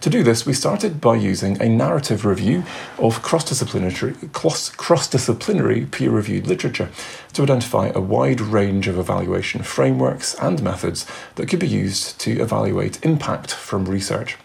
To 0.00 0.10
do 0.10 0.22
this, 0.22 0.46
we 0.46 0.52
started 0.52 1.00
by 1.00 1.16
using 1.16 1.60
a 1.60 1.68
narrative 1.68 2.24
review 2.24 2.64
of 2.98 3.22
cross-disciplinary, 3.22 4.14
cross-disciplinary 4.32 5.86
peer-reviewed 5.86 6.46
literature 6.46 6.88
to 7.34 7.42
identify 7.42 7.88
a 7.88 8.00
wide 8.00 8.40
range 8.40 8.88
of 8.88 8.98
evaluation 8.98 9.62
frameworks 9.62 10.34
and 10.40 10.62
methods 10.62 11.06
that 11.34 11.48
could 11.48 11.60
be 11.60 11.68
used 11.68 12.18
to 12.20 12.40
evaluate 12.40 13.04
impact 13.04 13.52
from 13.52 13.84
research. 13.84 14.38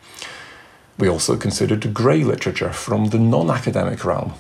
We 0.98 1.08
also 1.08 1.38
considered 1.38 1.94
grey 1.94 2.24
literature 2.24 2.74
from 2.74 3.10
the 3.10 3.20
non-academic 3.20 4.04
realm, 4.04 4.34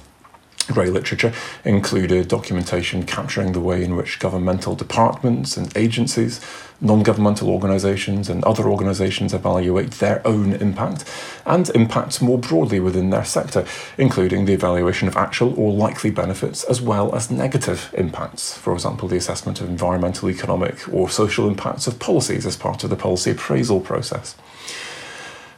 Grey 0.67 0.89
literature 0.89 1.31
included 1.63 2.27
documentation 2.27 3.05
capturing 3.05 3.51
the 3.51 3.59
way 3.59 3.83
in 3.83 3.95
which 3.95 4.17
governmental 4.17 4.73
departments 4.73 5.57
and 5.57 5.71
agencies, 5.77 6.41
non 6.81 7.03
governmental 7.03 7.49
organisations, 7.49 8.29
and 8.29 8.43
other 8.43 8.69
organisations 8.69 9.33
evaluate 9.33 9.91
their 9.91 10.25
own 10.25 10.53
impact 10.53 11.05
and 11.45 11.69
impacts 11.69 12.21
more 12.21 12.37
broadly 12.37 12.79
within 12.79 13.09
their 13.09 13.25
sector, 13.25 13.65
including 13.97 14.45
the 14.45 14.53
evaluation 14.53 15.07
of 15.07 15.17
actual 15.17 15.57
or 15.59 15.71
likely 15.73 16.11
benefits 16.11 16.63
as 16.65 16.81
well 16.81 17.13
as 17.15 17.31
negative 17.31 17.93
impacts. 17.93 18.57
For 18.57 18.73
example, 18.73 19.07
the 19.07 19.17
assessment 19.17 19.61
of 19.61 19.69
environmental, 19.69 20.29
economic, 20.29 20.91
or 20.93 21.09
social 21.09 21.47
impacts 21.47 21.87
of 21.87 21.99
policies 21.99 22.45
as 22.45 22.57
part 22.57 22.83
of 22.83 22.89
the 22.89 22.95
policy 22.95 23.31
appraisal 23.31 23.79
process. 23.79 24.35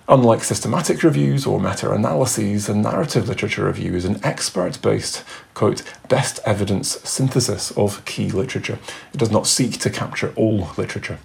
Unlike 0.10 0.46
systematic 0.46 1.04
reviews 1.04 1.46
or 1.46 1.60
meta 1.60 1.92
analyses, 1.92 2.70
a 2.70 2.74
narrative 2.74 3.28
literature 3.28 3.66
review 3.66 3.94
is 3.94 4.06
an 4.06 4.24
expert 4.24 4.82
based, 4.82 5.26
quote, 5.54 5.84
best 6.08 6.40
evidence 6.46 7.02
synthesis 7.02 7.72
of 7.72 8.06
key 8.06 8.32
literature. 8.32 8.80
It 9.14 9.18
does 9.18 9.32
not 9.32 9.48
seek 9.48 9.80
to 9.80 9.90
capture 9.90 10.32
all 10.38 10.70
literature. 10.78 11.20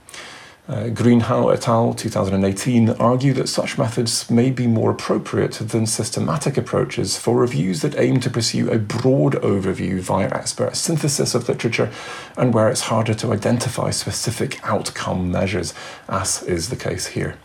Uh, 0.68 0.86
Greenhalgh 0.86 1.54
et 1.54 1.68
al. 1.68 1.94
2018 1.94 2.90
argue 2.90 3.32
that 3.34 3.48
such 3.48 3.78
methods 3.78 4.28
may 4.28 4.50
be 4.50 4.66
more 4.66 4.90
appropriate 4.90 5.52
than 5.52 5.86
systematic 5.86 6.56
approaches 6.56 7.16
for 7.16 7.36
reviews 7.36 7.82
that 7.82 7.96
aim 7.96 8.18
to 8.18 8.30
pursue 8.30 8.68
a 8.68 8.78
broad 8.78 9.34
overview 9.42 10.00
via 10.00 10.28
expert 10.32 10.74
synthesis 10.74 11.36
of 11.36 11.48
literature 11.48 11.92
and 12.36 12.52
where 12.52 12.68
it's 12.68 12.82
harder 12.82 13.14
to 13.14 13.32
identify 13.32 13.90
specific 13.90 14.58
outcome 14.64 15.30
measures, 15.30 15.72
as 16.08 16.42
is 16.42 16.68
the 16.68 16.76
case 16.76 17.08
here. 17.08 17.36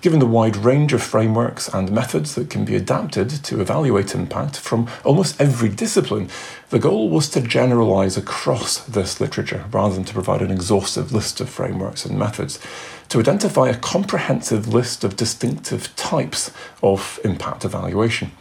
Given 0.00 0.18
the 0.18 0.26
wide 0.26 0.56
range 0.56 0.94
of 0.94 1.02
frameworks 1.02 1.68
and 1.68 1.92
methods 1.92 2.34
that 2.34 2.48
can 2.48 2.64
be 2.64 2.74
adapted 2.74 3.28
to 3.28 3.60
evaluate 3.60 4.14
impact 4.14 4.56
from 4.56 4.88
almost 5.04 5.38
every 5.38 5.68
discipline, 5.68 6.30
the 6.70 6.78
goal 6.78 7.10
was 7.10 7.28
to 7.30 7.42
generalize 7.42 8.16
across 8.16 8.78
this 8.78 9.20
literature 9.20 9.66
rather 9.70 9.94
than 9.94 10.04
to 10.04 10.14
provide 10.14 10.40
an 10.40 10.50
exhaustive 10.50 11.12
list 11.12 11.38
of 11.42 11.50
frameworks 11.50 12.06
and 12.06 12.18
methods, 12.18 12.58
to 13.10 13.20
identify 13.20 13.68
a 13.68 13.76
comprehensive 13.76 14.72
list 14.72 15.04
of 15.04 15.16
distinctive 15.16 15.94
types 15.96 16.50
of 16.82 17.20
impact 17.22 17.66
evaluation. 17.66 18.32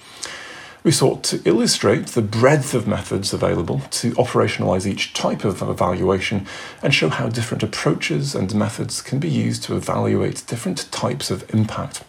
We 0.82 0.92
sought 0.92 1.24
to 1.26 1.42
illustrate 1.44 2.08
the 2.08 2.22
breadth 2.22 2.74
of 2.74 2.88
methods 2.88 3.34
available 3.34 3.82
to 3.92 4.12
operationalize 4.12 4.86
each 4.86 5.14
type 5.14 5.44
of 5.44 5.62
evaluation 5.62 6.48
and 6.82 6.94
show 6.94 7.10
how 7.10 7.28
different 7.28 7.64
approaches 7.64 8.34
and 8.34 8.56
methods 8.56 9.02
can 9.02 9.20
be 9.20 9.30
used 9.30 9.64
to 9.64 9.76
evaluate 9.76 10.46
different 10.48 10.90
types 10.90 11.30
of 11.32 11.54
impact. 11.54 12.04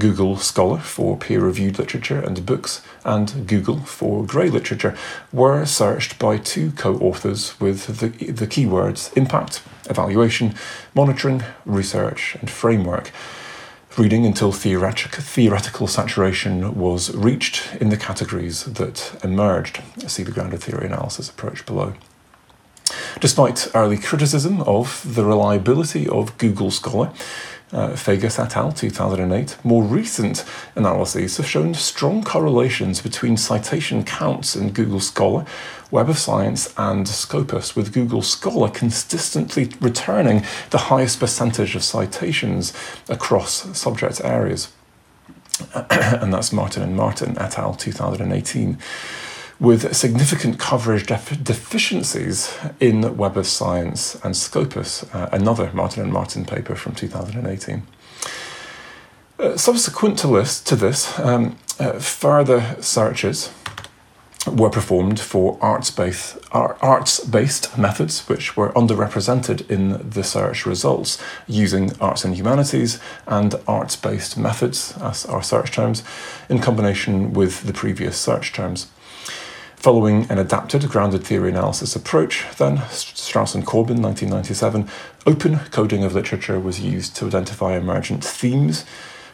Google 0.00 0.36
Scholar 0.36 0.78
for 0.78 1.16
peer 1.16 1.40
reviewed 1.40 1.78
literature 1.78 2.18
and 2.18 2.44
books, 2.44 2.82
and 3.04 3.46
Google 3.46 3.80
for 3.80 4.24
grey 4.24 4.48
literature 4.48 4.96
were 5.32 5.64
searched 5.64 6.18
by 6.18 6.38
two 6.38 6.72
co 6.72 6.96
authors 6.98 7.60
with 7.60 8.00
the, 8.00 8.08
the 8.08 8.46
keywords 8.48 9.16
impact, 9.16 9.62
evaluation, 9.88 10.54
monitoring, 10.94 11.44
research, 11.64 12.36
and 12.40 12.50
framework 12.50 13.12
reading 13.98 14.24
until 14.24 14.52
theoretic, 14.52 15.12
theoretical 15.14 15.86
saturation 15.86 16.74
was 16.78 17.14
reached 17.14 17.74
in 17.80 17.88
the 17.88 17.96
categories 17.96 18.64
that 18.64 19.18
emerged. 19.24 19.82
See 20.06 20.22
the 20.22 20.30
grounded 20.30 20.62
theory 20.62 20.86
analysis 20.86 21.28
approach 21.28 21.66
below. 21.66 21.94
Despite 23.20 23.68
early 23.74 23.98
criticism 23.98 24.60
of 24.62 25.14
the 25.14 25.24
reliability 25.24 26.08
of 26.08 26.36
Google 26.38 26.70
Scholar, 26.70 27.12
uh, 27.72 27.90
Falagas 27.90 28.38
et 28.38 28.56
al. 28.56 28.72
2008, 28.72 29.56
more 29.64 29.82
recent 29.82 30.44
analyses 30.74 31.36
have 31.36 31.46
shown 31.46 31.74
strong 31.74 32.22
correlations 32.22 33.00
between 33.00 33.36
citation 33.36 34.04
counts 34.04 34.56
in 34.56 34.70
Google 34.70 35.00
Scholar, 35.00 35.44
Web 35.90 36.08
of 36.08 36.18
Science, 36.18 36.72
and 36.76 37.06
Scopus, 37.06 37.76
with 37.76 37.92
Google 37.92 38.22
Scholar 38.22 38.68
consistently 38.68 39.70
returning 39.80 40.44
the 40.70 40.78
highest 40.78 41.20
percentage 41.20 41.74
of 41.76 41.82
citations 41.82 42.72
across 43.08 43.78
subject 43.78 44.20
areas. 44.24 44.72
and 45.90 46.32
that's 46.32 46.52
Martin 46.52 46.82
and 46.82 46.96
Martin 46.96 47.36
et 47.38 47.58
al. 47.58 47.74
2018, 47.74 48.78
with 49.60 49.94
significant 49.94 50.58
coverage 50.58 51.06
def- 51.06 51.44
deficiencies 51.44 52.56
in 52.80 53.16
Web 53.16 53.36
of 53.36 53.46
Science 53.46 54.18
and 54.24 54.34
Scopus, 54.34 55.04
uh, 55.14 55.28
another 55.30 55.70
Martin 55.74 56.02
and 56.02 56.12
Martin 56.12 56.46
paper 56.46 56.74
from 56.74 56.94
2018. 56.94 57.82
Uh, 59.38 59.56
subsequent 59.56 60.18
to, 60.18 60.28
list, 60.28 60.66
to 60.66 60.76
this, 60.76 61.18
um, 61.18 61.58
uh, 61.78 61.92
further 61.92 62.76
searches 62.80 63.50
were 64.46 64.70
performed 64.70 65.20
for 65.20 65.58
arts-based, 65.60 66.38
arts-based 66.52 67.76
methods 67.76 68.26
which 68.28 68.56
were 68.56 68.70
underrepresented 68.72 69.68
in 69.70 70.10
the 70.10 70.24
search 70.24 70.64
results 70.64 71.22
using 71.46 71.92
arts 72.00 72.24
and 72.24 72.34
humanities 72.34 72.98
and 73.26 73.54
arts-based 73.68 74.38
methods 74.38 74.96
as 75.02 75.26
our 75.26 75.42
search 75.42 75.70
terms 75.70 76.02
in 76.48 76.58
combination 76.58 77.34
with 77.34 77.64
the 77.64 77.72
previous 77.74 78.16
search 78.18 78.54
terms. 78.54 78.86
Following 79.80 80.30
an 80.30 80.36
adapted 80.36 80.86
grounded 80.90 81.24
theory 81.24 81.48
analysis 81.48 81.96
approach, 81.96 82.44
then 82.58 82.82
Strauss 82.90 83.54
and 83.54 83.64
Corbin, 83.64 84.02
1997, 84.02 84.86
open 85.24 85.58
coding 85.70 86.04
of 86.04 86.14
literature 86.14 86.60
was 86.60 86.80
used 86.80 87.16
to 87.16 87.26
identify 87.26 87.78
emergent 87.78 88.22
themes 88.22 88.84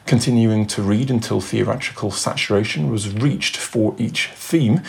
continuing 0.06 0.64
to 0.68 0.82
read 0.82 1.10
until 1.10 1.40
theoretical 1.40 2.12
saturation 2.12 2.92
was 2.92 3.12
reached 3.12 3.56
for 3.56 3.96
each 3.98 4.28
theme. 4.36 4.82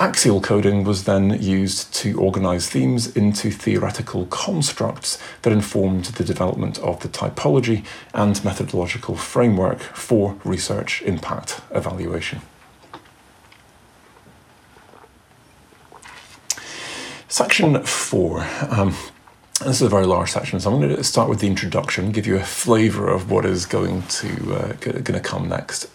Axial 0.00 0.40
coding 0.40 0.82
was 0.82 1.04
then 1.04 1.40
used 1.40 1.94
to 1.94 2.18
organize 2.18 2.68
themes 2.68 3.16
into 3.16 3.52
theoretical 3.52 4.26
constructs 4.26 5.16
that 5.42 5.52
informed 5.52 6.06
the 6.06 6.24
development 6.24 6.80
of 6.80 6.98
the 7.02 7.08
typology 7.08 7.84
and 8.12 8.44
methodological 8.44 9.14
framework 9.14 9.78
for 9.78 10.36
research 10.42 11.02
impact 11.02 11.60
evaluation. 11.70 12.42
Section 17.32 17.82
4. 17.82 18.46
Um, 18.68 18.94
this 19.60 19.76
is 19.76 19.80
a 19.80 19.88
very 19.88 20.04
large 20.04 20.30
section, 20.30 20.60
so 20.60 20.70
I'm 20.70 20.78
going 20.82 20.94
to 20.94 21.02
start 21.02 21.30
with 21.30 21.40
the 21.40 21.46
introduction, 21.46 22.12
give 22.12 22.26
you 22.26 22.36
a 22.36 22.44
flavour 22.44 23.08
of 23.08 23.30
what 23.30 23.46
is 23.46 23.64
going 23.64 24.02
to 24.02 24.54
uh, 24.54 24.72
going 24.74 25.04
to 25.04 25.20
come 25.20 25.48
next. 25.48 25.88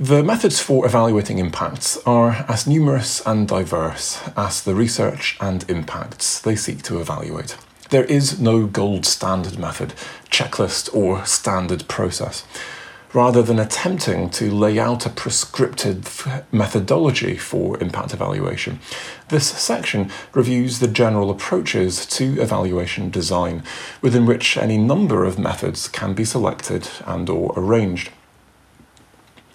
The 0.00 0.24
methods 0.24 0.60
for 0.60 0.84
evaluating 0.84 1.38
impacts 1.38 1.96
are 1.98 2.44
as 2.48 2.66
numerous 2.66 3.24
and 3.24 3.46
diverse 3.46 4.20
as 4.36 4.64
the 4.64 4.74
research 4.74 5.36
and 5.40 5.64
impacts 5.70 6.40
they 6.40 6.56
seek 6.56 6.82
to 6.82 7.00
evaluate. 7.00 7.56
There 7.90 8.06
is 8.06 8.40
no 8.40 8.66
gold 8.66 9.06
standard 9.06 9.60
method, 9.60 9.90
checklist, 10.28 10.92
or 10.92 11.24
standard 11.24 11.86
process 11.86 12.44
rather 13.14 13.42
than 13.42 13.60
attempting 13.60 14.28
to 14.28 14.50
lay 14.50 14.78
out 14.78 15.06
a 15.06 15.08
prescriptive 15.08 16.28
methodology 16.50 17.36
for 17.36 17.80
impact 17.80 18.12
evaluation. 18.12 18.80
This 19.28 19.46
section 19.46 20.10
reviews 20.32 20.80
the 20.80 20.88
general 20.88 21.30
approaches 21.30 22.04
to 22.06 22.40
evaluation 22.42 23.10
design, 23.10 23.62
within 24.02 24.26
which 24.26 24.56
any 24.56 24.76
number 24.76 25.24
of 25.24 25.38
methods 25.38 25.86
can 25.88 26.12
be 26.12 26.24
selected 26.24 26.88
and 27.06 27.30
or 27.30 27.54
arranged. 27.56 28.10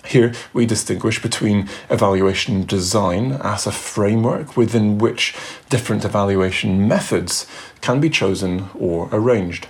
Here 0.05 0.33
we 0.53 0.65
distinguish 0.65 1.21
between 1.21 1.69
evaluation 1.89 2.65
design 2.65 3.33
as 3.43 3.67
a 3.67 3.71
framework 3.71 4.55
within 4.55 4.97
which 4.97 5.35
different 5.69 6.05
evaluation 6.05 6.87
methods 6.87 7.45
can 7.81 7.99
be 7.99 8.09
chosen 8.09 8.69
or 8.73 9.09
arranged. 9.11 9.67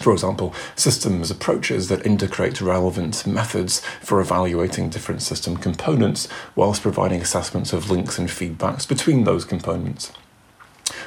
For 0.00 0.14
example, 0.14 0.54
systems 0.76 1.30
approaches 1.30 1.88
that 1.88 2.06
integrate 2.06 2.62
relevant 2.62 3.26
methods 3.26 3.80
for 4.00 4.20
evaluating 4.22 4.88
different 4.88 5.20
system 5.20 5.58
components 5.58 6.26
whilst 6.56 6.80
providing 6.80 7.20
assessments 7.20 7.74
of 7.74 7.90
links 7.90 8.18
and 8.18 8.28
feedbacks 8.28 8.88
between 8.88 9.24
those 9.24 9.44
components. 9.44 10.10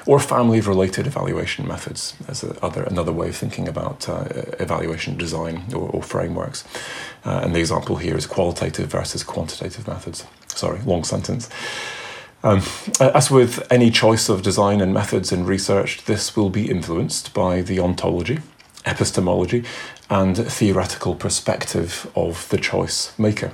Or 0.06 0.20
family 0.20 0.60
of 0.60 0.68
related 0.68 1.08
evaluation 1.08 1.68
methods 1.68 2.14
as 2.28 2.44
a, 2.44 2.56
other, 2.64 2.84
another 2.84 3.12
way 3.12 3.30
of 3.30 3.36
thinking 3.36 3.68
about 3.68 4.08
uh, 4.08 4.26
evaluation 4.60 5.18
design 5.18 5.64
or, 5.74 5.90
or 5.90 6.04
frameworks. 6.04 6.64
Uh, 7.26 7.42
and 7.44 7.56
the 7.56 7.60
example 7.60 7.96
here 7.96 8.16
is 8.16 8.28
qualitative 8.28 8.92
versus 8.92 9.24
quantitative 9.24 9.88
methods. 9.88 10.26
Sorry, 10.50 10.80
long 10.82 11.04
sentence. 11.04 11.50
Um, 12.44 12.62
as 13.00 13.32
with 13.32 13.66
any 13.72 13.90
choice 13.90 14.30
of 14.30 14.42
design 14.44 14.82
and 14.82 14.94
methods 14.94 15.32
in 15.32 15.46
research, 15.46 16.06
this 16.06 16.36
will 16.36 16.50
be 16.50 16.70
influenced 16.70 17.34
by 17.34 17.62
the 17.62 17.80
ontology, 17.80 18.40
epistemology 18.86 19.64
and 20.10 20.38
theoretical 20.38 21.16
perspective 21.16 22.12
of 22.16 22.48
the 22.50 22.58
choice 22.58 23.18
maker. 23.18 23.52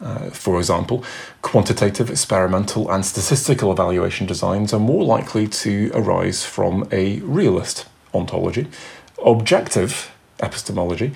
Uh, 0.00 0.30
for 0.30 0.58
example, 0.58 1.04
quantitative, 1.40 2.10
experimental, 2.10 2.90
and 2.90 3.06
statistical 3.06 3.72
evaluation 3.72 4.26
designs 4.26 4.72
are 4.72 4.80
more 4.80 5.04
likely 5.04 5.46
to 5.46 5.90
arise 5.94 6.44
from 6.44 6.86
a 6.92 7.20
realist 7.20 7.86
ontology, 8.12 8.66
objective 9.24 10.10
epistemology, 10.40 11.12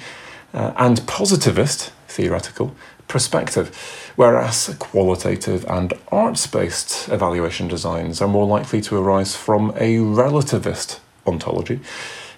uh, 0.54 0.72
and 0.76 1.06
positivist, 1.06 1.92
theoretical, 2.06 2.74
perspective, 3.08 4.12
whereas 4.16 4.74
qualitative 4.78 5.64
and 5.68 5.92
arts 6.12 6.46
based 6.46 7.08
evaluation 7.08 7.66
designs 7.66 8.20
are 8.20 8.28
more 8.28 8.46
likely 8.46 8.80
to 8.80 8.96
arise 8.96 9.34
from 9.34 9.70
a 9.76 9.96
relativist 9.96 11.00
ontology, 11.26 11.80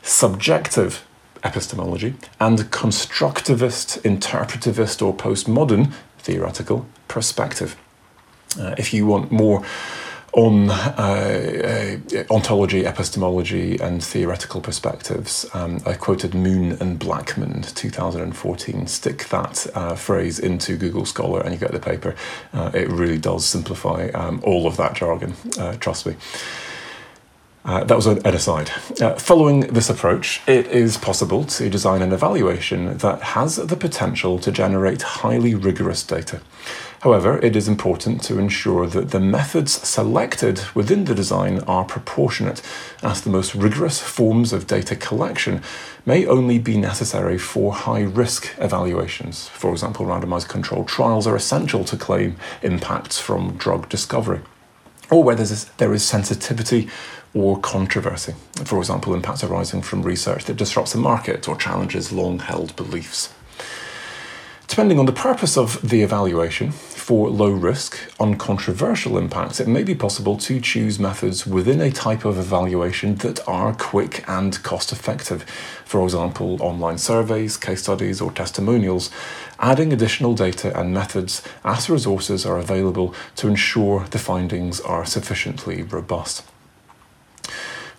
subjective 0.02 1.04
epistemology 1.44 2.14
and 2.38 2.58
constructivist, 2.70 4.00
interpretivist, 4.02 5.04
or 5.04 5.14
postmodern 5.14 5.92
theoretical 6.18 6.86
perspective. 7.08 7.76
Uh, 8.58 8.74
if 8.78 8.92
you 8.92 9.06
want 9.06 9.30
more 9.30 9.64
on 10.32 10.70
uh, 10.70 11.98
uh, 12.12 12.32
ontology, 12.32 12.86
epistemology, 12.86 13.78
and 13.78 14.02
theoretical 14.02 14.60
perspectives. 14.60 15.46
Um, 15.54 15.80
I 15.84 15.94
quoted 15.94 16.34
Moon 16.34 16.72
and 16.80 16.98
Blackman, 16.98 17.62
2014. 17.62 18.86
Stick 18.86 19.24
that 19.30 19.66
uh, 19.74 19.94
phrase 19.96 20.38
into 20.38 20.76
Google 20.76 21.04
Scholar 21.04 21.40
and 21.40 21.52
you 21.52 21.58
get 21.58 21.72
the 21.72 21.80
paper. 21.80 22.14
Uh, 22.52 22.70
it 22.72 22.88
really 22.88 23.18
does 23.18 23.44
simplify 23.44 24.08
um, 24.14 24.40
all 24.44 24.66
of 24.66 24.76
that 24.76 24.94
jargon, 24.94 25.34
uh, 25.58 25.74
trust 25.76 26.06
me. 26.06 26.14
Uh, 27.62 27.84
that 27.84 27.94
was 27.94 28.06
an 28.06 28.26
aside. 28.26 28.70
Uh, 29.02 29.14
following 29.16 29.60
this 29.60 29.90
approach, 29.90 30.40
it 30.46 30.66
is 30.68 30.96
possible 30.96 31.44
to 31.44 31.68
design 31.68 32.00
an 32.00 32.10
evaluation 32.10 32.96
that 32.98 33.20
has 33.20 33.56
the 33.56 33.76
potential 33.76 34.38
to 34.38 34.50
generate 34.50 35.02
highly 35.02 35.54
rigorous 35.54 36.02
data. 36.02 36.40
However, 37.00 37.38
it 37.38 37.56
is 37.56 37.68
important 37.68 38.22
to 38.24 38.38
ensure 38.38 38.86
that 38.86 39.10
the 39.10 39.20
methods 39.20 39.72
selected 39.72 40.62
within 40.74 41.04
the 41.04 41.14
design 41.14 41.60
are 41.60 41.84
proportionate, 41.84 42.62
as 43.02 43.20
the 43.20 43.30
most 43.30 43.54
rigorous 43.54 44.00
forms 44.00 44.54
of 44.54 44.66
data 44.66 44.96
collection 44.96 45.62
may 46.06 46.26
only 46.26 46.58
be 46.58 46.78
necessary 46.78 47.36
for 47.36 47.74
high 47.74 48.02
risk 48.02 48.54
evaluations. 48.58 49.48
For 49.48 49.70
example, 49.72 50.06
randomized 50.06 50.48
controlled 50.48 50.88
trials 50.88 51.26
are 51.26 51.36
essential 51.36 51.84
to 51.84 51.96
claim 51.96 52.36
impacts 52.62 53.18
from 53.18 53.56
drug 53.56 53.90
discovery 53.90 54.40
or 55.10 55.24
where 55.24 55.34
there 55.34 55.92
is 55.92 56.04
sensitivity 56.04 56.88
or 57.34 57.58
controversy. 57.60 58.34
For 58.64 58.78
example, 58.78 59.14
impacts 59.14 59.44
arising 59.44 59.82
from 59.82 60.02
research 60.02 60.44
that 60.44 60.56
disrupts 60.56 60.92
the 60.92 60.98
market 60.98 61.48
or 61.48 61.56
challenges 61.56 62.12
long 62.12 62.38
held 62.38 62.74
beliefs. 62.76 63.32
Depending 64.66 65.00
on 65.00 65.06
the 65.06 65.12
purpose 65.12 65.56
of 65.56 65.82
the 65.82 66.02
evaluation, 66.02 66.70
for 66.70 67.28
low 67.28 67.50
risk, 67.50 67.98
uncontroversial 68.20 69.18
impacts, 69.18 69.58
it 69.58 69.66
may 69.66 69.82
be 69.82 69.96
possible 69.96 70.36
to 70.36 70.60
choose 70.60 70.96
methods 71.00 71.44
within 71.44 71.80
a 71.80 71.90
type 71.90 72.24
of 72.24 72.38
evaluation 72.38 73.16
that 73.16 73.40
are 73.48 73.74
quick 73.74 74.22
and 74.28 74.62
cost 74.62 74.92
effective. 74.92 75.42
For 75.84 76.04
example, 76.04 76.62
online 76.62 76.98
surveys, 76.98 77.56
case 77.56 77.82
studies, 77.82 78.20
or 78.20 78.30
testimonials, 78.30 79.10
adding 79.58 79.92
additional 79.92 80.34
data 80.34 80.78
and 80.78 80.94
methods 80.94 81.42
as 81.64 81.90
resources 81.90 82.46
are 82.46 82.58
available 82.58 83.12
to 83.36 83.48
ensure 83.48 84.04
the 84.10 84.20
findings 84.20 84.80
are 84.80 85.04
sufficiently 85.04 85.82
robust 85.82 86.44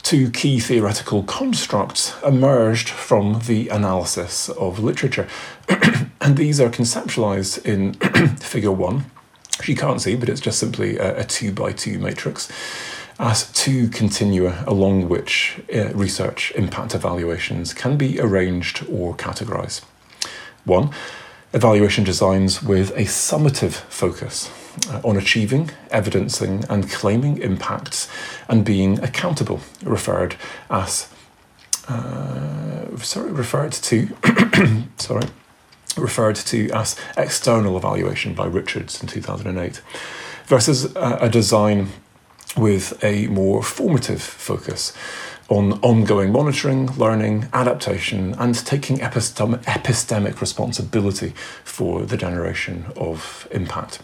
two 0.04 0.30
key 0.30 0.60
theoretical 0.60 1.24
constructs 1.24 2.14
emerged 2.24 2.90
from 2.90 3.42
the 3.48 3.70
analysis 3.70 4.50
of 4.50 4.80
literature. 4.80 5.28
and 6.22 6.38
these 6.38 6.60
are 6.60 6.70
conceptualized 6.70 7.66
in 7.66 7.94
figure 8.38 8.72
one, 8.72 9.06
which 9.58 9.70
you 9.70 9.76
can't 9.76 10.02
see, 10.02 10.16
but 10.16 10.30
it's 10.30 10.42
just 10.42 10.60
simply 10.60 10.98
a, 10.98 11.20
a 11.20 11.24
two 11.24 11.52
by 11.52 11.72
two 11.72 12.00
matrix, 12.00 12.52
as 13.20 13.52
two 13.52 13.88
continua 13.90 14.64
along 14.68 15.08
which 15.08 15.62
uh, 15.74 15.90
research 15.94 16.52
impact 16.56 16.96
evaluations 16.96 17.74
can 17.74 17.98
be 17.98 18.20
arranged 18.20 18.86
or 18.90 19.16
categorized. 19.16 19.82
One, 20.66 20.92
evaluation 21.54 22.04
designs 22.04 22.64
with 22.64 22.92
a 22.92 23.04
summative 23.04 23.74
focus 23.74 24.50
on 25.04 25.18
achieving, 25.18 25.72
evidencing, 25.90 26.64
and 26.70 26.90
claiming 26.90 27.38
impacts 27.38 28.08
and 28.48 28.64
being 28.66 29.00
accountable, 29.00 29.60
referred 29.84 30.36
as 30.70 31.08
uh, 31.88 32.98
sorry, 32.98 33.32
referred 33.32 33.72
to 33.72 34.10
sorry 34.98 35.28
referred 35.98 36.36
to 36.36 36.70
as 36.72 36.96
external 37.18 37.78
evaluation 37.78 38.34
by 38.34 38.46
Richards 38.46 39.02
in 39.02 39.08
2008, 39.08 39.82
versus 40.46 40.94
a 40.96 41.30
design 41.30 41.90
with 42.58 43.02
a 43.04 43.28
more 43.28 43.64
formative 43.64 44.22
focus 44.22 44.94
on 45.50 45.74
ongoing 45.82 46.32
monitoring, 46.32 46.88
learning, 46.98 47.48
adaptation, 47.54 48.34
and 48.36 48.56
taking 48.66 48.98
epistem- 49.00 49.62
epistemic 49.64 50.40
responsibility 50.40 51.34
for 51.64 52.04
the 52.04 52.16
generation 52.16 52.86
of 52.96 53.48
impact. 53.52 54.00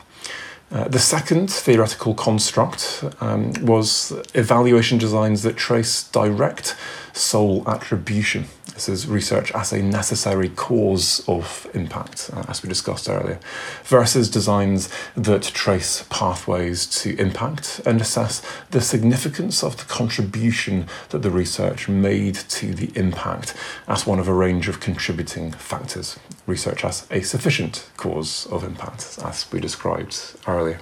Uh, 0.69 0.87
the 0.89 0.99
second 0.99 1.49
theoretical 1.49 2.13
construct 2.13 3.03
um, 3.21 3.53
was 3.61 4.11
evaluation 4.33 4.97
designs 4.97 5.43
that 5.43 5.55
trace 5.55 6.03
direct 6.09 6.75
sole 7.13 7.63
attribution. 7.67 8.45
This 8.77 8.89
is 8.89 9.07
research 9.07 9.51
as 9.53 9.73
a 9.73 9.81
necessary 9.81 10.49
cause 10.49 11.27
of 11.27 11.67
impact, 11.73 12.29
uh, 12.31 12.43
as 12.47 12.61
we 12.61 12.69
discussed 12.69 13.09
earlier, 13.09 13.39
versus 13.83 14.29
designs 14.29 14.87
that 15.15 15.41
trace 15.41 16.05
pathways 16.11 16.85
to 17.01 17.17
impact 17.17 17.81
and 17.87 17.99
assess 17.99 18.43
the 18.69 18.79
significance 18.79 19.63
of 19.63 19.77
the 19.77 19.85
contribution 19.85 20.85
that 21.09 21.23
the 21.23 21.31
research 21.31 21.89
made 21.89 22.35
to 22.35 22.75
the 22.75 22.91
impact 22.95 23.55
as 23.87 24.05
one 24.05 24.19
of 24.19 24.27
a 24.27 24.33
range 24.33 24.67
of 24.67 24.79
contributing 24.79 25.53
factors. 25.53 26.19
Research 26.45 26.85
as 26.85 27.07
a 27.09 27.21
sufficient 27.21 27.89
cause 27.97 28.45
of 28.51 28.63
impact, 28.63 29.17
as 29.25 29.51
we 29.51 29.59
described 29.59 30.35
earlier. 30.45 30.81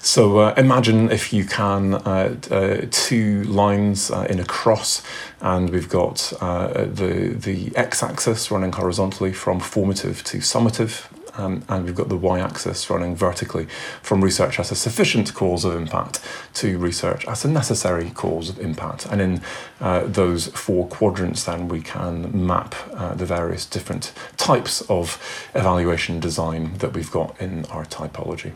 So 0.00 0.38
uh, 0.38 0.54
imagine 0.56 1.10
if 1.10 1.32
you 1.32 1.44
can 1.44 1.94
uh, 1.94 2.36
uh, 2.50 2.86
two 2.90 3.42
lines 3.44 4.10
uh, 4.10 4.26
in 4.30 4.38
a 4.38 4.44
cross, 4.44 5.02
and 5.40 5.70
we've 5.70 5.88
got 5.88 6.32
uh, 6.40 6.84
the 6.84 7.34
the 7.34 7.72
x-axis 7.76 8.50
running 8.50 8.72
horizontally 8.72 9.32
from 9.32 9.60
formative 9.60 10.22
to 10.24 10.38
summative. 10.38 11.06
Um, 11.36 11.62
and 11.68 11.84
we've 11.84 11.94
got 11.94 12.08
the 12.08 12.16
y-axis 12.16 12.90
running 12.90 13.14
vertically 13.14 13.68
from 14.02 14.24
research 14.24 14.58
as 14.58 14.72
a 14.72 14.74
sufficient 14.74 15.34
cause 15.34 15.64
of 15.64 15.76
impact 15.76 16.20
to 16.54 16.78
research 16.78 17.24
as 17.28 17.44
a 17.44 17.48
necessary 17.48 18.10
cause 18.10 18.48
of 18.48 18.58
impact. 18.58 19.06
And 19.06 19.20
in 19.20 19.40
uh, 19.80 20.02
those 20.04 20.48
four 20.48 20.88
quadrants, 20.88 21.44
then 21.44 21.68
we 21.68 21.80
can 21.80 22.44
map 22.44 22.74
the 23.16 23.24
various 23.24 23.66
different 23.66 24.12
types 24.36 24.80
of 24.88 25.22
evaluation 25.54 26.18
design 26.18 26.76
that 26.78 26.92
we've 26.92 27.10
got 27.12 27.40
in 27.40 27.66
our 27.66 27.84
typology. 27.84 28.54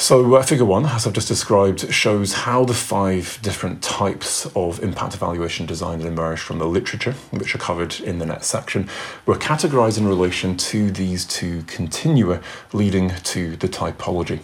So, 0.00 0.36
uh, 0.36 0.44
figure 0.44 0.64
one, 0.64 0.86
as 0.86 1.08
I've 1.08 1.12
just 1.12 1.26
described, 1.26 1.92
shows 1.92 2.32
how 2.32 2.64
the 2.64 2.72
five 2.72 3.40
different 3.42 3.82
types 3.82 4.46
of 4.54 4.80
impact 4.80 5.14
evaluation 5.14 5.66
design 5.66 5.98
that 5.98 6.06
emerged 6.06 6.42
from 6.42 6.60
the 6.60 6.66
literature, 6.66 7.14
which 7.32 7.52
are 7.52 7.58
covered 7.58 7.98
in 7.98 8.20
the 8.20 8.24
next 8.24 8.46
section, 8.46 8.88
were 9.26 9.34
categorized 9.34 9.98
in 9.98 10.06
relation 10.06 10.56
to 10.56 10.92
these 10.92 11.26
two 11.26 11.62
continua 11.62 12.40
leading 12.72 13.10
to 13.24 13.56
the 13.56 13.68
typology. 13.68 14.38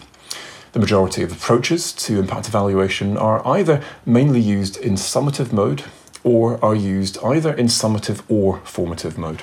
The 0.73 0.79
majority 0.79 1.23
of 1.23 1.31
approaches 1.31 1.93
to 1.93 2.19
impact 2.19 2.49
evaluation 2.49 3.15
are 3.15 3.41
either 3.47 3.81
mainly 4.05 4.41
used 4.41 4.75
in 4.75 4.95
summative 4.95 5.53
mode 5.53 5.85
or 6.25 6.63
are 6.63 6.75
used 6.75 7.17
either 7.23 7.53
in 7.53 7.67
summative 7.67 8.23
or 8.27 8.59
formative 8.65 9.17
mode. 9.17 9.41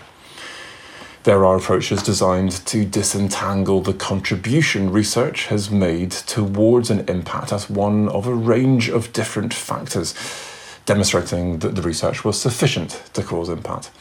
There 1.24 1.44
are 1.44 1.56
approaches 1.56 2.02
designed 2.02 2.50
to 2.66 2.84
disentangle 2.84 3.80
the 3.80 3.94
contribution 3.94 4.90
research 4.90 5.46
has 5.46 5.70
made 5.70 6.10
towards 6.10 6.90
an 6.90 7.08
impact 7.08 7.52
as 7.52 7.70
one 7.70 8.08
of 8.08 8.26
a 8.26 8.34
range 8.34 8.88
of 8.88 9.12
different 9.12 9.54
factors, 9.54 10.16
demonstrating 10.84 11.60
that 11.60 11.76
the 11.76 11.82
research 11.82 12.24
was 12.24 12.40
sufficient 12.40 13.04
to 13.12 13.22
cause 13.22 13.48
impact, 13.48 13.92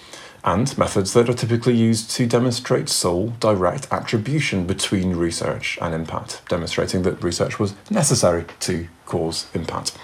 and 0.44 0.76
methods 0.80 1.14
that 1.14 1.30
are 1.30 1.36
typically 1.36 1.76
used 1.76 2.10
to 2.10 2.26
demonstrate 2.26 2.90
sole 2.90 3.36
direct 3.40 3.88
attribution 3.92 4.66
between 4.66 5.16
research 5.16 5.78
and 5.80 5.94
impact, 5.94 6.42
demonstrating 6.50 7.04
that 7.04 7.24
research 7.24 7.60
was 7.60 7.76
necessary 7.92 8.46
to 8.62 8.88
cause 9.06 9.46
impact. 9.54 9.96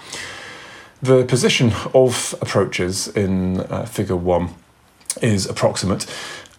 The 1.02 1.24
position 1.24 1.72
of 1.92 2.36
approaches 2.40 3.08
in 3.08 3.62
uh, 3.62 3.86
Figure 3.86 4.14
1 4.14 4.54
is 5.20 5.46
approximate 5.46 6.06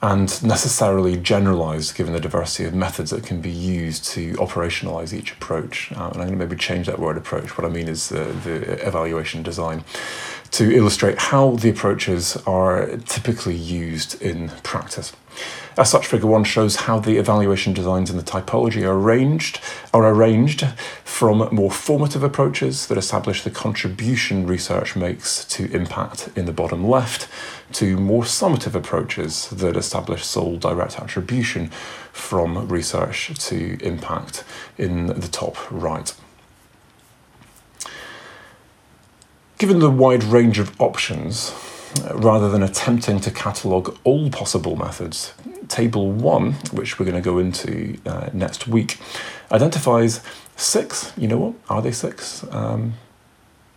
and 0.01 0.41
necessarily 0.43 1.17
generalized 1.17 1.95
given 1.95 2.13
the 2.13 2.19
diversity 2.19 2.65
of 2.65 2.73
methods 2.73 3.11
that 3.11 3.23
can 3.23 3.41
be 3.41 3.51
used 3.51 4.05
to 4.05 4.33
operationalize 4.35 5.11
each 5.11 5.33
approach. 5.33 5.91
Uh, 5.91 6.09
and 6.13 6.21
I'm 6.21 6.27
going 6.27 6.39
to 6.39 6.45
maybe 6.45 6.55
change 6.55 6.87
that 6.87 6.99
word 6.99 7.17
approach. 7.17 7.57
What 7.57 7.65
I 7.65 7.69
mean 7.69 7.89
is 7.89 8.09
the, 8.09 8.23
the 8.43 8.87
evaluation 8.87 9.43
design 9.43 9.83
to 10.51 10.71
illustrate 10.75 11.17
how 11.17 11.51
the 11.57 11.69
approaches 11.69 12.37
are 12.47 12.97
typically 13.05 13.55
used 13.55 14.21
in 14.21 14.49
practice. 14.63 15.13
As 15.77 15.89
such, 15.89 16.07
Figure 16.07 16.27
1 16.27 16.43
shows 16.43 16.75
how 16.75 16.99
the 16.99 17.17
evaluation 17.17 17.73
designs 17.73 18.09
in 18.09 18.17
the 18.17 18.23
typology 18.23 18.83
are 18.83 18.97
arranged, 18.97 19.59
are 19.93 20.07
arranged 20.09 20.67
from 21.03 21.47
more 21.53 21.71
formative 21.71 22.23
approaches 22.23 22.87
that 22.87 22.97
establish 22.97 23.43
the 23.43 23.51
contribution 23.51 24.45
research 24.45 24.95
makes 24.95 25.45
to 25.45 25.71
impact 25.71 26.29
in 26.35 26.45
the 26.45 26.51
bottom 26.51 26.87
left, 26.87 27.27
to 27.73 27.97
more 27.97 28.23
summative 28.23 28.75
approaches 28.75 29.49
that 29.49 29.77
establish 29.77 30.25
sole 30.25 30.57
direct 30.57 30.99
attribution 30.99 31.69
from 32.11 32.67
research 32.67 33.37
to 33.47 33.77
impact 33.81 34.43
in 34.77 35.07
the 35.07 35.27
top 35.27 35.55
right. 35.71 36.13
Given 39.59 39.79
the 39.79 39.91
wide 39.91 40.23
range 40.23 40.57
of 40.57 40.79
options, 40.81 41.53
uh, 42.05 42.15
rather 42.15 42.49
than 42.49 42.63
attempting 42.63 43.19
to 43.19 43.31
catalogue 43.31 43.97
all 44.03 44.29
possible 44.29 44.75
methods, 44.75 45.33
Table 45.69 46.11
1, 46.11 46.53
which 46.71 46.99
we're 46.99 47.05
going 47.05 47.21
to 47.21 47.21
go 47.21 47.39
into 47.39 47.97
uh, 48.05 48.29
next 48.33 48.67
week, 48.67 48.97
identifies 49.51 50.21
six. 50.55 51.13
You 51.17 51.27
know 51.27 51.37
what? 51.37 51.53
Are 51.69 51.81
they 51.81 51.91
six? 51.91 52.43
Um, 52.51 52.95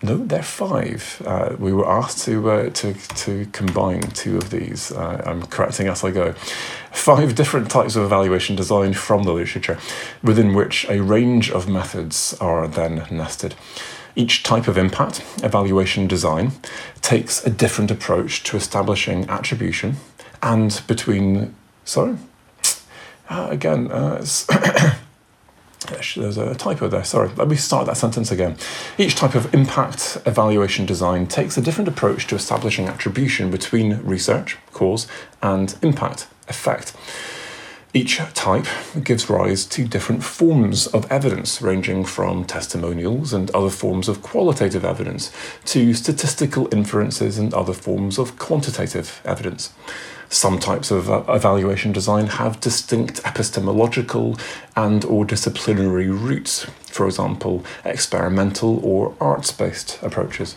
no, 0.04 0.16
they're 0.16 0.42
five. 0.42 1.22
Uh, 1.24 1.54
we 1.58 1.72
were 1.72 1.88
asked 1.88 2.24
to, 2.24 2.50
uh, 2.50 2.70
to, 2.70 2.92
to 2.94 3.46
combine 3.52 4.00
two 4.00 4.36
of 4.36 4.50
these. 4.50 4.90
Uh, 4.90 5.22
I'm 5.24 5.42
correcting 5.46 5.86
as 5.86 6.02
I 6.02 6.10
go. 6.10 6.32
Five 6.90 7.36
different 7.36 7.70
types 7.70 7.94
of 7.94 8.02
evaluation 8.02 8.56
designed 8.56 8.96
from 8.96 9.22
the 9.22 9.32
literature, 9.32 9.78
within 10.22 10.54
which 10.54 10.84
a 10.88 11.00
range 11.00 11.52
of 11.52 11.68
methods 11.68 12.36
are 12.40 12.66
then 12.66 13.06
nested. 13.12 13.54
Each 14.16 14.42
type 14.42 14.66
of 14.66 14.76
impact 14.76 15.24
evaluation 15.42 16.08
design 16.08 16.52
takes 17.00 17.46
a 17.46 17.50
different 17.50 17.90
approach 17.90 18.42
to 18.44 18.56
establishing 18.56 19.28
attribution 19.28 19.96
and 20.42 20.82
between. 20.88 21.54
Sorry? 21.84 22.16
Uh, 23.28 23.48
again, 23.50 23.90
uh, 23.90 24.24
there's 26.16 26.38
a 26.38 26.54
typo 26.54 26.88
there, 26.88 27.04
sorry. 27.04 27.30
Let 27.36 27.48
me 27.48 27.56
start 27.56 27.86
that 27.86 27.96
sentence 27.96 28.30
again. 28.30 28.56
Each 28.98 29.14
type 29.14 29.34
of 29.34 29.52
impact 29.54 30.18
evaluation 30.26 30.86
design 30.86 31.26
takes 31.26 31.56
a 31.56 31.62
different 31.62 31.88
approach 31.88 32.26
to 32.28 32.34
establishing 32.34 32.88
attribution 32.88 33.50
between 33.50 33.98
research, 34.02 34.58
cause, 34.72 35.06
and 35.42 35.76
impact, 35.82 36.28
effect. 36.48 36.94
Each 37.94 38.16
type 38.32 38.66
gives 39.04 39.28
rise 39.28 39.66
to 39.66 39.86
different 39.86 40.24
forms 40.24 40.86
of 40.86 41.10
evidence, 41.12 41.60
ranging 41.60 42.06
from 42.06 42.46
testimonials 42.46 43.34
and 43.34 43.50
other 43.50 43.68
forms 43.68 44.08
of 44.08 44.22
qualitative 44.22 44.82
evidence 44.82 45.30
to 45.66 45.92
statistical 45.92 46.68
inferences 46.72 47.36
and 47.36 47.52
other 47.52 47.74
forms 47.74 48.18
of 48.18 48.38
quantitative 48.38 49.20
evidence. 49.26 49.74
Some 50.32 50.58
types 50.58 50.90
of 50.90 51.10
uh, 51.10 51.24
evaluation 51.28 51.92
design 51.92 52.26
have 52.26 52.58
distinct 52.58 53.20
epistemological 53.22 54.38
and 54.74 55.04
or 55.04 55.26
disciplinary 55.26 56.08
roots, 56.08 56.64
for 56.86 57.04
example, 57.04 57.66
experimental 57.84 58.80
or 58.82 59.14
arts-based 59.20 60.02
approaches 60.02 60.56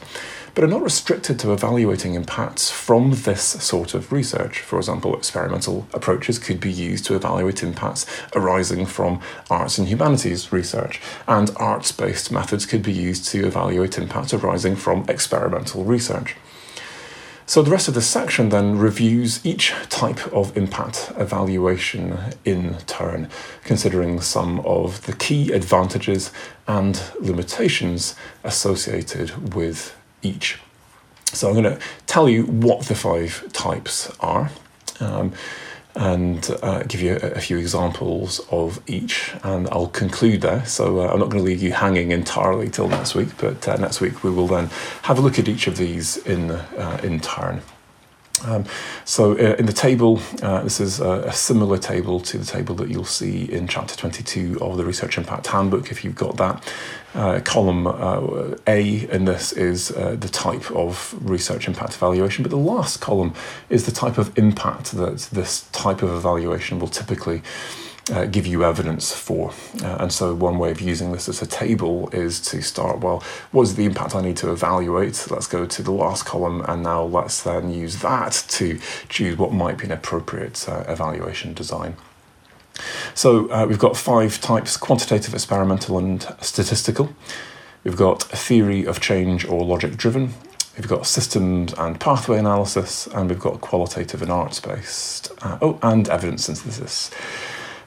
but 0.53 0.63
are 0.63 0.67
not 0.67 0.81
restricted 0.81 1.37
to 1.37 1.51
evaluating 1.51 2.13
impacts 2.13 2.71
from 2.71 3.11
this 3.11 3.41
sort 3.43 3.93
of 3.93 4.13
research. 4.13 4.61
For 4.61 4.77
example, 4.77 5.13
experimental 5.13 5.85
approaches 5.93 6.39
could 6.39 6.61
be 6.61 6.71
used 6.71 7.03
to 7.05 7.15
evaluate 7.15 7.61
impacts 7.61 8.05
arising 8.33 8.85
from 8.85 9.19
arts 9.49 9.77
and 9.77 9.89
humanities 9.89 10.53
research, 10.53 11.01
and 11.27 11.51
arts 11.57 11.91
based 11.91 12.31
methods 12.31 12.65
could 12.65 12.83
be 12.83 12.93
used 12.93 13.25
to 13.31 13.45
evaluate 13.45 13.97
impacts 13.97 14.33
arising 14.33 14.77
from 14.77 15.03
experimental 15.09 15.83
research. 15.83 16.37
So 17.47 17.61
the 17.61 17.69
rest 17.69 17.87
of 17.87 17.93
this 17.93 18.07
section 18.07 18.49
then 18.49 18.79
reviews 18.79 19.45
each 19.45 19.71
type 19.89 20.25
of 20.33 20.57
impact 20.57 21.11
evaluation 21.15 22.17
in 22.43 22.77
turn, 22.87 23.29
considering 23.63 24.19
some 24.19 24.61
of 24.61 25.05
the 25.05 25.13
key 25.13 25.51
advantages 25.51 26.31
and 26.67 26.99
limitations 27.19 28.15
associated 28.43 29.53
with 29.53 29.95
each. 30.23 30.59
So 31.25 31.47
I'm 31.49 31.61
going 31.61 31.77
to 31.77 31.79
tell 32.07 32.27
you 32.27 32.45
what 32.45 32.87
the 32.87 32.95
five 32.95 33.47
types 33.53 34.11
are. 34.19 34.49
Um, 34.99 35.33
and 35.95 36.49
uh, 36.61 36.83
give 36.83 37.01
you 37.01 37.13
a, 37.13 37.31
a, 37.31 37.39
few 37.39 37.57
examples 37.57 38.41
of 38.51 38.81
each, 38.85 39.33
and 39.43 39.67
I'll 39.69 39.87
conclude 39.87 40.41
there. 40.41 40.65
So 40.65 40.99
uh, 40.99 41.07
I'm 41.11 41.19
not 41.19 41.29
going 41.29 41.43
to 41.43 41.49
leave 41.49 41.61
you 41.61 41.71
hanging 41.71 42.11
entirely 42.11 42.69
till 42.69 42.89
next 42.89 43.15
week, 43.15 43.29
but 43.37 43.67
uh, 43.67 43.77
next 43.77 44.01
week 44.01 44.23
we 44.23 44.29
will 44.29 44.47
then 44.47 44.67
have 45.03 45.17
a 45.17 45.21
look 45.21 45.39
at 45.39 45.47
each 45.47 45.67
of 45.67 45.77
these 45.77 46.17
in 46.17 46.51
uh, 46.51 46.99
in 47.03 47.21
turn. 47.21 47.61
Um, 48.43 48.65
so 49.05 49.33
uh, 49.33 49.55
in 49.57 49.65
the 49.65 49.73
table, 49.73 50.19
uh, 50.41 50.61
this 50.61 50.79
is 50.79 50.99
a, 50.99 51.23
a, 51.27 51.33
similar 51.33 51.77
table 51.77 52.19
to 52.21 52.37
the 52.37 52.45
table 52.45 52.75
that 52.75 52.89
you'll 52.89 53.05
see 53.05 53.43
in 53.51 53.67
chapter 53.67 53.95
22 53.95 54.59
of 54.61 54.77
the 54.77 54.85
Research 54.85 55.17
Impact 55.17 55.47
Handbook, 55.47 55.91
if 55.91 56.03
you've 56.03 56.15
got 56.15 56.37
that. 56.37 56.73
Uh, 57.13 57.39
column 57.39 57.87
uh, 57.87 58.55
A 58.67 59.09
in 59.09 59.23
this 59.23 59.53
is 59.53 59.91
uh, 59.91 60.17
the 60.19 60.27
type 60.27 60.69
of 60.71 61.15
research 61.21 61.67
impact 61.67 61.95
evaluation, 61.95 62.43
but 62.43 62.49
the 62.49 62.57
last 62.57 62.99
column 62.99 63.33
is 63.69 63.85
the 63.85 63.91
type 63.91 64.17
of 64.17 64.37
impact 64.37 64.91
that 64.91 65.19
this 65.31 65.61
type 65.71 66.01
of 66.01 66.09
evaluation 66.09 66.77
will 66.77 66.89
typically 66.89 67.41
uh, 68.11 68.25
give 68.25 68.45
you 68.45 68.63
evidence 68.63 69.13
for. 69.13 69.51
Uh, 69.81 69.97
and 69.99 70.13
so, 70.13 70.33
one 70.33 70.57
way 70.57 70.71
of 70.71 70.81
using 70.81 71.11
this 71.11 71.27
as 71.27 71.41
a 71.41 71.47
table 71.47 72.09
is 72.09 72.39
to 72.39 72.61
start 72.61 72.99
well, 72.99 73.23
what 73.51 73.63
is 73.63 73.75
the 73.75 73.85
impact 73.85 74.15
I 74.15 74.21
need 74.21 74.37
to 74.37 74.51
evaluate? 74.51 75.27
Let's 75.29 75.47
go 75.47 75.65
to 75.65 75.83
the 75.83 75.91
last 75.91 76.25
column, 76.25 76.63
and 76.67 76.83
now 76.83 77.03
let's 77.03 77.41
then 77.41 77.73
use 77.73 78.01
that 78.01 78.45
to 78.49 78.79
choose 79.09 79.37
what 79.37 79.51
might 79.53 79.77
be 79.77 79.85
an 79.85 79.91
appropriate 79.91 80.67
uh, 80.67 80.83
evaluation 80.87 81.53
design. 81.53 81.95
So, 83.13 83.49
uh, 83.51 83.65
we've 83.67 83.79
got 83.79 83.97
five 83.97 84.39
types 84.39 84.77
quantitative, 84.77 85.33
experimental, 85.33 85.97
and 85.97 86.27
statistical. 86.41 87.15
We've 87.83 87.95
got 87.95 88.23
theory 88.23 88.85
of 88.85 88.99
change 88.99 89.45
or 89.45 89.63
logic 89.63 89.95
driven, 89.95 90.33
We've 90.77 90.87
got 90.89 91.07
systems 91.07 91.73
and 91.77 91.97
pathway 91.99 92.37
analysis, 92.37 93.07
and 93.07 93.29
we've 93.29 93.39
got 93.39 93.61
qualitative 93.61 94.21
and 94.21 94.29
arts 94.29 94.59
based. 94.59 95.31
Uh, 95.41 95.57
oh, 95.61 95.79
and 95.81 96.09
evidence 96.09 96.45
synthesis. 96.45 97.11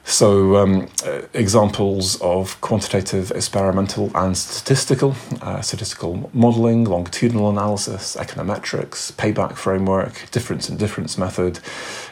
So, 0.09 0.55
um, 0.55 0.87
uh, 1.05 1.21
examples 1.35 2.19
of 2.19 2.59
quantitative, 2.61 3.29
experimental, 3.29 4.09
and 4.15 4.35
statistical 4.35 5.15
uh, 5.43 5.61
statistical 5.61 6.31
modeling, 6.33 6.83
longitudinal 6.85 7.47
analysis, 7.47 8.15
econometrics, 8.15 9.13
payback 9.13 9.55
framework, 9.55 10.31
difference 10.31 10.67
in 10.67 10.77
difference 10.77 11.15
method, 11.19 11.59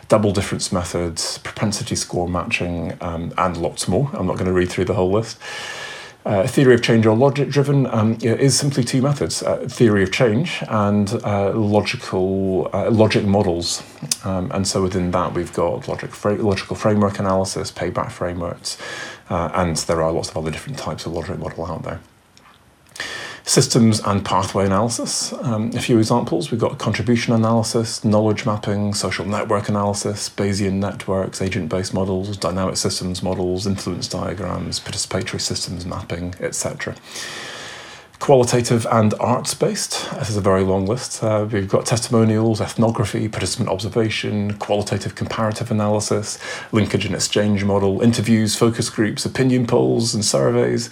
double 0.09 0.31
difference 0.31 0.71
methods, 0.71 1.39
propensity 1.39 1.95
score 1.95 2.29
matching, 2.29 2.95
um, 3.01 3.33
and 3.35 3.57
lots 3.57 3.87
more. 3.87 4.11
I'm 4.13 4.27
not 4.27 4.35
going 4.35 4.45
to 4.45 4.53
read 4.53 4.69
through 4.69 4.85
the 4.85 4.93
whole 4.93 5.11
list. 5.11 5.39
Uh, 6.27 6.45
theory 6.45 6.73
of 6.73 6.81
change 6.81 7.05
or 7.05 7.15
logic 7.15 7.47
driven 7.47 7.85
um, 7.85 8.17
is 8.19 8.59
simply 8.59 8.83
two 8.83 9.01
methods 9.01 9.41
uh, 9.43 9.65
theory 9.69 10.03
of 10.03 10.11
change 10.11 10.61
and 10.67 11.13
uh, 11.23 11.53
logical 11.53 12.69
uh, 12.73 12.91
logic 12.91 13.23
models. 13.23 13.81
Um, 14.25 14.51
and 14.51 14.67
so 14.67 14.83
within 14.83 15.11
that 15.11 15.33
we've 15.33 15.53
got 15.53 15.87
logic 15.87 16.09
fra- 16.09 16.35
logical 16.35 16.75
framework 16.75 17.19
analysis 17.19 17.71
payback 17.71 18.11
frameworks 18.11 18.77
uh, 19.29 19.51
and 19.53 19.77
there 19.77 20.03
are 20.03 20.11
lots 20.11 20.29
of 20.29 20.35
other 20.35 20.51
different 20.51 20.77
types 20.77 21.05
of 21.05 21.13
logic 21.13 21.39
model 21.39 21.65
out 21.65 21.83
there 21.83 22.01
systems 23.47 24.01
and 24.01 24.25
pathway 24.25 24.65
analysis. 24.65 25.31
Um, 25.41 25.71
a 25.73 25.79
few 25.79 25.97
examples 25.97 26.51
we've 26.51 26.59
got 26.59 26.77
contribution 26.77 27.33
analysis, 27.33 28.03
knowledge 28.03 28.45
mapping, 28.45 28.93
social 28.93 29.25
network 29.25 29.69
analysis, 29.69 30.29
Bayesian 30.29 30.73
networks, 30.73 31.41
agent 31.41 31.69
based 31.69 31.93
models, 31.93 32.35
dynamic 32.35 32.75
systems 32.75 33.23
models, 33.23 33.65
influence 33.65 34.09
diagrams, 34.09 34.81
participatory 34.81 35.39
systems 35.39 35.85
mapping, 35.85 36.35
etc. 36.41 36.95
Qualitative 38.19 38.85
and 38.91 39.13
arts 39.19 39.53
based. 39.53 40.11
This 40.15 40.29
is 40.29 40.37
a 40.37 40.41
very 40.41 40.63
long 40.63 40.85
list. 40.85 41.23
Uh, 41.23 41.47
we've 41.49 41.69
got 41.69 41.85
testimonials, 41.85 42.59
ethnography, 42.59 43.29
participant 43.29 43.69
observation, 43.69 44.57
qualitative 44.57 45.15
comparative 45.15 45.71
analysis, 45.71 46.37
linkage 46.73 47.05
and 47.05 47.15
exchange 47.15 47.63
model, 47.63 48.01
interviews, 48.01 48.57
focus 48.57 48.89
groups, 48.89 49.25
opinion 49.25 49.65
polls, 49.65 50.13
and 50.13 50.25
surveys 50.25 50.89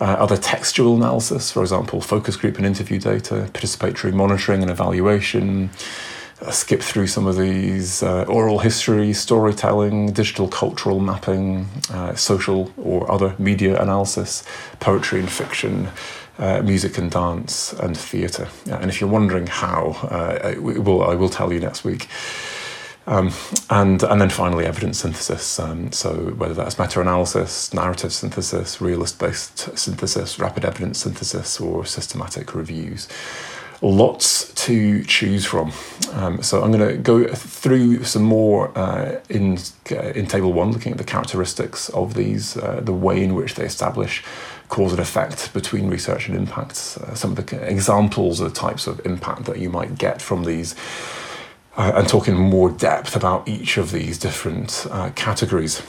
uh, 0.00 0.04
other 0.04 0.36
textual 0.36 0.96
analysis, 0.96 1.50
for 1.50 1.62
example, 1.62 2.00
focus 2.00 2.36
group 2.36 2.56
and 2.56 2.66
interview 2.66 2.98
data, 2.98 3.48
participatory 3.52 4.12
monitoring 4.12 4.62
and 4.62 4.70
evaluation. 4.70 5.70
Uh, 6.42 6.50
skip 6.50 6.82
through 6.82 7.06
some 7.06 7.26
of 7.26 7.38
these 7.38 8.02
uh, 8.02 8.24
oral 8.24 8.58
history, 8.58 9.12
storytelling, 9.12 10.12
digital 10.12 10.48
cultural 10.48 10.98
mapping, 10.98 11.66
uh, 11.90 12.14
social 12.16 12.72
or 12.76 13.10
other 13.10 13.36
media 13.38 13.80
analysis, 13.80 14.42
poetry 14.80 15.20
and 15.20 15.30
fiction, 15.30 15.88
uh, 16.38 16.60
music 16.62 16.98
and 16.98 17.12
dance, 17.12 17.72
and 17.74 17.96
theatre. 17.96 18.48
and 18.66 18.90
if 18.90 19.00
you're 19.00 19.08
wondering 19.08 19.46
how, 19.46 19.96
uh, 20.10 20.54
I, 20.54 20.58
will, 20.58 21.02
I 21.02 21.14
will 21.14 21.28
tell 21.28 21.52
you 21.52 21.60
next 21.60 21.84
week. 21.84 22.08
Um, 23.06 23.32
and 23.68 24.02
and 24.02 24.20
then 24.20 24.30
finally 24.30 24.64
evidence 24.64 25.00
synthesis. 25.00 25.58
Um, 25.58 25.92
so 25.92 26.14
whether 26.36 26.54
that's 26.54 26.78
meta-analysis, 26.78 27.74
narrative 27.74 28.12
synthesis, 28.12 28.80
realist-based 28.80 29.76
synthesis, 29.78 30.38
rapid 30.38 30.64
evidence 30.64 31.00
synthesis, 31.00 31.60
or 31.60 31.84
systematic 31.84 32.54
reviews. 32.54 33.08
Lots 33.82 34.54
to 34.64 35.04
choose 35.04 35.44
from. 35.44 35.72
Um, 36.12 36.42
so 36.42 36.62
I'm 36.62 36.72
going 36.72 36.88
to 36.88 36.96
go 36.96 37.26
through 37.26 38.04
some 38.04 38.22
more 38.22 38.76
uh, 38.78 39.20
in 39.28 39.58
uh, 39.90 40.12
in 40.14 40.26
table 40.26 40.54
one, 40.54 40.72
looking 40.72 40.92
at 40.92 40.98
the 40.98 41.04
characteristics 41.04 41.90
of 41.90 42.14
these, 42.14 42.56
uh, 42.56 42.80
the 42.82 42.94
way 42.94 43.22
in 43.22 43.34
which 43.34 43.56
they 43.56 43.66
establish 43.66 44.24
cause 44.68 44.92
and 44.92 45.00
effect 45.00 45.52
between 45.52 45.88
research 45.88 46.28
and 46.28 46.38
impacts. 46.38 46.96
Uh, 46.96 47.14
some 47.14 47.36
of 47.36 47.44
the 47.44 47.70
examples 47.70 48.40
of 48.40 48.54
the 48.54 48.58
types 48.58 48.86
of 48.86 49.04
impact 49.04 49.44
that 49.44 49.58
you 49.58 49.68
might 49.68 49.98
get 49.98 50.22
from 50.22 50.44
these 50.44 50.74
uh, 51.76 51.92
and 51.94 52.08
talk 52.08 52.28
in 52.28 52.36
more 52.36 52.70
depth 52.70 53.16
about 53.16 53.46
each 53.48 53.76
of 53.76 53.90
these 53.90 54.18
different 54.18 54.86
uh, 54.90 55.10
categories 55.14 55.82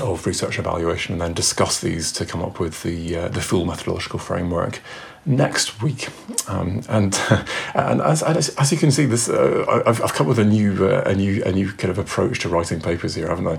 of 0.00 0.26
research 0.26 0.58
evaluation 0.58 1.14
and 1.14 1.22
then 1.22 1.32
discuss 1.32 1.80
these 1.80 2.12
to 2.12 2.26
come 2.26 2.42
up 2.42 2.60
with 2.60 2.82
the, 2.82 3.16
uh, 3.16 3.28
the 3.28 3.40
full 3.40 3.64
methodological 3.64 4.18
framework 4.18 4.80
next 5.26 5.82
week. 5.82 6.08
Um, 6.48 6.82
and 6.88 7.14
and 7.74 8.00
as, 8.00 8.22
as, 8.22 8.72
you 8.72 8.78
can 8.78 8.90
see, 8.90 9.04
this 9.04 9.28
uh, 9.28 9.82
I've, 9.84 10.00
I've 10.02 10.14
come 10.14 10.28
with 10.28 10.38
a 10.38 10.44
new 10.44 10.86
uh, 10.86 11.02
a 11.04 11.14
new 11.14 11.42
a 11.44 11.52
new 11.52 11.72
kind 11.72 11.90
of 11.90 11.98
approach 11.98 12.40
to 12.40 12.48
writing 12.48 12.80
papers 12.80 13.14
here, 13.14 13.28
haven't 13.28 13.48
I? 13.48 13.56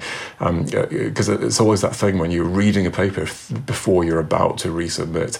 Because 0.79 1.29
um, 1.29 1.43
it's 1.43 1.59
always 1.59 1.81
that 1.81 1.95
thing 1.95 2.17
when 2.17 2.31
you're 2.31 2.45
reading 2.45 2.85
a 2.87 2.91
paper 2.91 3.27
before 3.65 4.03
you're 4.03 4.19
about 4.19 4.57
to 4.59 4.69
resubmit 4.69 5.37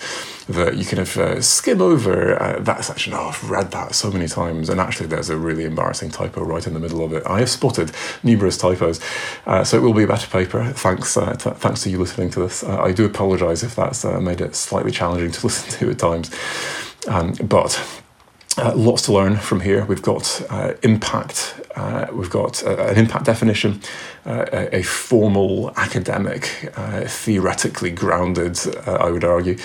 that 0.47 0.78
you 0.78 0.86
kind 0.86 0.99
of 0.99 1.17
uh, 1.17 1.41
skim 1.41 1.82
over 1.82 2.41
uh, 2.41 2.59
that 2.59 2.84
section. 2.84 3.13
Oh, 3.13 3.28
I've 3.28 3.49
read 3.49 3.71
that 3.71 3.95
so 3.95 4.11
many 4.11 4.28
times, 4.28 4.69
and 4.69 4.80
actually, 4.80 5.07
there's 5.07 5.30
a 5.30 5.38
really 5.38 5.63
embarrassing 5.63 6.11
typo 6.11 6.43
right 6.43 6.65
in 6.65 6.73
the 6.73 6.80
middle 6.80 7.03
of 7.03 7.13
it. 7.13 7.23
I 7.25 7.39
have 7.39 7.49
spotted 7.49 7.91
numerous 8.23 8.57
typos, 8.57 8.99
uh, 9.45 9.63
so 9.63 9.78
it 9.78 9.82
will 9.82 9.93
be 9.93 10.03
a 10.03 10.07
better 10.07 10.28
paper. 10.28 10.63
Thanks, 10.73 11.15
uh, 11.15 11.34
t- 11.36 11.49
thanks 11.51 11.84
to 11.84 11.89
you 11.89 11.99
listening 11.99 12.30
to 12.32 12.41
this. 12.41 12.63
I 12.63 12.91
do 12.91 13.05
apologise 13.05 13.63
if 13.63 13.75
that's 13.75 14.03
made 14.05 14.41
it 14.41 14.55
slightly 14.55 14.91
challenging 14.91 15.32
to 15.32 15.45
listen 15.47 15.80
to 15.80 15.91
at 15.91 15.99
times 15.99 16.16
times. 16.24 16.36
Um, 17.07 17.34
but 17.47 17.82
uh, 18.58 18.74
lots 18.76 19.03
to 19.03 19.14
learn 19.14 19.36
from 19.38 19.60
here. 19.60 19.86
We've 19.86 20.01
got 20.01 20.41
uh, 20.49 20.74
impact, 20.82 21.62
uh, 21.76 22.08
we've 22.12 22.30
got 22.30 22.64
uh, 22.64 22.76
an 22.88 22.97
impact 22.97 23.26
definition, 23.26 23.82
uh, 24.26 24.45
a, 24.51 24.78
a, 24.78 24.84
formal 24.84 25.72
academic, 25.78 26.72
uh, 26.76 27.01
theoretically 27.05 27.91
grounded, 27.91 28.60
I 28.86 29.10
would 29.10 29.24
argue, 29.24 29.58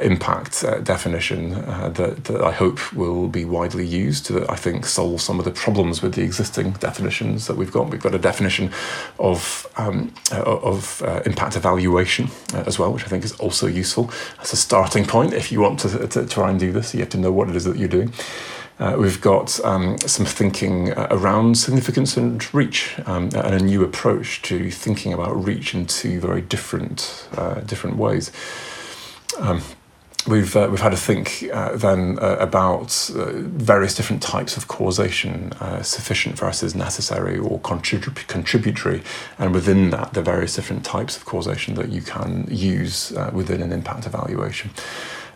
impact 0.00 0.62
definition 0.84 1.50
that, 1.50 2.24
that 2.24 2.40
I 2.42 2.52
hope 2.52 2.92
will 2.92 3.28
be 3.28 3.44
widely 3.44 3.86
used 3.86 4.30
that 4.30 4.48
I 4.48 4.56
think 4.56 4.86
solve 4.86 5.20
some 5.20 5.38
of 5.38 5.44
the 5.44 5.50
problems 5.50 6.02
with 6.02 6.14
the 6.14 6.22
existing 6.22 6.72
definitions 6.72 7.46
that 7.46 7.56
we've 7.56 7.72
got. 7.72 7.90
We've 7.90 8.00
got 8.00 8.14
a 8.14 8.18
definition 8.18 8.70
of, 9.18 9.66
um, 9.76 10.14
of 10.32 11.02
impact 11.26 11.56
evaluation 11.56 12.28
as 12.54 12.78
well, 12.78 12.92
which 12.92 13.04
I 13.04 13.08
think 13.08 13.24
is 13.24 13.32
also 13.32 13.66
useful 13.66 14.10
as 14.40 14.52
a 14.52 14.56
starting 14.56 15.04
point 15.04 15.34
if 15.34 15.50
you 15.50 15.60
want 15.60 15.80
to, 15.80 16.06
to 16.08 16.26
try 16.26 16.50
and 16.50 16.60
do 16.60 16.72
this. 16.72 16.94
You 16.94 17.00
have 17.00 17.10
to 17.10 17.18
know 17.18 17.32
what 17.32 17.48
it 17.48 17.56
is 17.56 17.64
that 17.64 17.76
you're 17.76 17.88
doing. 17.88 18.12
Uh, 18.80 18.96
we've 18.98 19.20
got 19.20 19.62
um, 19.62 19.98
some 19.98 20.24
thinking 20.24 20.90
uh, 20.92 21.06
around 21.10 21.58
significance 21.58 22.16
and 22.16 22.52
reach, 22.54 22.98
um, 23.04 23.28
and 23.34 23.54
a 23.54 23.60
new 23.62 23.84
approach 23.84 24.40
to 24.40 24.70
thinking 24.70 25.12
about 25.12 25.44
reach 25.44 25.74
in 25.74 25.84
two 25.84 26.18
very 26.18 26.40
different 26.40 27.28
uh, 27.36 27.60
different 27.60 27.98
ways. 27.98 28.32
Um, 29.38 29.60
we've 30.26 30.56
uh, 30.56 30.68
we've 30.70 30.80
had 30.80 30.92
to 30.92 30.96
think 30.96 31.44
uh, 31.52 31.76
then 31.76 32.18
uh, 32.22 32.36
about 32.40 32.90
various 33.14 33.94
different 33.94 34.22
types 34.22 34.56
of 34.56 34.66
causation, 34.66 35.52
sufficient 35.82 36.38
versus 36.38 36.74
necessary 36.74 37.36
or 37.36 37.60
contrib- 37.60 38.26
contributory, 38.28 39.02
and 39.38 39.52
within 39.52 39.90
that 39.90 40.14
the 40.14 40.22
various 40.22 40.54
different 40.54 40.86
types 40.86 41.18
of 41.18 41.26
causation 41.26 41.74
that 41.74 41.90
you 41.90 42.00
can 42.00 42.46
use 42.50 43.12
within 43.34 43.60
an 43.60 43.72
impact 43.72 44.06
evaluation. 44.06 44.70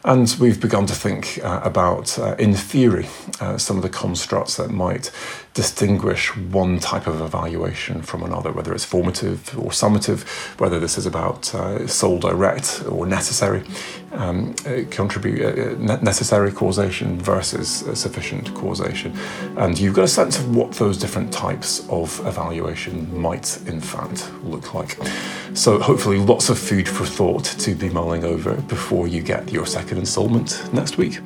And 0.06 0.36
we've 0.38 0.60
begun 0.60 0.84
to 0.86 0.94
think 0.94 1.40
uh, 1.42 1.60
about, 1.64 2.18
uh, 2.18 2.36
in 2.38 2.52
theory, 2.52 3.08
uh, 3.40 3.56
some 3.56 3.78
of 3.78 3.82
the 3.82 3.88
constructs 3.88 4.56
that 4.58 4.70
might 4.70 5.10
distinguish 5.54 6.36
one 6.36 6.80
type 6.80 7.06
of 7.06 7.20
evaluation 7.20 8.02
from 8.02 8.24
another, 8.24 8.50
whether 8.50 8.74
it's 8.74 8.84
formative 8.84 9.56
or 9.56 9.70
summative, 9.70 10.26
whether 10.58 10.80
this 10.80 10.98
is 10.98 11.06
about 11.06 11.54
uh, 11.54 11.86
sole 11.86 12.18
direct 12.18 12.82
or 12.88 13.06
necessary, 13.06 13.62
um, 14.12 14.54
uh, 14.66 14.80
contribute 14.90 15.40
uh, 15.40 15.96
necessary 16.02 16.50
causation 16.50 17.18
versus 17.20 17.68
sufficient 17.94 18.52
causation. 18.54 19.16
And 19.56 19.78
you've 19.78 19.94
got 19.94 20.04
a 20.04 20.08
sense 20.08 20.38
of 20.38 20.54
what 20.56 20.72
those 20.72 20.98
different 20.98 21.32
types 21.32 21.88
of 21.88 22.20
evaluation 22.26 23.16
might, 23.16 23.56
in 23.68 23.80
fact, 23.80 24.28
look 24.42 24.74
like. 24.74 24.98
So, 25.54 25.78
hopefully, 25.78 26.18
lots 26.18 26.48
of 26.48 26.58
food 26.58 26.88
for 26.88 27.06
thought 27.06 27.44
to 27.44 27.74
be 27.76 27.88
mulling 27.88 28.24
over 28.24 28.54
before 28.62 29.06
you 29.06 29.22
get 29.22 29.52
your 29.52 29.66
second 29.66 29.98
installment 29.98 30.68
next 30.72 30.98
week. 30.98 31.20